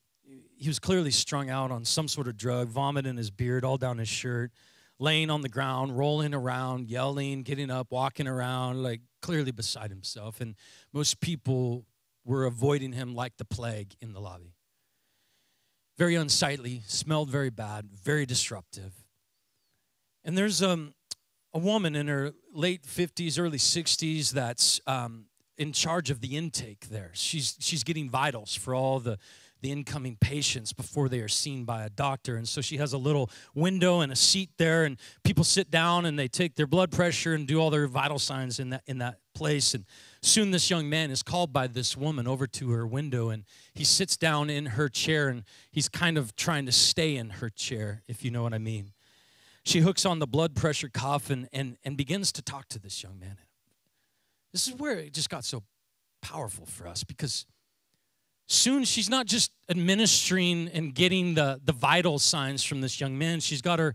he 0.58 0.68
was 0.68 0.80
clearly 0.80 1.12
strung 1.12 1.50
out 1.50 1.72
on 1.72 1.86
some 1.86 2.08
sort 2.08 2.28
of 2.28 2.36
drug, 2.36 2.70
vomit 2.70 3.06
in 3.06 3.18
his 3.18 3.30
beard, 3.30 3.64
all 3.64 3.78
down 3.78 4.00
his 4.00 4.10
shirt, 4.10 4.52
laying 5.00 5.30
on 5.30 5.42
the 5.42 5.50
ground, 5.50 5.96
rolling 5.98 6.34
around, 6.34 6.88
yelling, 6.88 7.44
getting 7.44 7.70
up, 7.70 7.92
walking 7.92 8.28
around, 8.28 8.82
like 8.82 9.02
clearly 9.22 9.52
beside 9.52 9.92
himself. 9.92 10.42
And 10.42 10.56
most 10.94 11.20
people 11.22 11.86
were 12.28 12.46
avoiding 12.46 12.92
him 12.92 13.16
like 13.16 13.38
the 13.38 13.46
plague 13.46 13.96
in 14.02 14.14
the 14.14 14.20
lobby. 14.20 14.54
Very 15.98 16.14
unsightly, 16.16 16.84
smelled 16.86 17.30
very 17.30 17.50
bad, 17.50 17.90
very 17.92 18.26
disruptive. 18.26 18.94
And 20.24 20.38
there's 20.38 20.62
um, 20.62 20.94
a 21.54 21.58
woman 21.58 21.96
in 21.96 22.08
her 22.08 22.34
late 22.54 22.84
50s, 22.84 23.40
early 23.40 23.58
60s 23.58 24.32
that's 24.32 24.82
um, 24.86 25.26
in 25.58 25.72
charge 25.72 26.12
of 26.12 26.20
the 26.20 26.36
intake 26.36 26.90
there. 26.90 27.12
She's, 27.14 27.56
she's 27.60 27.84
getting 27.84 28.10
vitals 28.10 28.54
for 28.54 28.76
all 28.76 29.00
the 29.00 29.18
the 29.62 29.72
incoming 29.72 30.18
patients 30.20 30.74
before 30.74 31.10
they 31.10 31.20
are 31.20 31.28
seen 31.28 31.66
by 31.66 31.84
a 31.84 31.90
doctor. 31.90 32.36
And 32.36 32.48
so 32.48 32.62
she 32.62 32.78
has 32.78 32.94
a 32.94 32.98
little 32.98 33.30
window 33.56 34.02
and 34.02 34.12
a 34.12 34.16
seat 34.16 34.52
there, 34.58 34.86
and 34.86 34.98
people 35.24 35.44
sit 35.44 35.72
down 35.72 36.06
and 36.06 36.18
they 36.18 36.28
take 36.28 36.56
their 36.56 36.68
blood 36.68 36.92
pressure 36.92 37.34
and 37.34 37.48
do 37.48 37.60
all 37.60 37.70
their 37.70 37.88
vital 37.88 38.20
signs 38.20 38.60
in 38.60 38.70
that, 38.72 38.84
in 38.86 39.00
that 39.00 39.20
place. 39.34 39.74
And 39.74 39.86
soon 40.22 40.52
this 40.52 40.70
young 40.70 40.90
man 40.90 41.12
is 41.12 41.24
called 41.24 41.52
by 41.52 41.68
this 41.68 41.98
woman 41.98 42.28
over 42.28 42.48
to 42.48 42.72
her 42.72 42.86
window, 42.86 43.30
and 43.30 43.44
he 43.74 43.84
sits 43.84 44.18
down 44.18 44.50
in 44.50 44.66
her 44.66 44.90
chair, 44.90 45.30
and 45.30 45.44
he's 45.72 45.90
kind 45.90 46.18
of 46.18 46.36
trying 46.36 46.66
to 46.66 46.72
stay 46.72 47.16
in 47.16 47.30
her 47.32 47.50
chair, 47.50 48.04
if 48.08 48.24
you 48.24 48.32
know 48.32 48.44
what 48.44 48.54
I 48.54 48.60
mean. 48.60 48.94
She 49.64 49.80
hooks 49.82 50.06
on 50.06 50.20
the 50.20 50.28
blood 50.28 50.56
pressure 50.56 50.90
cuff 50.90 51.30
and, 51.30 51.50
and, 51.52 51.78
and 51.84 51.98
begins 51.98 52.32
to 52.34 52.42
talk 52.42 52.70
to 52.70 52.80
this 52.80 53.04
young 53.04 53.20
man. 53.20 53.38
This 54.54 54.68
is 54.68 54.76
where 54.76 54.98
it 54.98 55.14
just 55.14 55.30
got 55.30 55.44
so 55.44 55.64
powerful 56.22 56.66
for 56.66 56.88
us 56.88 57.04
because 57.04 57.46
soon 58.48 58.84
she's 58.86 59.10
not 59.10 59.26
just 59.26 59.52
administering 59.70 60.70
and 60.70 60.96
getting 60.96 61.36
the, 61.36 61.60
the 61.64 61.74
vital 61.74 62.18
signs 62.18 62.64
from 62.64 62.82
this 62.82 63.00
young 63.00 63.18
man. 63.18 63.40
She's 63.40 63.62
got 63.62 63.80
her 63.80 63.94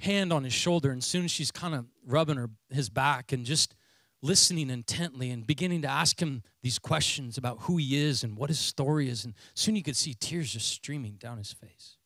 hand 0.00 0.32
on 0.32 0.44
his 0.44 0.52
shoulder, 0.52 0.90
and 0.90 1.02
soon 1.02 1.28
she's 1.28 1.50
kind 1.50 1.74
of 1.74 1.86
rubbing 2.06 2.36
her, 2.36 2.50
his 2.70 2.88
back 2.88 3.32
and 3.32 3.44
just 3.44 3.74
listening 4.22 4.70
intently 4.70 5.30
and 5.30 5.46
beginning 5.46 5.82
to 5.82 5.88
ask 5.88 6.20
him 6.20 6.42
these 6.62 6.78
questions 6.78 7.38
about 7.38 7.58
who 7.60 7.76
he 7.76 7.96
is 7.96 8.24
and 8.24 8.36
what 8.36 8.50
his 8.50 8.58
story 8.58 9.08
is. 9.08 9.24
And 9.24 9.34
soon 9.54 9.76
you 9.76 9.82
could 9.82 9.96
see 9.96 10.14
tears 10.14 10.52
just 10.52 10.68
streaming 10.68 11.14
down 11.14 11.38
his 11.38 11.52
face. 11.52 11.96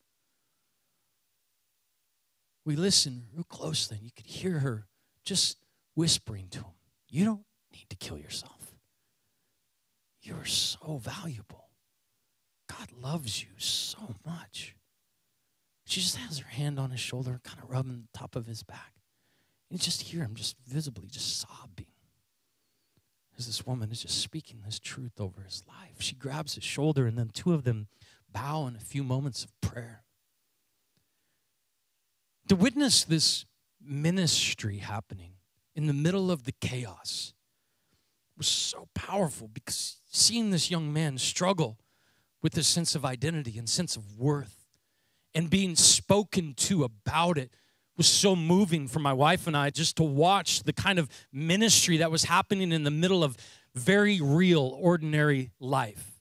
We 2.64 2.76
listened 2.76 3.24
real 3.33 3.44
closely, 3.44 3.96
and 3.96 4.04
you 4.04 4.12
could 4.14 4.26
hear 4.26 4.59
her 4.59 4.87
just 5.24 5.56
whispering 5.94 6.48
to 6.50 6.59
him, 6.59 6.74
You 7.09 7.24
don't 7.24 7.44
need 7.72 7.88
to 7.90 7.96
kill 7.96 8.18
yourself. 8.18 8.74
You're 10.22 10.44
so 10.44 11.00
valuable. 11.02 11.60
God 12.81 13.03
loves 13.03 13.43
you 13.43 13.51
so 13.59 14.14
much. 14.25 14.75
She 15.85 16.01
just 16.01 16.16
has 16.16 16.38
her 16.38 16.49
hand 16.49 16.79
on 16.79 16.90
his 16.90 17.01
shoulder, 17.01 17.38
kind 17.45 17.62
of 17.62 17.69
rubbing 17.69 18.07
the 18.11 18.19
top 18.19 18.37
of 18.37 18.47
his 18.47 18.62
back. 18.62 18.95
You 19.69 19.77
just 19.77 20.03
hear 20.03 20.23
him 20.23 20.35
just 20.35 20.57
visibly 20.66 21.09
just 21.09 21.40
sobbing 21.40 21.87
as 23.37 23.47
this 23.47 23.66
woman 23.66 23.90
is 23.90 24.01
just 24.03 24.23
speaking 24.23 24.62
this 24.64 24.79
truth 24.79 25.21
over 25.21 25.43
his 25.43 25.62
life. 25.69 26.01
She 26.01 26.14
grabs 26.14 26.55
his 26.55 26.64
shoulder, 26.64 27.07
and 27.07 27.19
then 27.19 27.31
two 27.33 27.53
of 27.53 27.64
them 27.64 27.88
bow 28.33 28.66
in 28.66 28.77
a 28.77 28.81
few 28.81 29.05
moments 29.05 29.45
of 29.45 29.61
prayer. 29.61 30.05
To 32.49 32.57
witness 32.57 33.05
this 33.05 33.45
ministry 33.79 34.79
happening 34.79 35.33
in 35.75 35.87
the 35.87 35.93
middle 35.93 36.31
of 36.31 36.45
the 36.45 36.55
chaos 36.61 37.35
was 38.38 38.49
so 38.49 38.88
powerful 38.95 39.49
because 39.49 39.99
seeing 40.11 40.51
this 40.51 40.71
young 40.71 40.90
man 40.93 41.19
struggle 41.19 41.79
with 42.42 42.53
this 42.53 42.68
sense 42.68 42.94
of 42.94 43.05
identity 43.05 43.59
and 43.59 43.68
sense 43.68 43.96
of 43.96 44.18
worth 44.18 44.66
and 45.35 45.50
being 45.50 45.76
spoken 45.76 46.55
to 46.55 46.85
about 46.85 47.38
it 47.38 47.53
was 47.96 48.09
so 48.09 48.35
moving 48.35 48.88
for 48.88 48.98
my 48.98 49.12
wife 49.12 49.46
and 49.46 49.57
I 49.57 49.70
just 49.70 49.96
to 49.96 50.03
watch 50.03 50.62
the 50.62 50.72
kind 50.72 50.98
of 50.98 51.09
ministry 51.33 51.98
that 51.98 52.11
was 52.11 52.24
happening 52.24 52.72
in 52.72 52.83
the 52.83 52.90
middle 52.90 53.22
of 53.22 53.37
very 53.74 54.20
real, 54.20 54.76
ordinary 54.81 55.50
life. 55.61 56.20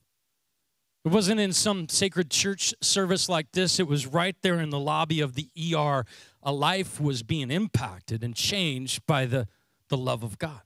It 1.04 1.08
wasn't 1.08 1.40
in 1.40 1.52
some 1.52 1.88
sacred 1.88 2.30
church 2.30 2.74
service 2.82 3.28
like 3.28 3.52
this, 3.52 3.80
it 3.80 3.88
was 3.88 4.06
right 4.06 4.36
there 4.42 4.60
in 4.60 4.70
the 4.70 4.78
lobby 4.78 5.20
of 5.20 5.34
the 5.34 5.48
ER. 5.74 6.04
A 6.42 6.52
life 6.52 7.00
was 7.00 7.22
being 7.22 7.50
impacted 7.50 8.22
and 8.22 8.34
changed 8.34 9.06
by 9.06 9.24
the, 9.24 9.48
the 9.88 9.96
love 9.96 10.22
of 10.22 10.38
God 10.38 10.60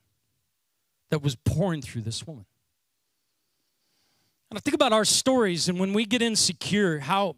that 1.10 1.22
was 1.22 1.36
pouring 1.36 1.80
through 1.80 2.02
this 2.02 2.26
woman. 2.26 2.46
And 4.54 4.58
I 4.58 4.62
think 4.62 4.76
about 4.76 4.92
our 4.92 5.04
stories, 5.04 5.68
and 5.68 5.80
when 5.80 5.92
we 5.92 6.04
get 6.04 6.22
insecure, 6.22 7.00
how 7.00 7.34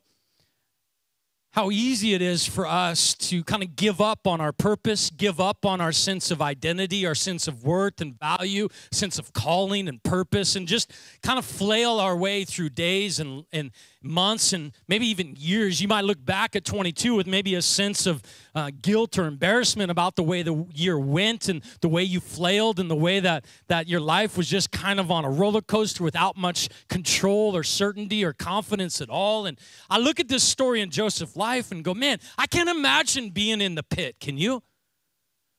how 1.53 1.71
easy 1.71 2.13
it 2.13 2.21
is 2.21 2.45
for 2.45 2.67
us 2.67 3.15
to 3.15 3.43
kind 3.43 3.63
of 3.63 3.75
give 3.75 4.03
up 4.03 4.27
on 4.27 4.43
our 4.43 4.53
purpose, 4.53 5.09
give 5.09 5.41
up 5.41 5.65
on 5.65 5.81
our 5.81 5.93
sense 5.93 6.31
of 6.31 6.43
identity, 6.43 7.07
our 7.07 7.15
sense 7.15 7.49
of 7.49 7.65
worth 7.65 8.03
and 8.03 8.19
value, 8.21 8.69
sense 8.93 9.19
of 9.19 9.33
calling 9.33 9.89
and 9.89 10.03
purpose, 10.03 10.57
and 10.57 10.69
just 10.69 10.93
kind 11.23 11.39
of 11.39 11.47
flail 11.47 11.99
our 11.99 12.15
way 12.15 12.45
through 12.45 12.69
days 12.69 13.19
and, 13.19 13.47
and 13.51 13.71
months 14.09 14.53
and 14.53 14.73
maybe 14.89 15.07
even 15.07 15.35
years. 15.37 15.81
You 15.81 15.89
might 15.89 16.05
look 16.05 16.25
back 16.25 16.57
at 16.57 16.65
22 16.65 17.15
with 17.15 17.27
maybe 17.27 17.55
a 17.55 17.63
sense 17.63 18.07
of 18.07 18.23
uh, 18.55 18.71
guilt 18.83 19.19
or 19.19 19.27
embarrassment 19.27 19.91
about 19.91 20.17
the 20.17 20.23
way 20.23 20.43
the 20.43 20.67
year 20.73 20.99
went 20.99 21.49
and 21.49 21.63
the 21.81 21.89
way 21.89 22.03
you 22.03 22.21
flailed 22.21 22.81
and 22.81 22.91
the 22.91 22.97
way 22.97 23.21
that, 23.21 23.45
that 23.69 23.89
your 23.89 24.01
life 24.01 24.37
was 24.37 24.49
just 24.49 24.71
kind 24.71 24.99
of 25.01 25.11
on 25.11 25.25
a 25.25 25.31
roller 25.31 25.61
coaster 25.61 26.03
without 26.03 26.37
much 26.37 26.69
control 26.89 27.57
or 27.57 27.63
certainty 27.63 28.25
or 28.25 28.33
confidence 28.33 29.01
at 29.01 29.11
all. 29.11 29.47
And 29.47 29.59
I 29.91 29.99
look 29.99 30.21
at 30.21 30.29
this 30.29 30.43
story 30.43 30.81
in 30.81 30.91
Joseph's 30.91 31.37
life 31.37 31.71
and 31.73 31.85
go, 31.85 31.95
man, 31.95 32.19
I 32.39 32.47
can't 32.47 32.69
imagine 32.69 33.31
being 33.31 33.61
in 33.61 33.75
the 33.75 33.83
pit. 33.83 34.17
Can 34.21 34.39
you? 34.39 34.63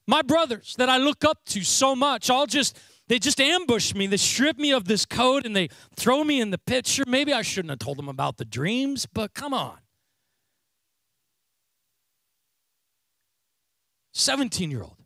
My 0.08 0.22
brothers 0.22 0.76
that 0.78 0.88
I 0.88 0.98
look 0.98 1.26
up 1.26 1.44
to 1.48 1.64
so 1.64 1.94
much, 1.96 2.30
all 2.30 2.46
just 2.46 2.80
they 3.08 3.20
just 3.20 3.40
ambush 3.40 3.94
me. 3.94 4.08
They 4.08 4.18
strip 4.18 4.58
me 4.58 4.72
of 4.74 4.86
this 4.86 5.06
coat 5.06 5.46
and 5.46 5.56
they 5.56 5.70
throw 5.96 6.24
me 6.24 6.42
in 6.42 6.52
the 6.52 6.58
pit. 6.58 6.88
Sure, 6.88 7.06
maybe 7.08 7.34
I 7.34 7.42
shouldn't 7.42 7.70
have 7.70 7.80
told 7.80 7.98
them 7.98 8.10
about 8.10 8.38
the 8.38 8.46
dreams, 8.46 9.06
but 9.06 9.34
come 9.34 9.54
on. 9.54 9.78
17 14.14 14.72
year 14.72 14.82
old. 14.82 14.98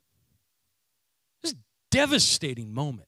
This 1.43 1.53
devastating 1.91 2.73
moment. 2.73 3.07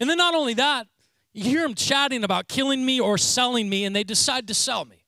And 0.00 0.10
then 0.10 0.18
not 0.18 0.34
only 0.34 0.54
that, 0.54 0.88
you 1.32 1.44
hear 1.44 1.62
them 1.62 1.74
chatting 1.74 2.24
about 2.24 2.48
killing 2.48 2.84
me 2.84 2.98
or 2.98 3.18
selling 3.18 3.68
me, 3.68 3.84
and 3.84 3.94
they 3.94 4.04
decide 4.04 4.48
to 4.48 4.54
sell 4.54 4.86
me. 4.86 5.04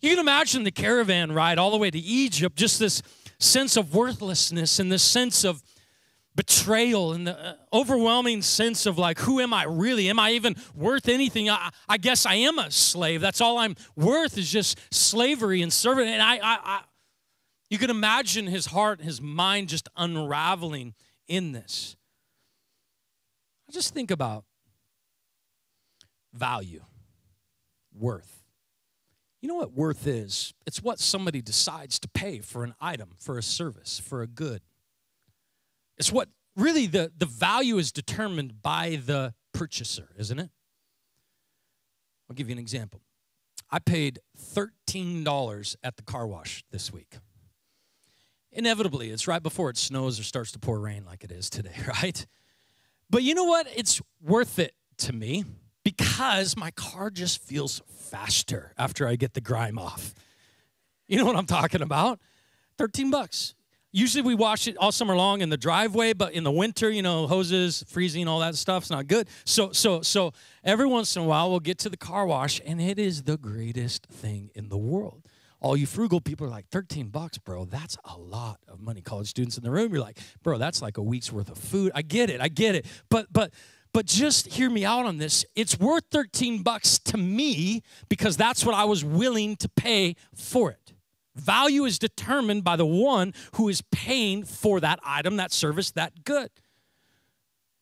You 0.00 0.10
can 0.10 0.20
imagine 0.20 0.62
the 0.62 0.70
caravan 0.70 1.32
ride 1.32 1.58
all 1.58 1.72
the 1.72 1.76
way 1.76 1.90
to 1.90 1.98
Egypt, 1.98 2.56
just 2.56 2.78
this 2.78 3.02
sense 3.40 3.76
of 3.76 3.94
worthlessness 3.94 4.78
and 4.78 4.92
this 4.92 5.02
sense 5.02 5.44
of 5.44 5.62
betrayal 6.34 7.12
and 7.12 7.26
the 7.26 7.38
uh, 7.38 7.54
overwhelming 7.72 8.42
sense 8.42 8.86
of 8.86 8.98
like 8.98 9.18
who 9.20 9.40
am 9.40 9.52
i 9.52 9.64
really? 9.64 10.08
Am 10.08 10.18
i 10.18 10.32
even 10.32 10.56
worth 10.74 11.08
anything? 11.08 11.48
I, 11.48 11.70
I, 11.88 11.96
guess 11.96 12.26
i 12.26 12.34
am 12.34 12.58
a 12.58 12.70
slave. 12.70 13.20
That's 13.20 13.40
all 13.40 13.58
i'm 13.58 13.76
worth 13.96 14.36
is 14.36 14.50
just 14.50 14.78
slavery 14.92 15.62
and 15.62 15.72
serving. 15.72 16.08
And 16.08 16.22
I, 16.22 16.36
I, 16.36 16.40
I 16.42 16.80
you 17.70 17.78
can 17.78 17.90
imagine 17.90 18.46
his 18.46 18.66
heart 18.66 19.00
his 19.00 19.20
mind 19.20 19.68
just 19.68 19.88
unraveling 19.96 20.94
in 21.28 21.52
this. 21.52 21.96
I 23.68 23.72
just 23.72 23.94
think 23.94 24.10
about 24.10 24.44
value 26.32 26.84
worth. 27.96 28.42
You 29.40 29.48
know 29.48 29.56
what 29.56 29.72
worth 29.72 30.06
is? 30.06 30.54
It's 30.66 30.82
what 30.82 30.98
somebody 30.98 31.42
decides 31.42 31.98
to 32.00 32.08
pay 32.08 32.38
for 32.38 32.64
an 32.64 32.74
item 32.80 33.10
for 33.18 33.38
a 33.38 33.42
service 33.42 33.98
for 33.98 34.22
a 34.22 34.26
good 34.26 34.62
it's 35.98 36.12
what 36.12 36.28
really 36.56 36.86
the, 36.86 37.12
the 37.16 37.26
value 37.26 37.78
is 37.78 37.92
determined 37.92 38.62
by 38.62 39.00
the 39.04 39.34
purchaser, 39.52 40.08
isn't 40.18 40.38
it? 40.38 40.50
I'll 42.28 42.34
give 42.34 42.48
you 42.48 42.52
an 42.52 42.58
example. 42.58 43.00
I 43.70 43.78
paid 43.78 44.20
$13 44.38 45.76
at 45.82 45.96
the 45.96 46.02
car 46.02 46.26
wash 46.26 46.64
this 46.70 46.92
week. 46.92 47.18
Inevitably, 48.52 49.10
it's 49.10 49.26
right 49.26 49.42
before 49.42 49.70
it 49.70 49.76
snows 49.76 50.20
or 50.20 50.22
starts 50.22 50.52
to 50.52 50.58
pour 50.58 50.78
rain 50.78 51.04
like 51.04 51.24
it 51.24 51.32
is 51.32 51.50
today, 51.50 51.74
right? 52.02 52.24
But 53.10 53.22
you 53.22 53.34
know 53.34 53.44
what? 53.44 53.66
It's 53.74 54.00
worth 54.22 54.58
it 54.58 54.74
to 54.98 55.12
me 55.12 55.44
because 55.84 56.56
my 56.56 56.70
car 56.70 57.10
just 57.10 57.42
feels 57.42 57.82
faster 57.88 58.72
after 58.78 59.08
I 59.08 59.16
get 59.16 59.34
the 59.34 59.40
grime 59.40 59.78
off. 59.78 60.14
You 61.06 61.18
know 61.18 61.26
what 61.26 61.36
I'm 61.36 61.46
talking 61.46 61.82
about? 61.82 62.20
13 62.78 63.10
bucks. 63.10 63.54
Usually 63.96 64.22
we 64.22 64.34
wash 64.34 64.66
it 64.66 64.76
all 64.76 64.90
summer 64.90 65.14
long 65.14 65.40
in 65.40 65.50
the 65.50 65.56
driveway, 65.56 66.14
but 66.14 66.32
in 66.32 66.42
the 66.42 66.50
winter, 66.50 66.90
you 66.90 67.00
know, 67.00 67.28
hoses, 67.28 67.84
freezing, 67.86 68.26
all 68.26 68.40
that 68.40 68.56
stuff's 68.56 68.90
not 68.90 69.06
good. 69.06 69.28
So, 69.44 69.70
so, 69.70 70.02
so 70.02 70.32
every 70.64 70.86
once 70.86 71.14
in 71.14 71.22
a 71.22 71.24
while 71.24 71.48
we'll 71.48 71.60
get 71.60 71.78
to 71.78 71.88
the 71.88 71.96
car 71.96 72.26
wash, 72.26 72.60
and 72.66 72.82
it 72.82 72.98
is 72.98 73.22
the 73.22 73.36
greatest 73.36 74.06
thing 74.06 74.50
in 74.56 74.68
the 74.68 74.76
world. 74.76 75.22
All 75.60 75.76
you 75.76 75.86
frugal 75.86 76.20
people 76.20 76.44
are 76.44 76.50
like, 76.50 76.66
13 76.70 77.06
bucks, 77.10 77.38
bro, 77.38 77.66
that's 77.66 77.96
a 78.04 78.18
lot 78.18 78.58
of 78.66 78.80
money. 78.80 79.00
College 79.00 79.28
students 79.28 79.56
in 79.58 79.62
the 79.62 79.70
room, 79.70 79.92
you're 79.92 80.02
like, 80.02 80.18
bro, 80.42 80.58
that's 80.58 80.82
like 80.82 80.98
a 80.98 81.02
week's 81.02 81.30
worth 81.30 81.48
of 81.48 81.56
food. 81.56 81.92
I 81.94 82.02
get 82.02 82.30
it, 82.30 82.40
I 82.40 82.48
get 82.48 82.74
it. 82.74 82.86
But 83.08 83.32
but 83.32 83.54
but 83.92 84.06
just 84.06 84.48
hear 84.48 84.68
me 84.68 84.84
out 84.84 85.06
on 85.06 85.18
this. 85.18 85.44
It's 85.54 85.78
worth 85.78 86.02
13 86.10 86.64
bucks 86.64 86.98
to 86.98 87.16
me 87.16 87.82
because 88.08 88.36
that's 88.36 88.66
what 88.66 88.74
I 88.74 88.86
was 88.86 89.04
willing 89.04 89.54
to 89.58 89.68
pay 89.68 90.16
for 90.34 90.72
it. 90.72 90.93
Value 91.36 91.84
is 91.84 91.98
determined 91.98 92.64
by 92.64 92.76
the 92.76 92.86
one 92.86 93.34
who 93.56 93.68
is 93.68 93.82
paying 93.90 94.44
for 94.44 94.80
that 94.80 95.00
item, 95.04 95.36
that 95.36 95.52
service, 95.52 95.90
that 95.92 96.24
good. 96.24 96.50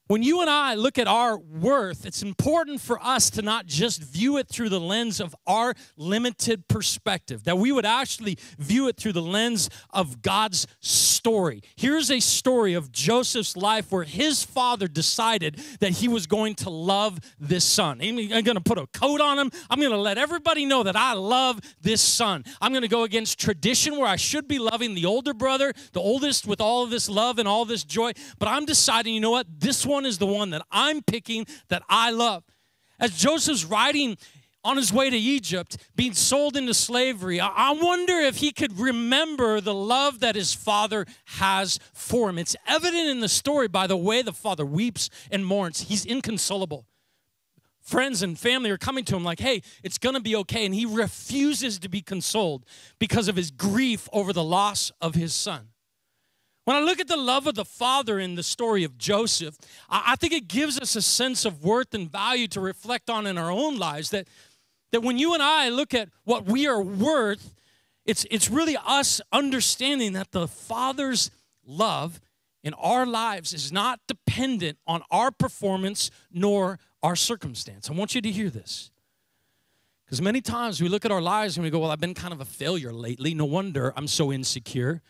When 0.08 0.22
you 0.22 0.40
and 0.40 0.50
I 0.50 0.74
look 0.74 0.98
at 0.98 1.06
our 1.06 1.38
worth, 1.38 2.04
it's 2.04 2.22
important 2.22 2.80
for 2.80 3.02
us 3.02 3.30
to 3.30 3.40
not 3.40 3.66
just 3.66 4.02
view 4.02 4.36
it 4.36 4.48
through 4.48 4.68
the 4.68 4.80
lens 4.80 5.20
of 5.20 5.34
our 5.46 5.74
limited 5.96 6.66
perspective, 6.66 7.44
that 7.44 7.56
we 7.56 7.70
would 7.70 7.86
actually 7.86 8.36
view 8.58 8.88
it 8.88 8.96
through 8.96 9.12
the 9.12 9.22
lens 9.22 9.70
of 9.90 10.20
God's 10.20 10.66
story. 10.80 11.62
Here's 11.76 12.10
a 12.10 12.18
story 12.18 12.74
of 12.74 12.90
Joseph's 12.90 13.56
life 13.56 13.92
where 13.92 14.02
his 14.02 14.42
father 14.42 14.88
decided 14.88 15.60
that 15.78 15.92
he 15.92 16.08
was 16.08 16.26
going 16.26 16.56
to 16.56 16.68
love 16.68 17.20
this 17.38 17.64
son. 17.64 18.00
I'm 18.02 18.16
going 18.16 18.56
to 18.56 18.60
put 18.60 18.78
a 18.78 18.88
coat 18.88 19.20
on 19.20 19.38
him. 19.38 19.52
I'm 19.70 19.78
going 19.78 19.92
to 19.92 19.96
let 19.96 20.18
everybody 20.18 20.66
know 20.66 20.82
that 20.82 20.96
I 20.96 21.12
love 21.12 21.60
this 21.80 22.02
son. 22.02 22.44
I'm 22.60 22.72
going 22.72 22.82
to 22.82 22.88
go 22.88 23.04
against 23.04 23.38
tradition 23.38 23.96
where 23.96 24.08
I 24.08 24.16
should 24.16 24.48
be 24.48 24.58
loving 24.58 24.94
the 24.94 25.06
older 25.06 25.32
brother, 25.32 25.72
the 25.92 26.00
oldest 26.00 26.46
with 26.46 26.60
all 26.60 26.82
of 26.82 26.90
this 26.90 27.08
love 27.08 27.38
and 27.38 27.46
all 27.46 27.64
this 27.64 27.84
joy, 27.84 28.12
but 28.40 28.48
I'm 28.48 28.66
deciding, 28.66 29.14
you 29.14 29.20
know 29.20 29.30
what? 29.30 29.46
This 29.60 29.86
one 29.86 29.91
one 29.92 30.07
is 30.07 30.18
the 30.18 30.26
one 30.26 30.50
that 30.50 30.62
I'm 30.70 31.02
picking 31.02 31.46
that 31.68 31.83
I 31.88 32.11
love. 32.11 32.42
As 32.98 33.16
Joseph's 33.16 33.64
riding 33.64 34.16
on 34.64 34.76
his 34.76 34.92
way 34.92 35.11
to 35.11 35.16
Egypt, 35.16 35.76
being 35.96 36.14
sold 36.14 36.57
into 36.57 36.72
slavery, 36.72 37.40
I 37.40 37.72
wonder 37.72 38.14
if 38.14 38.37
he 38.37 38.52
could 38.52 38.78
remember 38.78 39.61
the 39.61 39.74
love 39.74 40.20
that 40.20 40.37
his 40.37 40.55
father 40.55 41.05
has 41.26 41.78
for 41.92 42.31
him. 42.31 42.38
It's 42.38 42.57
evident 42.66 43.09
in 43.09 43.20
the 43.20 43.28
story 43.28 43.68
by 43.68 43.87
the 43.87 43.96
way 43.96 44.22
the 44.22 44.33
father 44.33 44.64
weeps 44.64 45.11
and 45.31 45.44
mourns. 45.44 45.83
He's 45.83 46.05
inconsolable. 46.05 46.87
Friends 47.81 48.22
and 48.22 48.38
family 48.38 48.70
are 48.70 48.78
coming 48.78 49.05
to 49.07 49.16
him 49.16 49.24
like, 49.24 49.40
hey, 49.40 49.62
it's 49.83 49.98
gonna 49.98 50.20
be 50.20 50.37
okay. 50.37 50.64
And 50.64 50.74
he 50.74 50.87
refuses 50.87 51.81
to 51.81 51.88
be 51.88 52.00
consoled 52.00 52.64
because 53.00 53.26
of 53.26 53.35
his 53.35 53.50
grief 53.50 54.09
over 54.12 54.33
the 54.33 54.44
loss 54.44 54.92
of 55.00 55.16
his 55.16 55.35
son. 55.35 55.71
When 56.64 56.77
I 56.77 56.81
look 56.81 57.01
at 57.01 57.09
the 57.09 57.16
love 57.16 57.46
of 57.46 57.57
the 57.57 57.64
Father 57.64 58.20
in 58.20 58.37
the 58.37 58.42
story 58.42 58.85
of 58.85 58.96
Joseph, 58.96 59.57
I 59.90 60.14
think 60.14 60.33
it 60.33 60.46
gives 60.46 60.79
us 60.79 60.94
a 60.94 61.03
sense 61.03 61.44
of 61.44 61.64
worth 61.64 61.92
and 61.92 62.11
value 62.11 62.46
to 62.48 62.61
reflect 62.61 63.11
on 63.11 63.27
in 63.27 63.37
our 63.37 63.51
own 63.51 63.79
lives. 63.79 64.11
That, 64.11 64.29
that 64.92 65.03
when 65.03 65.18
you 65.18 65.35
and 65.35 65.42
I 65.42 65.70
look 65.70 65.92
at 65.92 66.09
what 66.25 66.44
we 66.44 66.68
are 66.68 66.81
worth, 66.81 67.53
it's, 68.07 68.25
it's 68.31 68.48
really 68.48 68.77
us 68.87 69.20
understanding 69.33 70.12
that 70.12 70.31
the 70.31 70.46
Father's 70.46 71.33
love 71.66 72.20
in 72.62 72.75
our 72.75 73.07
lives 73.07 73.53
is 73.53 73.72
not 73.72 73.98
dependent 74.07 74.79
on 74.87 75.03
our 75.11 75.33
performance 75.33 76.12
nor 76.33 76.79
our 77.03 77.16
circumstance. 77.16 77.90
I 77.90 77.92
want 77.92 78.14
you 78.14 78.20
to 78.20 78.31
hear 78.31 78.51
this. 78.51 78.90
Because 80.05 80.22
many 80.22 80.40
times 80.40 80.81
we 80.81 80.88
look 80.88 81.05
at 81.05 81.11
our 81.11 81.22
lives 81.22 81.57
and 81.57 81.64
we 81.64 81.70
go, 81.70 81.81
Well, 81.81 81.90
I've 81.90 81.98
been 81.98 82.14
kind 82.14 82.33
of 82.33 82.40
a 82.40 82.44
failure 82.44 82.92
lately. 82.92 83.35
No 83.35 83.46
wonder 83.46 83.92
I'm 83.96 84.07
so 84.07 84.31
insecure. 84.31 85.01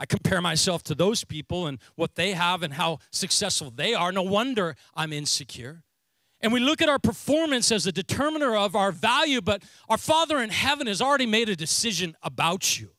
I 0.00 0.06
compare 0.06 0.40
myself 0.40 0.82
to 0.84 0.94
those 0.94 1.24
people 1.24 1.66
and 1.66 1.78
what 1.94 2.14
they 2.14 2.32
have 2.32 2.62
and 2.62 2.72
how 2.72 3.00
successful 3.12 3.70
they 3.70 3.92
are. 3.92 4.10
No 4.10 4.22
wonder 4.22 4.74
I'm 4.94 5.12
insecure. 5.12 5.82
And 6.40 6.54
we 6.54 6.58
look 6.58 6.80
at 6.80 6.88
our 6.88 6.98
performance 6.98 7.70
as 7.70 7.86
a 7.86 7.92
determiner 7.92 8.56
of 8.56 8.74
our 8.74 8.92
value, 8.92 9.42
but 9.42 9.62
our 9.90 9.98
Father 9.98 10.38
in 10.38 10.48
heaven 10.48 10.86
has 10.86 11.02
already 11.02 11.26
made 11.26 11.50
a 11.50 11.54
decision 11.54 12.16
about 12.22 12.80
you. 12.80 12.92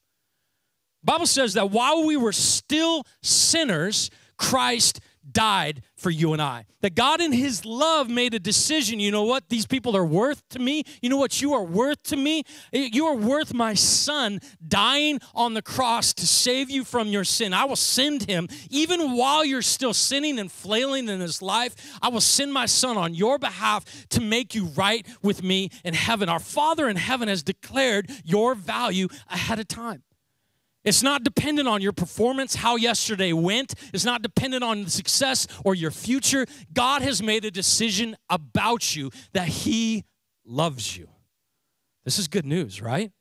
Bible 1.04 1.26
says 1.26 1.56
that 1.56 1.72
while 1.72 2.06
we 2.06 2.16
were 2.16 2.32
still 2.32 3.04
sinners, 3.24 4.12
Christ 4.38 5.00
died 5.30 5.84
for 5.96 6.10
you 6.10 6.34
and 6.34 6.42
I. 6.42 6.66
That 6.82 6.96
God, 6.96 7.22
in 7.22 7.32
His 7.32 7.66
love, 7.66 8.10
made 8.10 8.34
a 8.34 8.40
decision. 8.40 9.00
You 9.00 9.12
know 9.12 9.24
what? 9.24 9.50
These 9.50 9.68
people 9.68 9.96
are 9.96 10.06
worth 10.06 10.48
to 10.50 10.60
me. 10.60 10.84
You 11.02 11.10
know 11.10 11.18
what? 11.18 11.42
You 11.42 11.54
are 11.54 11.64
worth 11.64 12.02
to 12.04 12.18
me. 12.18 12.44
You 12.72 13.06
are 13.06 13.16
worth 13.16 13.54
my 13.54 13.74
son 13.76 14.40
dying 14.68 15.20
on 15.36 15.54
the 15.54 15.62
cross 15.62 16.14
to 16.14 16.26
save 16.26 16.70
you 16.70 16.84
from 16.84 17.08
your 17.08 17.24
sin. 17.24 17.54
I 17.54 17.66
will 17.66 17.76
send 17.76 18.24
him, 18.24 18.48
even 18.70 19.16
while 19.16 19.46
you're 19.46 19.62
still 19.62 19.94
sinning 19.94 20.40
and 20.40 20.52
flailing 20.52 21.08
in 21.08 21.20
his 21.20 21.42
life, 21.42 21.76
I 22.02 22.10
will 22.10 22.22
send 22.22 22.52
my 22.52 22.66
son 22.66 22.98
on 22.98 23.14
your 23.14 23.38
behalf 23.38 23.86
to 24.10 24.22
make 24.22 24.56
you 24.56 24.66
right 24.76 25.06
with 25.22 25.44
me 25.44 25.70
in 25.84 25.94
heaven. 25.94 26.30
Our 26.30 26.40
Father 26.40 26.90
in 26.90 26.96
heaven 26.96 27.28
has 27.28 27.44
declared 27.44 28.10
your 28.24 28.56
value 28.56 29.08
ahead 29.30 29.60
of 29.60 29.68
time. 29.68 30.04
It's 30.84 31.04
not 31.04 31.24
dependent 31.24 31.68
on 31.68 31.82
your 31.82 31.92
performance, 31.92 32.56
how 32.56 32.76
yesterday 32.76 33.34
went. 33.34 33.76
It's 33.94 34.06
not 34.06 34.22
dependent 34.22 34.64
on 34.64 34.86
the 34.86 34.90
success 34.90 35.48
or 35.64 35.76
your 35.76 35.92
future. 35.92 36.46
God 36.74 37.02
has 37.04 37.22
made 37.22 37.46
a 37.46 37.52
decision 37.52 38.18
about 38.30 38.96
you 38.96 39.12
that 39.34 39.48
He 39.48 40.06
loves 40.44 40.98
you. 40.98 41.08
This 42.04 42.18
is 42.18 42.28
good 42.28 42.46
news, 42.46 42.82
right? 42.82 43.12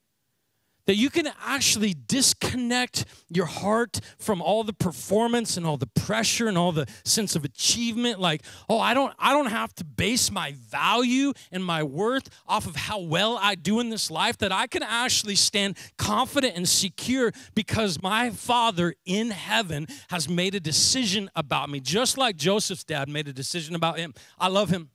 That 0.90 0.96
you 0.96 1.08
can 1.08 1.28
actually 1.46 1.94
disconnect 2.08 3.04
your 3.28 3.46
heart 3.46 4.00
from 4.18 4.42
all 4.42 4.64
the 4.64 4.72
performance 4.72 5.56
and 5.56 5.64
all 5.64 5.76
the 5.76 5.86
pressure 5.86 6.48
and 6.48 6.58
all 6.58 6.72
the 6.72 6.84
sense 7.04 7.36
of 7.36 7.44
achievement 7.44 8.18
like 8.18 8.42
oh 8.68 8.80
i 8.80 8.92
don't 8.92 9.14
i 9.16 9.32
don't 9.32 9.50
have 9.50 9.72
to 9.72 9.84
base 9.84 10.32
my 10.32 10.52
value 10.68 11.32
and 11.52 11.64
my 11.64 11.80
worth 11.80 12.28
off 12.44 12.66
of 12.66 12.74
how 12.74 12.98
well 12.98 13.38
i 13.40 13.54
do 13.54 13.78
in 13.78 13.88
this 13.88 14.10
life 14.10 14.36
that 14.38 14.50
i 14.50 14.66
can 14.66 14.82
actually 14.82 15.36
stand 15.36 15.76
confident 15.96 16.56
and 16.56 16.68
secure 16.68 17.30
because 17.54 18.02
my 18.02 18.28
father 18.28 18.92
in 19.06 19.30
heaven 19.30 19.86
has 20.08 20.28
made 20.28 20.56
a 20.56 20.60
decision 20.60 21.30
about 21.36 21.70
me 21.70 21.78
just 21.78 22.18
like 22.18 22.34
joseph's 22.34 22.82
dad 22.82 23.08
made 23.08 23.28
a 23.28 23.32
decision 23.32 23.76
about 23.76 23.96
him 23.96 24.12
i 24.40 24.48
love 24.48 24.70
him 24.70 24.90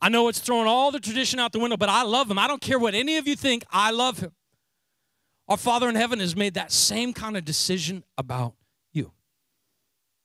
I 0.00 0.08
know 0.08 0.28
it's 0.28 0.38
throwing 0.38 0.68
all 0.68 0.92
the 0.92 1.00
tradition 1.00 1.40
out 1.40 1.50
the 1.50 1.58
window, 1.58 1.76
but 1.76 1.88
I 1.88 2.04
love 2.04 2.30
him. 2.30 2.38
I 2.38 2.46
don't 2.46 2.60
care 2.60 2.78
what 2.78 2.94
any 2.94 3.16
of 3.16 3.26
you 3.26 3.34
think. 3.34 3.64
I 3.68 3.90
love 3.90 4.20
him. 4.20 4.30
Our 5.48 5.56
Father 5.56 5.88
in 5.88 5.94
heaven 5.94 6.20
has 6.20 6.36
made 6.36 6.54
that 6.54 6.70
same 6.70 7.12
kind 7.12 7.36
of 7.36 7.44
decision 7.44 8.04
about 8.18 8.54
you. 8.92 9.12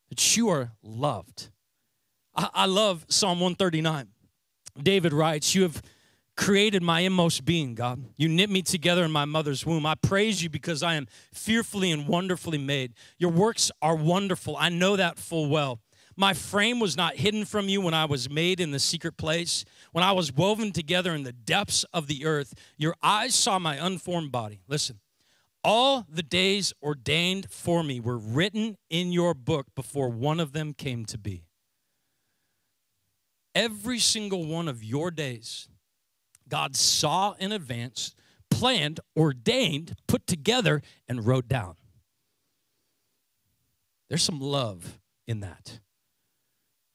That 0.10 0.36
you 0.36 0.50
are 0.50 0.72
loved. 0.84 1.50
I, 2.36 2.50
I 2.54 2.66
love 2.66 3.06
Psalm 3.08 3.40
139. 3.40 4.10
David 4.82 5.14
writes, 5.14 5.56
You 5.56 5.64
have 5.64 5.82
created 6.36 6.84
my 6.84 7.02
inmost 7.02 7.46
being, 7.46 7.76
God. 7.76 8.04
You 8.18 8.28
knit 8.28 8.50
me 8.50 8.62
together 8.62 9.06
in 9.06 9.12
my 9.12 9.26
mother's 9.26 9.66
womb. 9.66 9.86
I 9.86 9.96
praise 9.96 10.44
you 10.44 10.50
because 10.50 10.84
I 10.84 10.96
am 10.96 11.08
fearfully 11.32 11.92
and 11.92 12.08
wonderfully 12.08 12.58
made. 12.58 12.94
Your 13.18 13.32
works 13.32 13.72
are 13.82 13.96
wonderful. 13.96 14.58
I 14.58 14.70
know 14.70 14.96
that 14.96 15.18
full 15.18 15.48
well. 15.48 15.80
My 16.16 16.34
frame 16.34 16.80
was 16.80 16.96
not 16.96 17.16
hidden 17.16 17.46
from 17.46 17.70
you 17.70 17.82
when 17.82 17.94
I 17.94 18.06
was 18.06 18.30
made 18.30 18.60
in 18.60 18.72
the 18.72 18.80
secret 18.80 19.18
place, 19.18 19.66
when 19.94 20.04
I 20.04 20.12
was 20.12 20.32
woven 20.32 20.72
together 20.72 21.14
in 21.16 21.24
the 21.24 21.34
depths 21.34 21.86
of 21.94 22.08
the 22.08 22.26
earth. 22.26 22.54
Your 22.78 22.96
eyes 23.02 23.34
saw 23.34 23.58
my 23.58 23.84
unformed 23.84 24.32
body. 24.32 24.62
Listen, 24.68 25.00
all 25.64 26.06
the 26.10 26.24
days 26.24 26.74
ordained 26.82 27.48
for 27.50 27.84
me 27.84 28.00
were 28.00 28.18
written 28.18 28.78
in 28.90 29.12
your 29.12 29.34
book 29.34 29.68
before 29.76 30.10
one 30.10 30.40
of 30.40 30.54
them 30.54 30.74
came 30.74 31.06
to 31.06 31.18
be. 31.18 31.46
Every 33.56 34.00
single 34.00 34.46
one 34.46 34.68
of 34.68 34.84
your 34.84 35.12
days, 35.12 35.70
God 36.50 36.76
saw 36.76 37.34
in 37.34 37.52
advance, 37.52 38.16
planned, 38.50 39.00
ordained, 39.18 39.96
put 40.08 40.28
together, 40.28 40.82
and 41.08 41.26
wrote 41.26 41.48
down. 41.48 41.76
There's 44.10 44.24
some 44.24 44.42
love 44.42 45.00
in 45.28 45.40
that. 45.42 45.80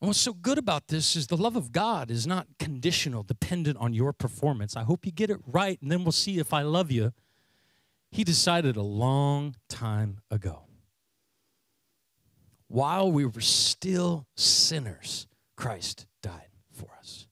And 0.01 0.09
what's 0.09 0.21
so 0.21 0.33
good 0.33 0.59
about 0.59 0.89
this 0.89 1.17
is 1.17 1.27
the 1.27 1.37
love 1.37 1.57
of 1.57 1.73
God 1.73 2.11
is 2.11 2.27
not 2.27 2.47
conditional, 2.59 3.23
dependent 3.23 3.79
on 3.79 3.95
your 3.95 4.13
performance. 4.13 4.77
I 4.77 4.83
hope 4.83 5.07
you 5.07 5.11
get 5.13 5.31
it 5.31 5.41
right, 5.47 5.81
and 5.81 5.91
then 5.91 6.05
we'll 6.05 6.13
see 6.13 6.39
if 6.39 6.53
I 6.53 6.63
love 6.63 6.93
you 6.93 7.13
he 8.11 8.25
decided 8.25 8.77
a 8.77 8.83
long 8.83 9.55
time 9.69 10.19
ago. 10.31 10.63
While 12.69 13.11
we 13.11 13.25
were 13.25 13.41
still 13.41 14.27
sinners, 14.37 15.27
Christ 15.57 16.07
died 16.23 16.51
for 16.73 16.89
us. 16.99 17.27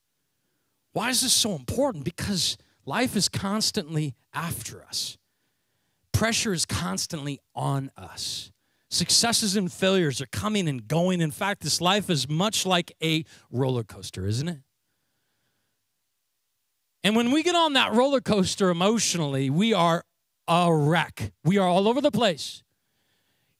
Why 0.92 1.10
is 1.10 1.20
this 1.20 1.34
so 1.34 1.54
important? 1.54 2.04
Because 2.04 2.56
life 2.86 3.16
is 3.16 3.28
constantly 3.28 4.14
after 4.32 4.82
us, 4.82 5.18
pressure 6.12 6.52
is 6.52 6.64
constantly 6.64 7.38
on 7.54 7.90
us. 7.96 8.50
Successes 8.88 9.56
and 9.56 9.70
failures 9.70 10.22
are 10.22 10.26
coming 10.26 10.68
and 10.68 10.86
going. 10.86 11.20
In 11.20 11.32
fact, 11.32 11.62
this 11.62 11.80
life 11.80 12.08
is 12.08 12.28
much 12.28 12.64
like 12.64 12.92
a 13.02 13.24
roller 13.50 13.82
coaster, 13.82 14.26
isn't 14.26 14.48
it? 14.48 14.60
And 17.04 17.14
when 17.14 17.30
we 17.30 17.42
get 17.42 17.54
on 17.54 17.74
that 17.74 17.92
roller 17.92 18.20
coaster 18.20 18.70
emotionally, 18.70 19.50
we 19.50 19.74
are 19.74 20.04
a 20.48 20.74
wreck. 20.74 21.32
We 21.44 21.58
are 21.58 21.68
all 21.68 21.88
over 21.88 22.00
the 22.00 22.10
place. 22.10 22.62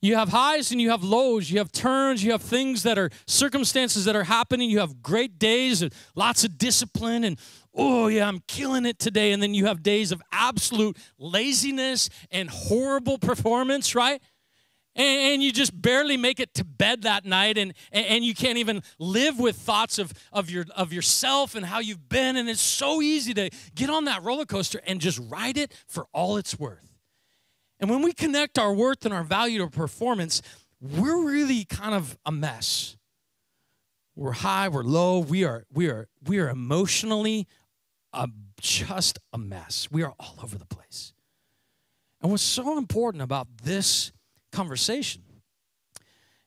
You 0.02 0.16
have 0.16 0.28
highs 0.28 0.70
and 0.70 0.80
you 0.80 0.90
have 0.90 1.02
lows. 1.02 1.50
You 1.50 1.58
have 1.58 1.72
turns. 1.72 2.22
You 2.22 2.32
have 2.32 2.42
things 2.42 2.82
that 2.84 2.98
are 2.98 3.10
circumstances 3.26 4.04
that 4.04 4.14
are 4.14 4.24
happening. 4.24 4.70
You 4.70 4.80
have 4.80 5.02
great 5.02 5.38
days 5.38 5.82
and 5.82 5.92
lots 6.14 6.44
of 6.44 6.58
discipline 6.58 7.24
and, 7.24 7.38
oh, 7.74 8.06
yeah, 8.06 8.28
I'm 8.28 8.40
killing 8.46 8.86
it 8.86 8.98
today. 8.98 9.32
And 9.32 9.42
then 9.42 9.54
you 9.54 9.66
have 9.66 9.82
days 9.82 10.12
of 10.12 10.22
absolute 10.30 10.96
laziness 11.18 12.08
and 12.30 12.50
horrible 12.50 13.18
performance, 13.18 13.94
right? 13.94 14.22
And, 14.96 15.42
you 15.42 15.52
just 15.52 15.80
barely 15.80 16.16
make 16.16 16.40
it 16.40 16.54
to 16.54 16.64
bed 16.64 17.02
that 17.02 17.24
night 17.24 17.58
and, 17.58 17.74
and 17.92 18.24
you 18.24 18.34
can't 18.34 18.58
even 18.58 18.82
live 18.98 19.38
with 19.38 19.56
thoughts 19.56 19.98
of, 19.98 20.12
of, 20.32 20.50
your, 20.50 20.64
of 20.74 20.92
yourself 20.92 21.54
and 21.54 21.66
how 21.66 21.78
you've 21.78 22.08
been. 22.08 22.36
And 22.36 22.48
it's 22.48 22.60
so 22.60 23.02
easy 23.02 23.34
to 23.34 23.50
get 23.74 23.90
on 23.90 24.06
that 24.06 24.24
roller 24.24 24.46
coaster 24.46 24.80
and 24.86 25.00
just 25.00 25.20
ride 25.28 25.56
it 25.58 25.72
for 25.86 26.06
all 26.12 26.36
it's 26.36 26.58
worth. 26.58 26.94
And 27.78 27.90
when 27.90 28.02
we 28.02 28.12
connect 28.12 28.58
our 28.58 28.72
worth 28.72 29.04
and 29.04 29.12
our 29.12 29.22
value 29.22 29.58
to 29.58 29.68
performance 29.68 30.42
we're 30.80 31.22
really 31.22 31.64
kind 31.64 31.94
of 31.94 32.18
a 32.26 32.32
mess. 32.32 32.96
We're 34.14 34.32
high 34.32 34.68
we're 34.68 34.82
low 34.82 35.18
we 35.18 35.44
are 35.44 35.64
we 35.72 35.88
are 35.88 36.08
we 36.24 36.38
are 36.38 36.48
emotionally 36.48 37.46
a, 38.12 38.28
just 38.60 39.18
a 39.32 39.38
mess. 39.38 39.88
We 39.90 40.02
are 40.02 40.14
all 40.18 40.36
over 40.42 40.56
the 40.56 40.66
place. 40.66 41.12
And 42.22 42.30
what's 42.30 42.42
so 42.42 42.78
important 42.78 43.22
about 43.22 43.46
this 43.62 44.12
conversation 44.56 45.22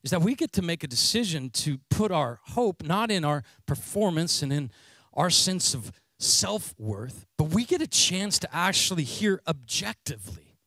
is 0.04 0.10
that 0.10 0.22
we 0.22 0.34
get 0.34 0.52
to 0.54 0.64
make 0.64 0.84
a 0.84 0.88
decision 0.88 1.52
to 1.52 1.78
put 1.92 2.12
our 2.12 2.40
hope 2.48 2.82
not 2.82 3.12
in 3.12 3.24
our 3.24 3.44
performance 3.68 4.42
and 4.42 4.52
in 4.52 4.72
our 5.14 5.30
sense 5.30 5.76
of 5.76 5.92
self 6.18 6.74
worth, 6.80 7.28
but 7.38 7.46
we 7.46 7.66
get 7.66 7.82
a 7.84 7.88
chance 7.88 8.40
to 8.40 8.56
actually 8.56 9.04
hear 9.04 9.42
objectively 9.48 10.58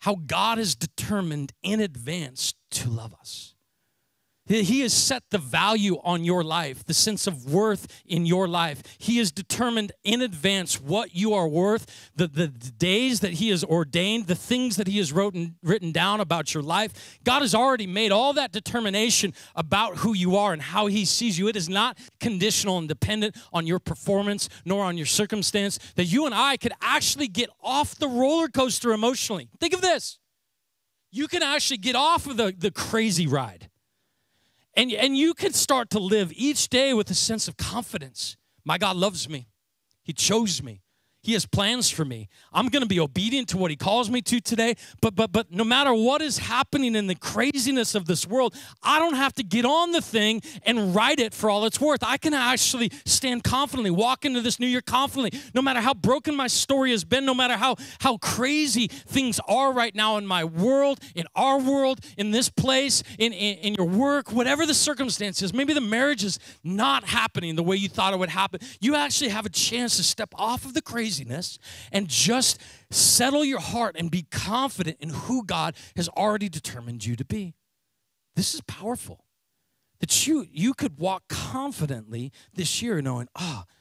how 0.00 0.14
God 0.14 0.60
is 0.60 0.76
determined 0.76 1.52
in 1.64 1.80
advance 1.80 2.54
to 2.70 2.88
love 2.88 3.12
us. 3.20 3.55
He 4.46 4.80
has 4.80 4.92
set 4.92 5.24
the 5.30 5.38
value 5.38 5.98
on 6.04 6.24
your 6.24 6.44
life, 6.44 6.84
the 6.84 6.94
sense 6.94 7.26
of 7.26 7.52
worth 7.52 8.02
in 8.06 8.26
your 8.26 8.46
life. 8.46 8.82
He 8.98 9.18
has 9.18 9.32
determined 9.32 9.92
in 10.04 10.22
advance 10.22 10.80
what 10.80 11.16
you 11.16 11.34
are 11.34 11.48
worth, 11.48 12.10
the, 12.14 12.28
the 12.28 12.48
days 12.48 13.20
that 13.20 13.34
He 13.34 13.50
has 13.50 13.64
ordained, 13.64 14.28
the 14.28 14.36
things 14.36 14.76
that 14.76 14.86
He 14.86 14.98
has 14.98 15.12
written, 15.12 15.56
written 15.62 15.90
down 15.90 16.20
about 16.20 16.54
your 16.54 16.62
life. 16.62 17.18
God 17.24 17.42
has 17.42 17.54
already 17.54 17.88
made 17.88 18.12
all 18.12 18.32
that 18.34 18.52
determination 18.52 19.34
about 19.56 19.96
who 19.98 20.14
you 20.14 20.36
are 20.36 20.52
and 20.52 20.62
how 20.62 20.86
He 20.86 21.04
sees 21.04 21.38
you. 21.38 21.48
It 21.48 21.56
is 21.56 21.68
not 21.68 21.98
conditional 22.20 22.78
and 22.78 22.88
dependent 22.88 23.36
on 23.52 23.66
your 23.66 23.80
performance 23.80 24.48
nor 24.64 24.84
on 24.84 24.96
your 24.96 25.06
circumstance, 25.06 25.78
that 25.96 26.04
you 26.04 26.24
and 26.24 26.34
I 26.34 26.56
could 26.56 26.72
actually 26.80 27.28
get 27.28 27.50
off 27.62 27.96
the 27.96 28.08
roller 28.08 28.48
coaster 28.48 28.92
emotionally. 28.92 29.48
Think 29.58 29.74
of 29.74 29.80
this 29.80 30.18
you 31.10 31.28
can 31.28 31.42
actually 31.42 31.78
get 31.78 31.96
off 31.96 32.26
of 32.26 32.36
the, 32.36 32.54
the 32.56 32.70
crazy 32.70 33.26
ride 33.26 33.70
and, 34.76 34.92
and 34.92 35.16
you 35.16 35.34
can 35.34 35.52
start 35.52 35.90
to 35.90 35.98
live 35.98 36.32
each 36.34 36.68
day 36.68 36.92
with 36.92 37.10
a 37.10 37.14
sense 37.14 37.48
of 37.48 37.56
confidence. 37.56 38.36
My 38.64 38.78
God 38.78 38.96
loves 38.96 39.28
me. 39.28 39.48
He 40.02 40.12
chose 40.12 40.62
me. 40.62 40.82
He 41.26 41.32
has 41.32 41.44
plans 41.44 41.90
for 41.90 42.04
me. 42.04 42.28
I'm 42.52 42.68
going 42.68 42.84
to 42.84 42.88
be 42.88 43.00
obedient 43.00 43.48
to 43.48 43.56
what 43.56 43.72
he 43.72 43.76
calls 43.76 44.08
me 44.08 44.22
to 44.22 44.38
today. 44.38 44.76
But 45.02 45.16
but 45.16 45.32
but 45.32 45.50
no 45.50 45.64
matter 45.64 45.92
what 45.92 46.22
is 46.22 46.38
happening 46.38 46.94
in 46.94 47.08
the 47.08 47.16
craziness 47.16 47.96
of 47.96 48.06
this 48.06 48.28
world, 48.28 48.54
I 48.80 49.00
don't 49.00 49.16
have 49.16 49.32
to 49.34 49.42
get 49.42 49.64
on 49.64 49.90
the 49.90 50.00
thing 50.00 50.40
and 50.64 50.94
write 50.94 51.18
it 51.18 51.34
for 51.34 51.50
all 51.50 51.64
it's 51.64 51.80
worth. 51.80 52.04
I 52.04 52.16
can 52.16 52.32
actually 52.32 52.92
stand 53.04 53.42
confidently, 53.42 53.90
walk 53.90 54.24
into 54.24 54.40
this 54.40 54.60
new 54.60 54.68
year 54.68 54.80
confidently. 54.80 55.40
No 55.52 55.62
matter 55.62 55.80
how 55.80 55.94
broken 55.94 56.36
my 56.36 56.46
story 56.46 56.92
has 56.92 57.02
been, 57.02 57.26
no 57.26 57.34
matter 57.34 57.56
how 57.56 57.74
how 57.98 58.18
crazy 58.18 58.86
things 58.86 59.40
are 59.48 59.72
right 59.72 59.96
now 59.96 60.18
in 60.18 60.28
my 60.28 60.44
world, 60.44 61.00
in 61.16 61.26
our 61.34 61.58
world, 61.58 61.98
in 62.16 62.30
this 62.30 62.48
place, 62.48 63.02
in 63.18 63.32
in, 63.32 63.58
in 63.58 63.74
your 63.74 63.88
work, 63.88 64.30
whatever 64.30 64.64
the 64.64 64.74
circumstances, 64.74 65.52
maybe 65.52 65.72
the 65.72 65.80
marriage 65.80 66.22
is 66.22 66.38
not 66.62 67.02
happening 67.02 67.56
the 67.56 67.64
way 67.64 67.74
you 67.74 67.88
thought 67.88 68.12
it 68.12 68.20
would 68.20 68.28
happen. 68.28 68.60
You 68.80 68.94
actually 68.94 69.30
have 69.30 69.44
a 69.44 69.50
chance 69.50 69.96
to 69.96 70.04
step 70.04 70.32
off 70.36 70.64
of 70.64 70.72
the 70.72 70.82
crazy 70.82 71.15
craziness 71.16 71.58
and 71.92 72.08
just 72.08 72.60
settle 72.90 73.44
your 73.44 73.60
heart 73.60 73.96
and 73.98 74.10
be 74.10 74.22
confident 74.30 74.98
in 75.00 75.10
who 75.10 75.44
God 75.44 75.74
has 75.96 76.08
already 76.10 76.48
determined 76.48 77.04
you 77.04 77.16
to 77.16 77.24
be. 77.24 77.54
This 78.34 78.54
is 78.54 78.60
powerful. 78.62 79.24
That 80.00 80.26
you 80.26 80.46
you 80.50 80.74
could 80.74 80.98
walk 80.98 81.26
confidently 81.28 82.30
this 82.52 82.82
year 82.82 83.00
knowing, 83.00 83.28
ah, 83.34 83.64
oh, 83.66 83.72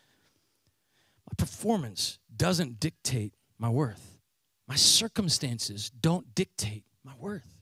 my 1.29 1.33
performance 1.37 2.19
doesn't 2.33 2.79
dictate 2.79 3.33
my 3.59 3.69
worth. 3.69 4.17
My 4.65 4.75
circumstances 4.75 5.89
don't 5.89 6.33
dictate 6.33 6.85
my 7.03 7.11
worth. 7.19 7.53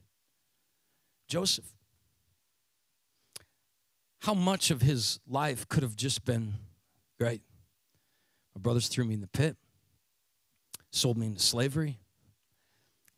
Joseph, 1.26 1.66
how 4.20 4.34
much 4.34 4.70
of 4.70 4.82
his 4.82 5.18
life 5.26 5.68
could 5.68 5.82
have 5.82 5.96
just 5.96 6.24
been 6.24 6.54
great? 7.18 7.42
My 8.54 8.60
brothers 8.60 8.86
threw 8.86 9.04
me 9.04 9.14
in 9.14 9.20
the 9.20 9.26
pit, 9.26 9.56
sold 10.94 11.18
me 11.18 11.26
into 11.26 11.40
slavery, 11.40 11.98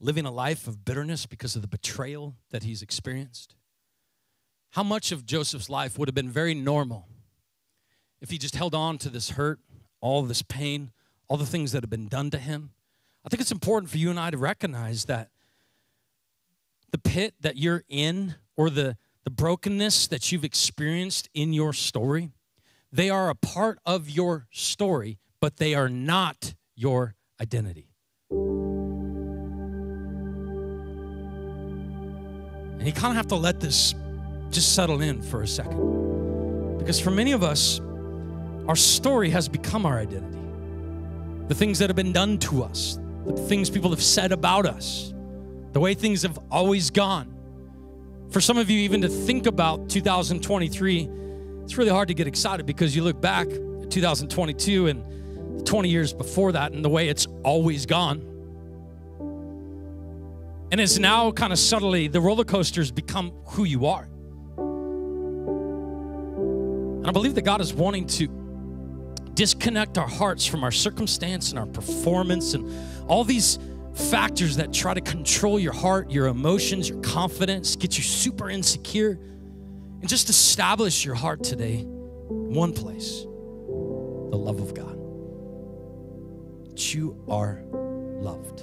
living 0.01 0.25
a 0.27 0.31
life 0.31 0.67
of 0.67 0.85
bitterness 0.85 1.27
because 1.27 1.57
of 1.57 1.63
the 1.63 1.69
betrayal 1.69 2.37
that 2.51 2.63
he's 2.63 2.83
experienced. 2.83 3.55
How 4.71 4.83
much 4.83 5.13
of 5.13 5.25
Joseph's 5.25 5.71
life 5.71 5.99
would 5.99 6.09
have 6.09 6.15
been 6.15 6.31
very 6.31 6.55
normal 6.55 7.09
if 8.21 8.31
he 8.31 8.39
just 8.39 8.57
held 8.57 8.75
on 8.75 8.99
to 8.99 9.09
this 9.09 9.31
hurt, 9.31 9.59
all 10.01 10.23
this 10.23 10.43
pain, 10.43 10.93
all 11.29 11.37
the 11.37 11.47
things 11.47 11.73
that 11.73 11.83
have 11.83 11.91
been 11.91 12.09
done 12.09 12.31
to 12.31 12.39
him? 12.39 12.71
I 13.25 13.29
think 13.29 13.41
it's 13.41 13.53
important 13.53 13.91
for 13.91 13.99
you 13.99 14.11
and 14.11 14.21
I 14.21 14.31
to 14.31 14.39
recognize 14.39 15.07
that 15.07 15.31
the 16.93 16.99
pit 16.99 17.35
that 17.41 17.57
you're 17.57 17.85
in 17.89 18.37
or 18.57 18.71
the, 18.71 18.97
the 19.25 19.31
brokenness 19.31 20.07
that 20.09 20.31
you've 20.31 20.45
experienced 20.45 21.29
in 21.35 21.53
your 21.53 21.73
story, 21.73 22.31
they 22.93 23.11
are 23.11 23.29
a 23.29 23.35
part 23.35 23.81
of 23.85 24.09
your 24.09 24.47
story, 24.51 25.19
but 25.41 25.57
they 25.57 25.75
are 25.75 25.89
not 25.89 26.55
your 26.77 27.16
identity. 27.41 27.89
And 32.79 32.87
you 32.87 32.93
kind 32.93 33.11
of 33.11 33.17
have 33.17 33.29
to 33.29 33.37
let 33.37 33.61
this 33.61 33.95
just 34.51 34.75
settle 34.75 35.01
in 35.03 35.21
for 35.23 35.43
a 35.43 35.47
second. 35.47 36.79
Because 36.79 37.01
for 37.01 37.11
many 37.11 37.33
of 37.33 37.43
us, 37.43 37.81
our 38.69 38.77
story 38.77 39.31
has 39.31 39.49
become 39.49 39.87
our 39.87 39.99
identity. 39.99 40.39
The 41.49 41.55
things 41.55 41.79
that 41.79 41.89
have 41.89 41.97
been 41.97 42.13
done 42.13 42.39
to 42.39 42.63
us, 42.63 42.99
the 43.25 43.33
things 43.33 43.71
people 43.71 43.91
have 43.91 44.03
said 44.03 44.33
about 44.33 44.67
us, 44.67 45.13
the 45.73 45.81
way 45.81 45.95
things 45.95 46.23
have 46.23 46.39
always 46.51 46.91
gone. 46.91 47.33
For 48.31 48.41
some 48.41 48.59
of 48.59 48.71
you, 48.71 48.81
even 48.81 49.03
to 49.03 49.09
think 49.09 49.47
about 49.47 49.89
2023, 49.89 51.09
it's 51.63 51.77
really 51.77 51.91
hard 51.91 52.09
to 52.09 52.15
get 52.15 52.27
excited 52.27 52.67
because 52.67 52.95
you 52.95 53.03
look 53.03 53.21
back 53.21 53.49
at 53.49 53.91
2022 53.91 54.89
and 54.89 55.16
20 55.65 55.89
years 55.89 56.13
before 56.13 56.53
that 56.53 56.73
and 56.73 56.85
the 56.85 56.89
way 56.89 57.09
it's 57.09 57.27
always 57.43 57.87
gone. 57.87 58.21
And 60.73 60.81
it's 60.81 60.99
now 60.99 61.31
kind 61.31 61.53
of 61.53 61.59
subtly, 61.59 62.09
the 62.09 62.21
roller 62.21 62.45
coasters 62.45 62.91
become 62.91 63.33
who 63.47 63.65
you 63.65 63.87
are. 63.87 64.09
And 66.99 67.07
I 67.07 67.13
believe 67.13 67.37
that 67.37 67.45
God 67.45 67.61
is 67.61 67.73
wanting 67.73 68.07
to 68.09 68.27
disconnect 69.35 69.99
our 69.99 70.09
hearts 70.09 70.45
from 70.45 70.65
our 70.65 70.73
circumstance 70.73 71.51
and 71.51 71.59
our 71.59 71.67
performance 71.67 72.55
and 72.55 72.69
all 73.07 73.23
these 73.23 73.59
factors 74.11 74.57
that 74.57 74.73
try 74.73 74.93
to 74.93 75.01
control 75.01 75.61
your 75.61 75.73
heart, 75.73 76.11
your 76.11 76.27
emotions, 76.27 76.89
your 76.89 77.01
confidence, 77.01 77.77
get 77.77 77.97
you 77.97 78.03
super 78.03 78.51
insecure, 78.51 79.19
and 80.01 80.09
just 80.09 80.29
establish 80.29 81.05
your 81.05 81.15
heart 81.15 81.43
today 81.45 81.81
in 81.81 82.55
one 82.55 82.73
place 82.73 83.23
the 83.23 84.37
love 84.37 84.61
of 84.61 84.75
God. 84.75 84.86
That 86.77 86.95
you 86.95 87.17
are 87.27 87.63
loved. 87.73 88.61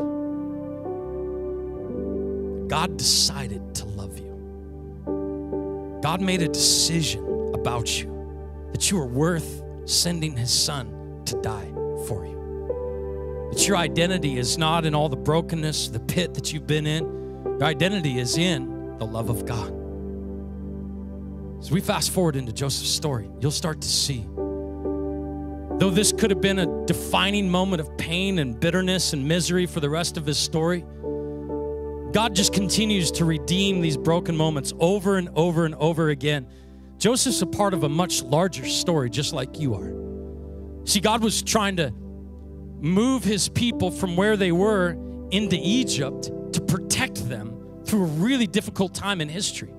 God 2.69 2.95
decided 2.95 3.73
to 3.73 3.86
love 3.86 4.19
you. 4.19 5.99
God 6.04 6.21
made 6.21 6.43
a 6.43 6.47
decision 6.47 7.23
about 7.56 7.99
you 7.99 8.69
that 8.71 8.91
you 8.91 8.99
are 8.99 9.08
worth 9.08 9.63
sending 9.86 10.38
his 10.38 10.54
son 10.54 11.23
to 11.26 11.41
die 11.41 11.71
for 12.06 12.28
you. 12.28 13.49
That 13.52 13.67
your 13.67 13.78
identity 13.78 14.38
is 14.38 14.60
not 14.60 14.86
in 14.86 14.93
all 14.93 15.10
the 15.10 15.17
brokenness, 15.17 15.88
the 15.88 15.99
pit 15.99 16.36
that 16.36 16.54
you've 16.54 16.67
been 16.67 16.86
in. 16.86 17.06
Your 17.45 17.63
identity 17.63 18.19
is 18.19 18.38
in 18.38 18.95
the 18.99 19.08
love 19.08 19.32
of 19.32 19.43
God. 19.47 19.73
As 21.58 21.71
we 21.71 21.82
fast 21.82 22.12
forward 22.12 22.36
into 22.36 22.54
Joseph's 22.54 22.91
story, 22.91 23.28
you'll 23.39 23.49
start 23.49 23.82
to 23.82 23.88
see. 23.88 24.23
Though 25.79 25.89
this 25.89 26.12
could 26.12 26.29
have 26.29 26.41
been 26.41 26.59
a 26.59 26.86
defining 26.86 27.49
moment 27.49 27.81
of 27.81 27.97
pain 27.97 28.39
and 28.39 28.59
bitterness 28.59 29.13
and 29.13 29.27
misery 29.27 29.65
for 29.65 29.79
the 29.79 29.89
rest 29.89 30.17
of 30.17 30.25
his 30.25 30.38
story, 30.38 30.86
God 32.13 32.36
just 32.36 32.53
continues 32.53 33.12
to 33.12 33.25
redeem 33.25 33.81
these 33.81 33.97
broken 33.97 34.38
moments 34.38 34.71
over 34.79 35.17
and 35.17 35.29
over 35.36 35.65
and 35.65 35.73
over 35.75 36.09
again. 36.09 36.47
Joseph's 36.99 37.41
a 37.41 37.47
part 37.47 37.73
of 37.73 37.83
a 37.83 37.89
much 37.89 38.21
larger 38.21 38.65
story, 38.65 39.09
just 39.09 39.33
like 39.33 39.59
you 39.59 39.73
are. 39.73 39.93
See, 40.86 40.99
God 40.99 41.23
was 41.23 41.41
trying 41.41 41.75
to 41.77 41.91
move 41.91 43.23
his 43.23 43.49
people 43.49 43.89
from 43.89 44.15
where 44.15 44.38
they 44.38 44.51
were 44.51 44.91
into 45.31 45.57
Egypt 45.59 46.31
to 46.53 46.62
protect 46.62 47.27
them 47.27 47.57
through 47.86 48.03
a 48.03 48.07
really 48.07 48.45
difficult 48.45 48.93
time 48.93 49.19
in 49.19 49.27
history. 49.27 49.73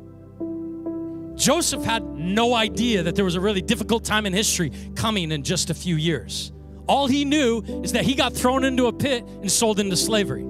Joseph 1.35 1.85
had 1.85 2.05
no 2.05 2.55
idea 2.55 3.03
that 3.03 3.17
there 3.17 3.25
was 3.25 3.35
a 3.35 3.41
really 3.41 3.63
difficult 3.63 4.05
time 4.05 4.27
in 4.27 4.33
history 4.33 4.71
coming 4.95 5.33
in 5.33 5.43
just 5.43 5.71
a 5.71 5.75
few 5.75 5.97
years. 5.97 6.53
All 6.87 7.07
he 7.07 7.25
knew 7.25 7.63
is 7.83 7.93
that 7.93 8.05
he 8.05 8.15
got 8.15 8.35
thrown 8.35 8.65
into 8.65 8.87
a 8.87 8.93
pit 8.93 9.25
and 9.25 9.51
sold 9.51 9.81
into 9.81 9.97
slavery. 9.97 10.45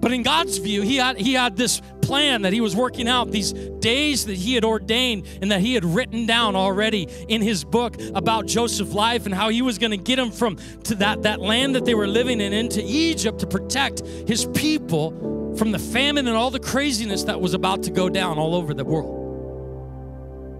But 0.00 0.12
in 0.12 0.22
God's 0.22 0.58
view, 0.58 0.82
he 0.82 0.96
had, 0.96 1.16
he 1.16 1.32
had 1.32 1.56
this 1.56 1.80
plan 2.02 2.42
that 2.42 2.52
he 2.52 2.60
was 2.60 2.76
working 2.76 3.08
out, 3.08 3.30
these 3.30 3.54
days 3.54 4.26
that 4.26 4.36
he 4.36 4.54
had 4.54 4.62
ordained 4.62 5.26
and 5.40 5.50
that 5.50 5.62
he 5.62 5.72
had 5.72 5.82
written 5.82 6.26
down 6.26 6.56
already 6.56 7.08
in 7.28 7.40
his 7.40 7.64
book 7.64 7.96
about 8.14 8.44
Joseph's 8.44 8.92
life 8.92 9.24
and 9.24 9.34
how 9.34 9.48
he 9.48 9.62
was 9.62 9.78
going 9.78 9.92
to 9.92 9.96
get 9.96 10.18
him 10.18 10.30
from 10.30 10.56
to 10.84 10.94
that, 10.96 11.22
that 11.22 11.40
land 11.40 11.74
that 11.74 11.86
they 11.86 11.94
were 11.94 12.06
living 12.06 12.42
in 12.42 12.52
into 12.52 12.82
Egypt 12.84 13.38
to 13.38 13.46
protect 13.46 14.00
his 14.28 14.44
people 14.52 15.54
from 15.56 15.72
the 15.72 15.78
famine 15.78 16.26
and 16.26 16.36
all 16.36 16.50
the 16.50 16.60
craziness 16.60 17.24
that 17.24 17.40
was 17.40 17.54
about 17.54 17.84
to 17.84 17.90
go 17.90 18.10
down 18.10 18.38
all 18.38 18.54
over 18.54 18.74
the 18.74 18.84
world. 18.84 19.23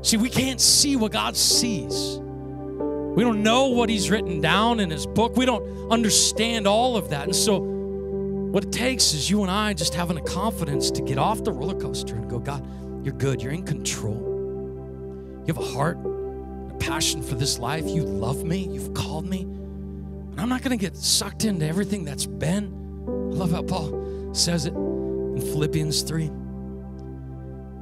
See, 0.04 0.18
we 0.18 0.28
can't 0.28 0.60
see 0.60 0.96
what 0.96 1.12
God 1.12 1.34
sees. 1.34 2.18
We 2.18 3.24
don't 3.24 3.42
know 3.42 3.68
what 3.68 3.88
he's 3.88 4.10
written 4.10 4.42
down 4.42 4.78
in 4.78 4.90
his 4.90 5.06
book. 5.06 5.34
We 5.34 5.46
don't 5.46 5.90
understand 5.90 6.66
all 6.66 6.98
of 6.98 7.08
that. 7.08 7.24
And 7.24 7.34
so 7.34 7.58
what 7.58 8.64
it 8.64 8.70
takes 8.70 9.14
is 9.14 9.30
you 9.30 9.40
and 9.40 9.50
I 9.50 9.72
just 9.72 9.94
having 9.94 10.18
a 10.18 10.22
confidence 10.22 10.90
to 10.90 11.00
get 11.00 11.16
off 11.16 11.42
the 11.42 11.52
roller 11.52 11.80
coaster 11.80 12.16
and 12.16 12.28
go, 12.28 12.38
God, 12.38 12.62
you're 13.02 13.14
good. 13.14 13.40
You're 13.40 13.52
in 13.52 13.64
control. 13.64 15.42
You 15.46 15.54
have 15.54 15.62
a 15.62 15.72
heart, 15.72 15.96
a 15.96 16.76
passion 16.78 17.22
for 17.22 17.36
this 17.36 17.58
life. 17.58 17.88
You 17.88 18.02
love 18.02 18.44
me. 18.44 18.68
You've 18.68 18.92
called 18.92 19.26
me. 19.26 19.40
And 19.40 20.38
I'm 20.38 20.50
not 20.50 20.60
going 20.60 20.78
to 20.78 20.82
get 20.82 20.98
sucked 20.98 21.46
into 21.46 21.66
everything 21.66 22.04
that's 22.04 22.26
been. 22.26 22.66
I 23.08 23.36
love 23.36 23.52
how 23.52 23.62
Paul 23.62 24.34
says 24.34 24.66
it 24.66 24.74
in 24.74 25.40
Philippians 25.40 26.02
3. 26.02 26.24
He 26.24 26.30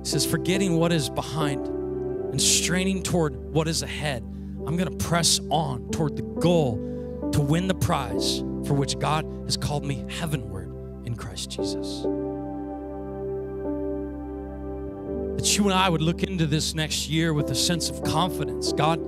says, 0.05 0.25
forgetting 0.25 0.79
what 0.79 0.93
is 0.93 1.11
behind 1.11 1.82
and 2.33 2.40
straining 2.40 3.03
toward 3.03 3.37
what 3.37 3.68
is 3.68 3.83
ahead, 3.83 4.23
I'm 4.66 4.77
going 4.77 4.88
to 4.90 4.97
press 5.05 5.38
on 5.51 5.90
toward 5.90 6.16
the 6.16 6.23
goal 6.23 7.31
to 7.33 7.40
win 7.40 7.68
the 7.68 7.75
prize 7.75 8.38
for 8.66 8.73
which 8.73 8.99
God 8.99 9.27
has 9.45 9.59
called 9.59 9.85
me 9.85 10.05
heavenward 10.09 10.68
in 11.07 11.14
Christ 11.14 11.51
Jesus. 11.51 12.03
That 15.37 15.59
you 15.59 15.64
and 15.64 15.75
I 15.75 15.90
would 15.90 16.01
look 16.01 16.23
into 16.23 16.47
this 16.47 16.75
next 16.75 17.11
year 17.11 17.35
with 17.35 17.51
a 17.51 17.55
sense 17.55 17.90
of 17.90 18.03
confidence. 18.03 18.73
God, 18.73 18.99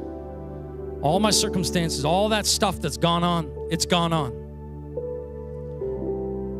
all 1.00 1.18
my 1.18 1.30
circumstances, 1.30 2.04
all 2.04 2.28
that 2.28 2.44
stuff 2.44 2.78
that's 2.78 2.98
gone 2.98 3.24
on, 3.24 3.50
it's 3.70 3.86
gone 3.86 4.12
on. 4.12 4.42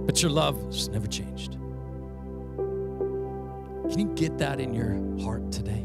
But 0.07 0.22
your 0.22 0.31
love 0.31 0.62
has 0.66 0.88
never 0.88 1.07
changed. 1.09 1.59
Can 3.90 3.98
you 3.98 4.15
get 4.15 4.38
that 4.38 4.60
in 4.60 4.73
your 4.73 4.94
heart 5.23 5.52
today? 5.52 5.85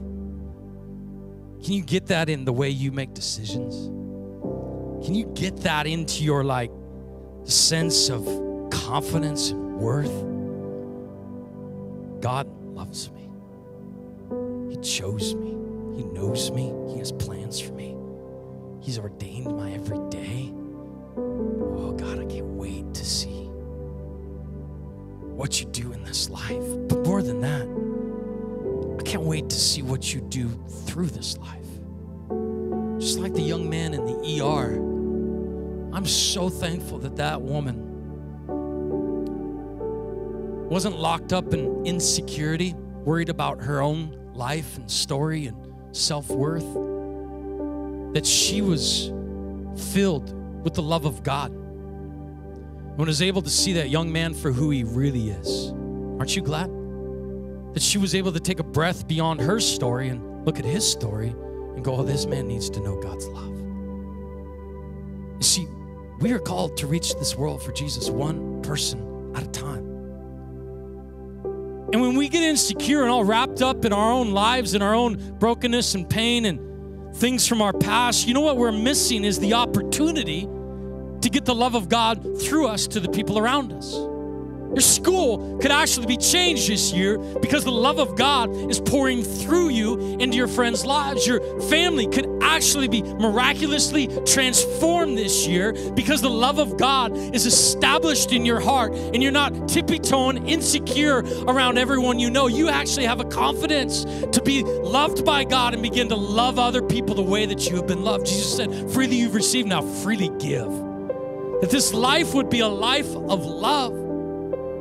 Can 1.64 1.74
you 1.74 1.84
get 1.84 2.07
that 2.07 2.30
in 2.30 2.45
the 2.45 2.53
way 2.53 2.70
you 2.70 2.91
make 2.91 3.14
decisions? 3.14 3.88
Can 5.05 5.16
you 5.16 5.26
get 5.34 5.57
that 5.57 5.88
into 5.88 6.24
your 6.24 6.43
like 6.43 6.72
sense 7.43 8.10
of 8.10 8.26
confidence 8.70 9.51
and 9.51 9.78
worth. 9.78 10.26
God 12.22 12.47
loves 12.76 13.12
me. 13.12 13.30
He 14.70 14.78
chose 14.78 15.36
me. 15.36 15.49
He 15.95 16.03
knows 16.05 16.51
me. 16.51 16.74
He 16.91 16.99
has 16.99 17.12
plans 17.12 17.60
for 17.60 17.74
me. 17.74 17.95
He's 18.82 18.99
ordained 18.99 19.55
my 19.55 19.72
every 19.72 19.99
day. 20.10 20.53
Oh, 21.18 21.95
God, 21.97 22.20
I 22.20 22.26
can't 22.26 22.45
wait 22.45 22.93
to 22.93 23.05
see 23.05 23.45
what 25.36 25.60
you 25.60 25.68
do 25.68 25.91
in 25.91 26.03
this 26.03 26.30
life. 26.30 26.64
But 26.88 27.05
more 27.05 27.22
than 27.22 27.41
that, 27.41 27.68
can't 29.10 29.24
wait 29.24 29.49
to 29.49 29.60
see 29.60 29.82
what 29.82 30.14
you 30.14 30.22
do 30.22 30.47
through 30.86 31.07
this 31.07 31.36
life. 31.39 31.66
Just 32.99 33.18
like 33.18 33.34
the 33.34 33.41
young 33.41 33.68
man 33.68 33.95
in 33.95 34.05
the 34.05 34.43
ER, 34.43 34.76
I'm 35.95 36.05
so 36.05 36.47
thankful 36.47 36.99
that 36.99 37.16
that 37.16 37.41
woman 37.41 37.88
wasn't 40.70 40.99
locked 40.99 41.34
up 41.34 41.55
in 41.55 41.88
insecurity, 41.88 42.76
worried 43.03 43.30
about 43.30 43.64
her 43.64 43.82
own 43.82 44.16
life 44.36 44.78
and 44.78 44.91
story 44.91 45.47
and 45.47 45.57
self 45.91 46.30
worth, 46.30 46.72
that 48.14 48.28
she 48.28 48.62
was 48.62 49.12
filled 49.91 50.36
with 50.64 50.76
the 50.76 50.84
love 50.84 51.05
of 51.05 51.24
God 51.24 51.51
and 51.51 53.07
was 53.07 53.24
able 53.24 53.41
to 53.41 53.49
see 53.49 53.74
that 53.74 53.89
young 53.89 54.12
man 54.12 54.36
for 54.36 54.51
who 54.51 54.70
he 54.70 54.84
really 54.84 55.32
is. 55.32 55.72
Aren't 56.20 56.36
you 56.36 56.43
glad? 56.43 56.78
That 57.74 57.82
she 57.82 57.97
was 57.97 58.15
able 58.15 58.32
to 58.32 58.39
take 58.39 58.59
a 58.59 58.63
breath 58.63 59.07
beyond 59.07 59.41
her 59.41 59.59
story 59.59 60.09
and 60.09 60.45
look 60.45 60.59
at 60.59 60.65
his 60.65 60.89
story 60.89 61.30
and 61.30 61.84
go, 61.84 61.97
oh, 61.97 62.03
this 62.03 62.26
man 62.26 62.47
needs 62.47 62.70
to 62.72 62.80
know 62.80 62.99
God's 63.01 63.28
love. 63.28 63.55
You 65.38 65.43
see, 65.43 65.67
we 66.20 66.32
are 66.34 66.39
called 66.39 66.78
to 66.78 66.88
reach 66.88 67.15
this 67.15 67.36
world 67.36 67.63
for 67.63 67.72
Jesus 67.72 68.09
one 68.09 68.61
person 68.61 69.34
at 69.36 69.43
a 69.43 69.47
time. 69.47 69.86
And 71.91 72.01
when 72.01 72.15
we 72.15 72.30
get 72.30 72.43
insecure 72.43 73.01
and 73.01 73.09
all 73.09 73.24
wrapped 73.24 73.61
up 73.61 73.86
in 73.86 73.93
our 73.93 74.11
own 74.11 74.32
lives 74.32 74.74
and 74.74 74.84
our 74.84 74.93
own 74.93 75.38
brokenness 75.39 75.95
and 75.95 76.07
pain 76.07 76.45
and 76.45 77.15
things 77.15 77.47
from 77.47 77.61
our 77.61 77.74
past, 77.74 78.28
you 78.28 78.34
know 78.34 78.41
what 78.41 78.57
we're 78.57 78.72
missing 78.72 79.24
is 79.24 79.39
the 79.39 79.53
opportunity 79.53 80.41
to 80.41 81.30
get 81.30 81.45
the 81.45 81.55
love 81.55 81.76
of 81.76 81.89
God 81.89 82.39
through 82.41 82.67
us 82.67 82.88
to 82.88 82.99
the 82.99 83.09
people 83.09 83.39
around 83.39 83.74
us. 83.74 83.95
Your 84.70 84.82
school 84.82 85.57
could 85.57 85.72
actually 85.72 86.05
be 86.05 86.17
changed 86.17 86.70
this 86.70 86.93
year 86.93 87.17
because 87.17 87.63
the 87.63 87.72
love 87.72 87.99
of 87.99 88.15
God 88.15 88.55
is 88.70 88.80
pouring 88.80 89.24
through 89.24 89.70
you 89.70 89.97
into 90.20 90.38
your 90.38 90.47
friends' 90.47 90.86
lives. 90.86 91.26
Your 91.26 91.41
family 91.61 92.05
could 92.07 92.28
actually 92.43 92.88
be 92.88 93.01
miraculously 93.01 94.07
transformed 94.26 95.17
this 95.17 95.47
year 95.47 95.74
because 95.95 96.22
the 96.22 96.30
love 96.30 96.59
of 96.59 96.78
God 96.78 97.17
is 97.34 97.47
established 97.47 98.32
in 98.32 98.45
your 98.45 98.59
heart 98.59 98.93
and 98.93 99.24
you're 99.24 99.32
not 99.32 99.67
tippy 99.67 99.97
toeing 99.97 100.47
insecure 100.47 101.20
around 101.47 101.80
everyone 101.80 102.20
you 102.20 102.30
know. 102.30 102.47
You 102.47 102.70
actually 102.70 103.05
have 103.05 103.20
a 103.20 103.26
confidence 103.26 104.03
to 104.03 104.41
be 104.43 104.63
loved 104.63 105.26
by 105.26 105.45
God 105.45 105.74
and 105.74 105.82
begin 105.82 106.09
to 106.09 106.15
love 106.15 106.59
other 106.59 106.84
people 106.84 107.15
the 107.15 107.24
way 107.24 107.47
that 107.47 107.67
you 107.70 107.76
have 107.76 107.88
been 107.88 108.03
loved. 108.03 108.28
Jesus 108.28 108.55
said, 108.55 108.91
Freely 108.91 109.15
you've 109.15 109.36
received, 109.36 109.67
now 109.67 109.82
freely 109.82 110.30
give. 110.38 110.70
That 111.61 111.70
this 111.72 111.93
life 111.93 112.34
would 112.36 112.49
be 112.49 112.59
a 112.59 112.67
life 112.67 113.13
of 113.15 113.45
love 113.45 113.98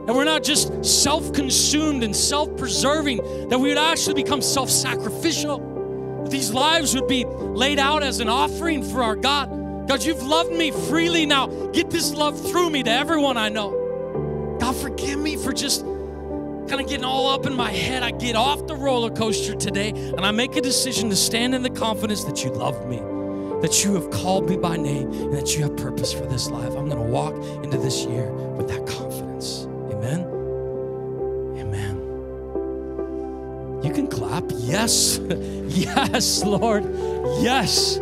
and 0.09 0.16
we're 0.16 0.24
not 0.24 0.42
just 0.42 0.82
self 0.82 1.34
consumed 1.34 2.02
and 2.02 2.16
self 2.16 2.56
preserving, 2.56 3.18
that 3.50 3.61
we 3.61 3.68
would 3.68 3.76
actually 3.76 4.14
become 4.14 4.40
self 4.40 4.70
sacrificial. 4.70 6.24
These 6.30 6.50
lives 6.50 6.94
would 6.94 7.06
be 7.06 7.26
laid 7.26 7.78
out 7.78 8.02
as 8.02 8.18
an 8.20 8.28
offering 8.30 8.82
for 8.82 9.02
our 9.02 9.14
God. 9.14 9.86
God, 9.86 10.02
you've 10.02 10.22
loved 10.22 10.50
me 10.50 10.70
freely 10.70 11.26
now. 11.26 11.48
Get 11.72 11.90
this 11.90 12.14
love 12.14 12.40
through 12.40 12.70
me 12.70 12.82
to 12.84 12.90
everyone 12.90 13.36
I 13.36 13.50
know. 13.50 14.56
God, 14.59 14.74
forgive 14.76 15.18
me 15.18 15.36
for 15.36 15.52
just 15.52 15.82
kind 15.82 16.80
of 16.80 16.88
getting 16.88 17.04
all 17.04 17.28
up 17.28 17.44
in 17.44 17.54
my 17.54 17.70
head. 17.70 18.02
I 18.02 18.11
get 18.11 18.34
off 18.34 18.66
the 18.66 18.76
roller 18.76 19.11
coaster 19.11 19.54
today 19.54 19.90
and 19.90 20.20
I 20.20 20.30
make 20.30 20.56
a 20.56 20.62
decision 20.62 21.11
to 21.11 21.16
stand 21.16 21.54
in 21.54 21.62
the 21.62 21.70
confidence 21.70 22.24
that 22.24 22.42
you 22.44 22.50
love 22.50 22.86
me, 22.86 22.96
that 23.61 23.84
you 23.84 23.94
have 23.94 24.11
called 24.11 24.48
me 24.48 24.56
by 24.56 24.78
name, 24.78 25.12
and 25.12 25.34
that 25.34 25.54
you 25.54 25.64
have 25.64 25.76
purpose 25.76 26.14
for 26.14 26.24
this 26.24 26.48
life. 26.48 26.74
I'm 26.76 26.88
going 26.88 26.96
to 27.04 27.12
walk 27.12 27.34
into 27.62 27.76
this 27.76 28.04
year 28.04 28.30
with 28.32 28.68
that 28.68 28.86
can 33.99 34.07
clap. 34.07 34.44
Yes. 34.55 35.18
yes, 35.68 36.44
Lord. 36.44 36.84
Yes. 37.40 37.99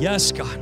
Yes, 0.00 0.32
God. 0.32 0.58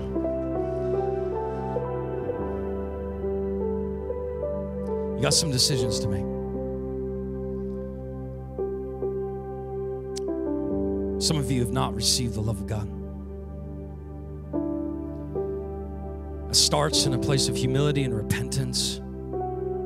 You 5.15 5.23
got 5.23 5.35
some 5.35 5.53
decisions 5.53 6.01
to 6.01 6.09
make. 6.09 6.27
Some 11.23 11.37
of 11.37 11.51
you 11.51 11.61
have 11.61 11.73
not 11.73 11.95
received 11.95 12.35
the 12.35 12.41
love 12.41 12.61
of 12.61 12.67
God. 12.67 12.89
It 16.51 16.57
starts 16.57 17.07
in 17.07 17.15
a 17.15 17.19
place 17.19 17.49
of 17.49 17.57
humility 17.57 18.03
and 18.03 18.17
repentance. 18.17 19.01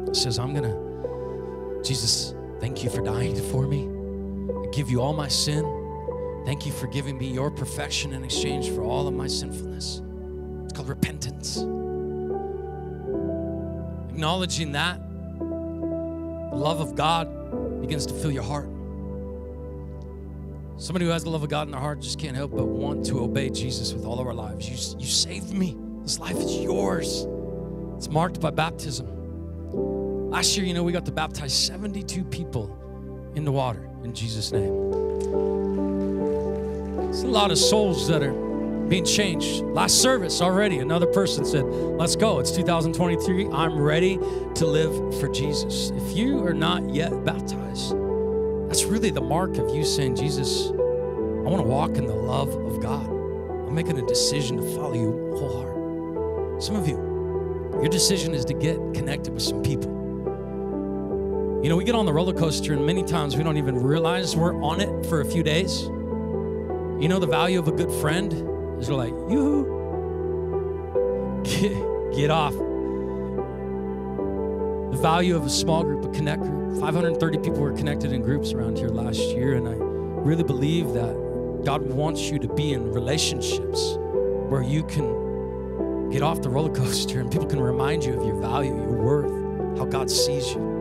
It 0.08 0.16
says, 0.16 0.38
I'm 0.38 0.54
going 0.54 0.64
to, 0.64 1.82
Jesus, 1.82 2.34
thank 2.62 2.84
you 2.84 2.90
for 2.90 3.02
dying 3.02 3.34
for 3.50 3.66
me. 3.66 3.88
I 4.62 4.70
give 4.70 4.88
you 4.88 5.02
all 5.02 5.12
my 5.12 5.26
sin. 5.26 5.64
Thank 6.46 6.64
you 6.64 6.70
for 6.70 6.86
giving 6.86 7.18
me 7.18 7.26
your 7.26 7.50
perfection 7.50 8.12
in 8.12 8.22
exchange 8.22 8.70
for 8.70 8.82
all 8.82 9.08
of 9.08 9.14
my 9.14 9.26
sinfulness. 9.26 10.00
It's 10.64 10.72
called 10.72 10.88
repentance. 10.88 11.58
Acknowledging 14.10 14.72
that, 14.72 15.00
the 15.40 16.56
love 16.56 16.80
of 16.80 16.94
God 16.94 17.80
begins 17.80 18.06
to 18.06 18.14
fill 18.14 18.30
your 18.30 18.44
heart. 18.44 18.68
Somebody 20.76 21.04
who 21.04 21.10
has 21.10 21.24
the 21.24 21.30
love 21.30 21.42
of 21.42 21.48
God 21.48 21.66
in 21.66 21.72
their 21.72 21.80
heart 21.80 22.00
just 22.00 22.20
can't 22.20 22.36
help 22.36 22.52
but 22.52 22.66
want 22.66 23.04
to 23.06 23.20
obey 23.20 23.50
Jesus 23.50 23.92
with 23.92 24.04
all 24.04 24.20
of 24.20 24.26
our 24.26 24.34
lives. 24.34 24.68
You, 24.68 25.00
you 25.00 25.06
saved 25.06 25.52
me. 25.52 25.76
This 26.02 26.20
life 26.20 26.36
is 26.36 26.56
yours. 26.58 27.26
It's 27.96 28.08
marked 28.08 28.40
by 28.40 28.50
baptism. 28.50 29.21
Last 30.32 30.56
year, 30.56 30.64
you 30.64 30.72
know, 30.72 30.82
we 30.82 30.92
got 30.92 31.04
to 31.04 31.12
baptize 31.12 31.52
72 31.52 32.24
people 32.24 32.74
in 33.34 33.44
the 33.44 33.52
water 33.52 33.86
in 34.02 34.14
Jesus' 34.14 34.50
name. 34.50 34.72
It's 37.10 37.22
a 37.22 37.26
lot 37.26 37.50
of 37.50 37.58
souls 37.58 38.08
that 38.08 38.22
are 38.22 38.32
being 38.88 39.04
changed. 39.04 39.62
Last 39.62 40.00
service 40.00 40.40
already, 40.40 40.78
another 40.78 41.04
person 41.04 41.44
said, 41.44 41.64
Let's 41.64 42.16
go. 42.16 42.38
It's 42.38 42.50
2023. 42.50 43.48
I'm 43.48 43.78
ready 43.78 44.16
to 44.54 44.66
live 44.66 45.20
for 45.20 45.28
Jesus. 45.28 45.90
If 45.90 46.16
you 46.16 46.42
are 46.46 46.54
not 46.54 46.88
yet 46.88 47.26
baptized, 47.26 47.92
that's 48.70 48.84
really 48.84 49.10
the 49.10 49.20
mark 49.20 49.58
of 49.58 49.74
you 49.74 49.84
saying, 49.84 50.16
Jesus, 50.16 50.68
I 50.70 51.50
want 51.50 51.58
to 51.58 51.68
walk 51.68 51.98
in 51.98 52.06
the 52.06 52.16
love 52.16 52.54
of 52.54 52.80
God. 52.80 53.06
I'm 53.06 53.74
making 53.74 53.98
a 53.98 54.06
decision 54.06 54.56
to 54.56 54.62
follow 54.76 54.94
you 54.94 55.36
wholeheartedly. 55.36 56.62
Some 56.62 56.76
of 56.76 56.88
you, 56.88 56.96
your 57.82 57.90
decision 57.90 58.32
is 58.32 58.46
to 58.46 58.54
get 58.54 58.78
connected 58.94 59.34
with 59.34 59.42
some 59.42 59.62
people. 59.62 60.01
You 61.62 61.68
know, 61.68 61.76
we 61.76 61.84
get 61.84 61.94
on 61.94 62.06
the 62.06 62.12
roller 62.12 62.34
coaster, 62.34 62.72
and 62.72 62.84
many 62.84 63.04
times 63.04 63.36
we 63.36 63.44
don't 63.44 63.56
even 63.56 63.80
realize 63.80 64.34
we're 64.34 64.60
on 64.64 64.80
it 64.80 65.06
for 65.06 65.20
a 65.20 65.24
few 65.24 65.44
days. 65.44 65.82
You 65.82 67.06
know, 67.08 67.20
the 67.20 67.28
value 67.28 67.60
of 67.60 67.68
a 67.68 67.70
good 67.70 67.92
friend 68.00 68.32
is 68.80 68.90
like, 68.90 69.12
you 69.30 69.62
get, 71.44 71.72
get 72.16 72.30
off. 72.32 72.52
The 74.90 74.98
value 75.00 75.36
of 75.36 75.46
a 75.46 75.50
small 75.50 75.84
group, 75.84 76.04
a 76.04 76.08
connect 76.08 76.42
group. 76.42 76.80
530 76.80 77.38
people 77.38 77.60
were 77.60 77.72
connected 77.72 78.12
in 78.12 78.22
groups 78.22 78.52
around 78.52 78.76
here 78.76 78.88
last 78.88 79.20
year, 79.20 79.54
and 79.54 79.68
I 79.68 79.74
really 79.74 80.42
believe 80.42 80.94
that 80.94 81.62
God 81.64 81.82
wants 81.82 82.22
you 82.22 82.40
to 82.40 82.48
be 82.48 82.72
in 82.72 82.90
relationships 82.92 83.94
where 84.48 84.64
you 84.64 84.82
can 84.82 86.10
get 86.10 86.22
off 86.22 86.42
the 86.42 86.50
roller 86.50 86.74
coaster 86.74 87.20
and 87.20 87.30
people 87.30 87.46
can 87.46 87.60
remind 87.60 88.02
you 88.02 88.18
of 88.18 88.26
your 88.26 88.40
value, 88.40 88.74
your 88.74 89.00
worth, 89.00 89.78
how 89.78 89.84
God 89.84 90.10
sees 90.10 90.54
you. 90.54 90.71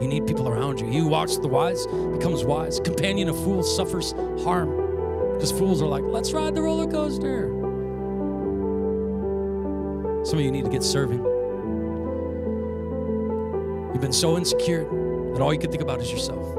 You 0.00 0.08
need 0.08 0.26
people 0.26 0.48
around 0.48 0.80
you. 0.80 0.86
He 0.86 0.98
who 0.98 1.08
with 1.08 1.40
the 1.40 1.48
wise 1.48 1.86
becomes 1.86 2.44
wise. 2.44 2.80
Companion 2.80 3.28
of 3.28 3.36
fools 3.36 3.74
suffers 3.74 4.12
harm. 4.42 4.84
Because 5.34 5.52
fools 5.52 5.82
are 5.82 5.88
like, 5.88 6.04
let's 6.04 6.32
ride 6.32 6.54
the 6.54 6.62
roller 6.62 6.90
coaster. 6.90 7.48
Some 10.24 10.38
of 10.38 10.44
you 10.44 10.50
need 10.50 10.64
to 10.64 10.70
get 10.70 10.82
serving. 10.82 11.22
You've 13.92 14.00
been 14.00 14.12
so 14.12 14.36
insecure 14.36 14.84
that 15.32 15.40
all 15.40 15.52
you 15.52 15.60
can 15.60 15.70
think 15.70 15.82
about 15.82 16.00
is 16.00 16.10
yourself. 16.10 16.56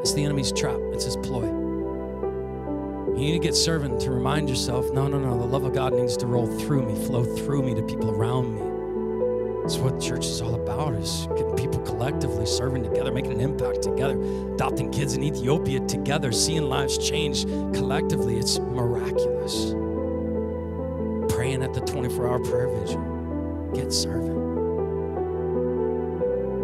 It's 0.00 0.12
the 0.12 0.24
enemy's 0.24 0.52
trap, 0.52 0.78
it's 0.92 1.04
his 1.04 1.16
ploy. 1.16 1.46
You 1.46 3.24
need 3.24 3.32
to 3.32 3.38
get 3.38 3.54
serving 3.56 3.98
to 3.98 4.10
remind 4.10 4.48
yourself 4.48 4.92
no, 4.92 5.08
no, 5.08 5.18
no, 5.18 5.36
the 5.36 5.44
love 5.44 5.64
of 5.64 5.72
God 5.72 5.92
needs 5.92 6.16
to 6.18 6.26
roll 6.26 6.46
through 6.46 6.86
me, 6.86 7.06
flow 7.06 7.24
through 7.24 7.62
me 7.62 7.74
to 7.74 7.82
people 7.82 8.10
around 8.10 8.54
me. 8.54 8.67
That's 9.68 9.80
what 9.80 10.00
church 10.00 10.24
is 10.24 10.40
all 10.40 10.54
about 10.54 10.94
is 10.94 11.26
getting 11.36 11.54
people 11.54 11.80
collectively 11.80 12.46
serving 12.46 12.82
together, 12.84 13.12
making 13.12 13.32
an 13.32 13.40
impact 13.42 13.82
together, 13.82 14.18
adopting 14.54 14.90
kids 14.90 15.12
in 15.12 15.22
Ethiopia 15.22 15.80
together, 15.80 16.32
seeing 16.32 16.62
lives 16.70 16.96
change 16.96 17.44
collectively. 17.44 18.38
It's 18.38 18.58
miraculous. 18.58 19.72
Praying 21.34 21.62
at 21.62 21.74
the 21.74 21.82
24 21.82 22.28
hour 22.28 22.38
prayer 22.38 22.68
vigil. 22.68 23.70
Get 23.74 23.92
serving. 23.92 24.38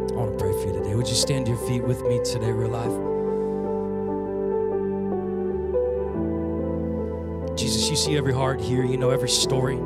I 0.08 0.16
want 0.16 0.32
to 0.32 0.42
pray 0.42 0.52
for 0.52 0.68
you 0.68 0.72
today. 0.72 0.94
Would 0.94 1.06
you 1.06 1.14
stand 1.14 1.44
to 1.44 1.52
your 1.52 1.60
feet 1.68 1.84
with 1.84 2.02
me 2.04 2.22
today, 2.24 2.52
real 2.52 2.70
life? 2.70 2.88
Jesus, 7.54 7.86
you 7.90 7.96
see 7.96 8.16
every 8.16 8.32
heart 8.32 8.62
here. 8.62 8.82
You 8.82 8.96
know 8.96 9.10
every 9.10 9.28
story. 9.28 9.76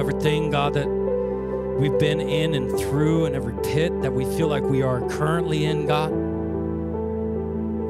Everything, 0.00 0.50
God, 0.50 0.72
that 0.74 0.88
we've 0.88 1.98
been 1.98 2.20
in 2.20 2.54
and 2.54 2.70
through, 2.80 3.26
and 3.26 3.36
every 3.36 3.52
pit 3.62 3.92
that 4.00 4.10
we 4.12 4.24
feel 4.36 4.48
like 4.48 4.62
we 4.62 4.80
are 4.80 5.06
currently 5.10 5.66
in, 5.66 5.86
God. 5.86 6.10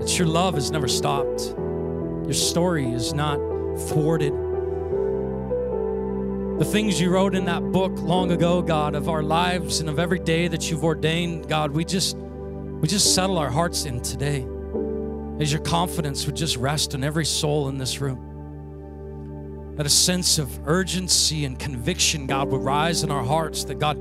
That 0.02 0.18
your 0.18 0.26
love 0.26 0.54
has 0.54 0.72
never 0.72 0.88
stopped. 0.88 1.54
Your 2.24 2.34
story 2.34 2.90
is 2.90 3.14
not 3.14 3.36
thwarted. 3.88 4.32
The 6.58 6.64
things 6.64 7.00
you 7.00 7.10
wrote 7.10 7.36
in 7.36 7.44
that 7.44 7.62
book 7.70 7.92
long 8.00 8.32
ago, 8.32 8.60
God, 8.60 8.94
of 8.96 9.08
our 9.08 9.22
lives 9.22 9.78
and 9.78 9.88
of 9.88 9.98
every 9.98 10.18
day 10.18 10.48
that 10.48 10.68
you've 10.68 10.84
ordained, 10.84 11.48
God, 11.48 11.70
we 11.70 11.84
just 11.84 12.16
we 12.16 12.88
just 12.88 13.14
settle 13.14 13.38
our 13.38 13.50
hearts 13.50 13.84
in 13.84 14.00
today. 14.00 14.46
As 15.38 15.52
your 15.52 15.62
confidence 15.62 16.26
would 16.26 16.36
just 16.36 16.56
rest 16.56 16.94
in 16.94 17.04
every 17.04 17.24
soul 17.24 17.68
in 17.68 17.78
this 17.78 18.00
room. 18.00 18.29
That 19.76 19.86
a 19.86 19.90
sense 19.90 20.38
of 20.38 20.68
urgency 20.68 21.44
and 21.44 21.58
conviction, 21.58 22.26
God, 22.26 22.48
would 22.48 22.60
rise 22.60 23.02
in 23.02 23.10
our 23.10 23.24
hearts 23.24 23.64
that 23.64 23.78
God, 23.78 23.96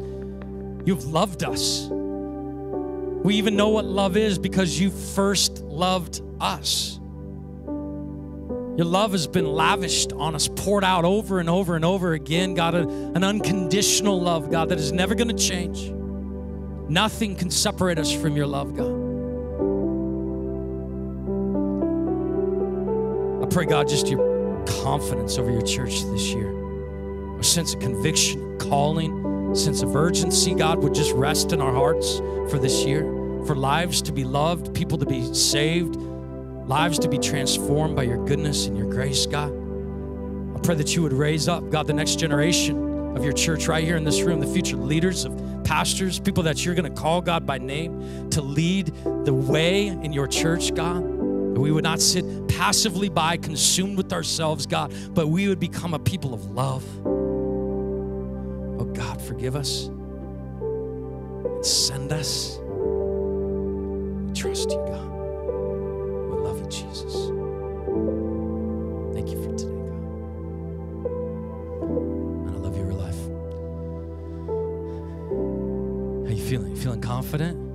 you've 0.85 1.05
loved 1.05 1.43
us. 1.43 1.87
We 1.89 3.35
even 3.35 3.55
know 3.55 3.69
what 3.69 3.85
love 3.85 4.17
is 4.17 4.37
because 4.37 4.79
you 4.79 4.91
first 4.91 5.59
loved 5.59 6.21
us. 6.39 6.99
Your 8.77 8.85
love 8.85 9.11
has 9.11 9.27
been 9.27 9.45
lavished 9.45 10.13
on 10.13 10.35
us, 10.35 10.47
poured 10.47 10.85
out 10.85 11.03
over 11.03 11.39
and 11.39 11.49
over 11.49 11.75
and 11.75 11.83
over 11.83 12.13
again. 12.13 12.53
God, 12.53 12.75
an 12.75 13.23
unconditional 13.25 14.21
love, 14.21 14.49
God, 14.49 14.69
that 14.69 14.79
is 14.79 14.93
never 14.93 15.15
going 15.15 15.27
to 15.27 15.33
change. 15.33 15.91
Nothing 16.89 17.35
can 17.35 17.51
separate 17.51 17.99
us 17.99 18.09
from 18.09 18.37
your 18.37 18.47
love, 18.47 18.75
God. 18.77 18.91
I 23.43 23.47
pray, 23.47 23.65
God, 23.65 23.89
just 23.89 24.07
your 24.07 24.28
confidence 24.81 25.37
over 25.37 25.51
your 25.51 25.61
church 25.61 26.03
this 26.05 26.29
year. 26.29 26.49
A 27.39 27.43
sense 27.43 27.73
of 27.73 27.79
conviction, 27.79 28.57
calling, 28.59 29.55
sense 29.55 29.81
of 29.81 29.95
urgency, 29.95 30.53
God, 30.53 30.79
would 30.83 30.93
just 30.93 31.11
rest 31.13 31.53
in 31.53 31.61
our 31.61 31.73
hearts 31.73 32.17
for 32.51 32.59
this 32.59 32.85
year, 32.85 33.01
for 33.45 33.55
lives 33.55 34.01
to 34.03 34.11
be 34.11 34.23
loved, 34.23 34.73
people 34.73 34.97
to 34.97 35.05
be 35.05 35.33
saved 35.33 35.95
lives 36.69 36.99
to 36.99 37.09
be 37.09 37.17
transformed 37.17 37.95
by 37.95 38.03
your 38.03 38.23
goodness 38.27 38.67
and 38.67 38.77
your 38.77 38.87
grace, 38.87 39.25
God. 39.25 39.51
I 40.55 40.59
pray 40.59 40.75
that 40.75 40.95
you 40.95 41.01
would 41.01 41.13
raise 41.13 41.47
up, 41.47 41.67
God, 41.71 41.87
the 41.87 41.93
next 41.93 42.19
generation 42.19 43.17
of 43.17 43.23
your 43.23 43.33
church 43.33 43.67
right 43.67 43.83
here 43.83 43.97
in 43.97 44.03
this 44.03 44.21
room, 44.21 44.39
the 44.39 44.45
future 44.45 44.77
leaders 44.77 45.25
of 45.25 45.35
pastors, 45.63 46.19
people 46.19 46.43
that 46.43 46.63
you're 46.63 46.75
going 46.75 46.93
to 46.93 47.01
call, 47.01 47.21
God, 47.21 47.47
by 47.47 47.57
name 47.57 48.29
to 48.29 48.43
lead 48.43 48.93
the 49.25 49.33
way 49.33 49.87
in 49.87 50.13
your 50.13 50.27
church, 50.27 50.75
God. 50.75 51.08
We 51.59 51.71
would 51.71 51.83
not 51.83 51.99
sit 51.99 52.47
passively 52.47 53.09
by, 53.09 53.37
consumed 53.37 53.97
with 53.97 54.13
ourselves, 54.13 54.65
God, 54.65 54.93
but 55.13 55.27
we 55.27 55.47
would 55.49 55.59
become 55.59 55.93
a 55.93 55.99
people 55.99 56.33
of 56.33 56.49
love. 56.51 56.85
Oh, 57.05 58.85
God, 58.93 59.21
forgive 59.21 59.55
us 59.55 59.87
and 59.87 61.65
send 61.65 62.13
us. 62.13 62.57
We 62.59 64.33
trust 64.33 64.71
you, 64.71 64.77
God. 64.77 65.09
We 66.31 66.37
love 66.37 66.59
you, 66.61 66.67
Jesus. 66.69 67.13
Thank 69.13 69.29
you 69.29 69.43
for 69.43 69.51
today, 69.57 69.83
God. 69.89 70.05
And 72.47 72.55
I 72.55 72.57
love 72.59 72.77
you, 72.77 72.83
real 72.83 72.97
life. 72.97 73.19
How 76.25 76.33
you 76.33 76.43
feeling? 76.43 76.71
You 76.71 76.77
feeling 76.77 77.01
confident? 77.01 77.68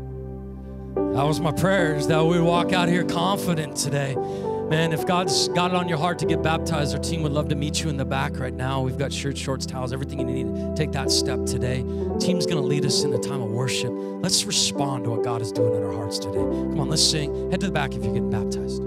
That 1.15 1.23
was 1.23 1.41
my 1.41 1.53
prayers 1.53 2.09
that 2.09 2.27
we 2.27 2.41
walk 2.41 2.73
out 2.73 2.89
here 2.89 3.05
confident 3.05 3.77
today. 3.77 4.17
Man, 4.17 4.93
if 4.93 5.07
God's 5.07 5.47
got 5.47 5.71
it 5.71 5.77
on 5.77 5.89
your 5.89 5.97
heart 5.97 6.19
to 6.19 6.27
get 6.27 6.43
baptized, 6.43 6.93
our 6.93 7.01
team 7.01 7.23
would 7.23 7.31
love 7.31 7.49
to 7.51 7.55
meet 7.55 7.85
you 7.85 7.89
in 7.89 7.97
the 7.97 8.05
back 8.05 8.37
right 8.41 8.53
now. 8.53 8.81
We've 8.81 8.99
got 8.99 9.12
shirts, 9.12 9.39
shorts, 9.39 9.65
towels, 9.65 9.93
everything 9.93 10.19
you 10.19 10.25
need. 10.25 10.75
Take 10.75 10.91
that 10.91 11.12
step 11.12 11.47
today. 11.47 11.83
Team's 12.19 12.47
going 12.47 12.61
to 12.61 12.67
lead 12.67 12.85
us 12.85 13.05
in 13.05 13.15
a 13.15 13.19
time 13.21 13.43
of 13.43 13.51
worship. 13.53 13.93
Let's 13.95 14.45
respond 14.45 15.05
to 15.05 15.11
what 15.11 15.23
God 15.23 15.41
is 15.41 15.53
doing 15.53 15.77
in 15.77 15.85
our 15.85 15.93
hearts 15.93 16.19
today. 16.19 16.35
Come 16.35 16.81
on, 16.81 16.89
let's 16.89 17.09
sing. 17.09 17.49
Head 17.53 17.61
to 17.61 17.67
the 17.67 17.73
back 17.73 17.95
if 17.95 18.03
you're 18.03 18.12
getting 18.12 18.31
baptized. 18.31 18.85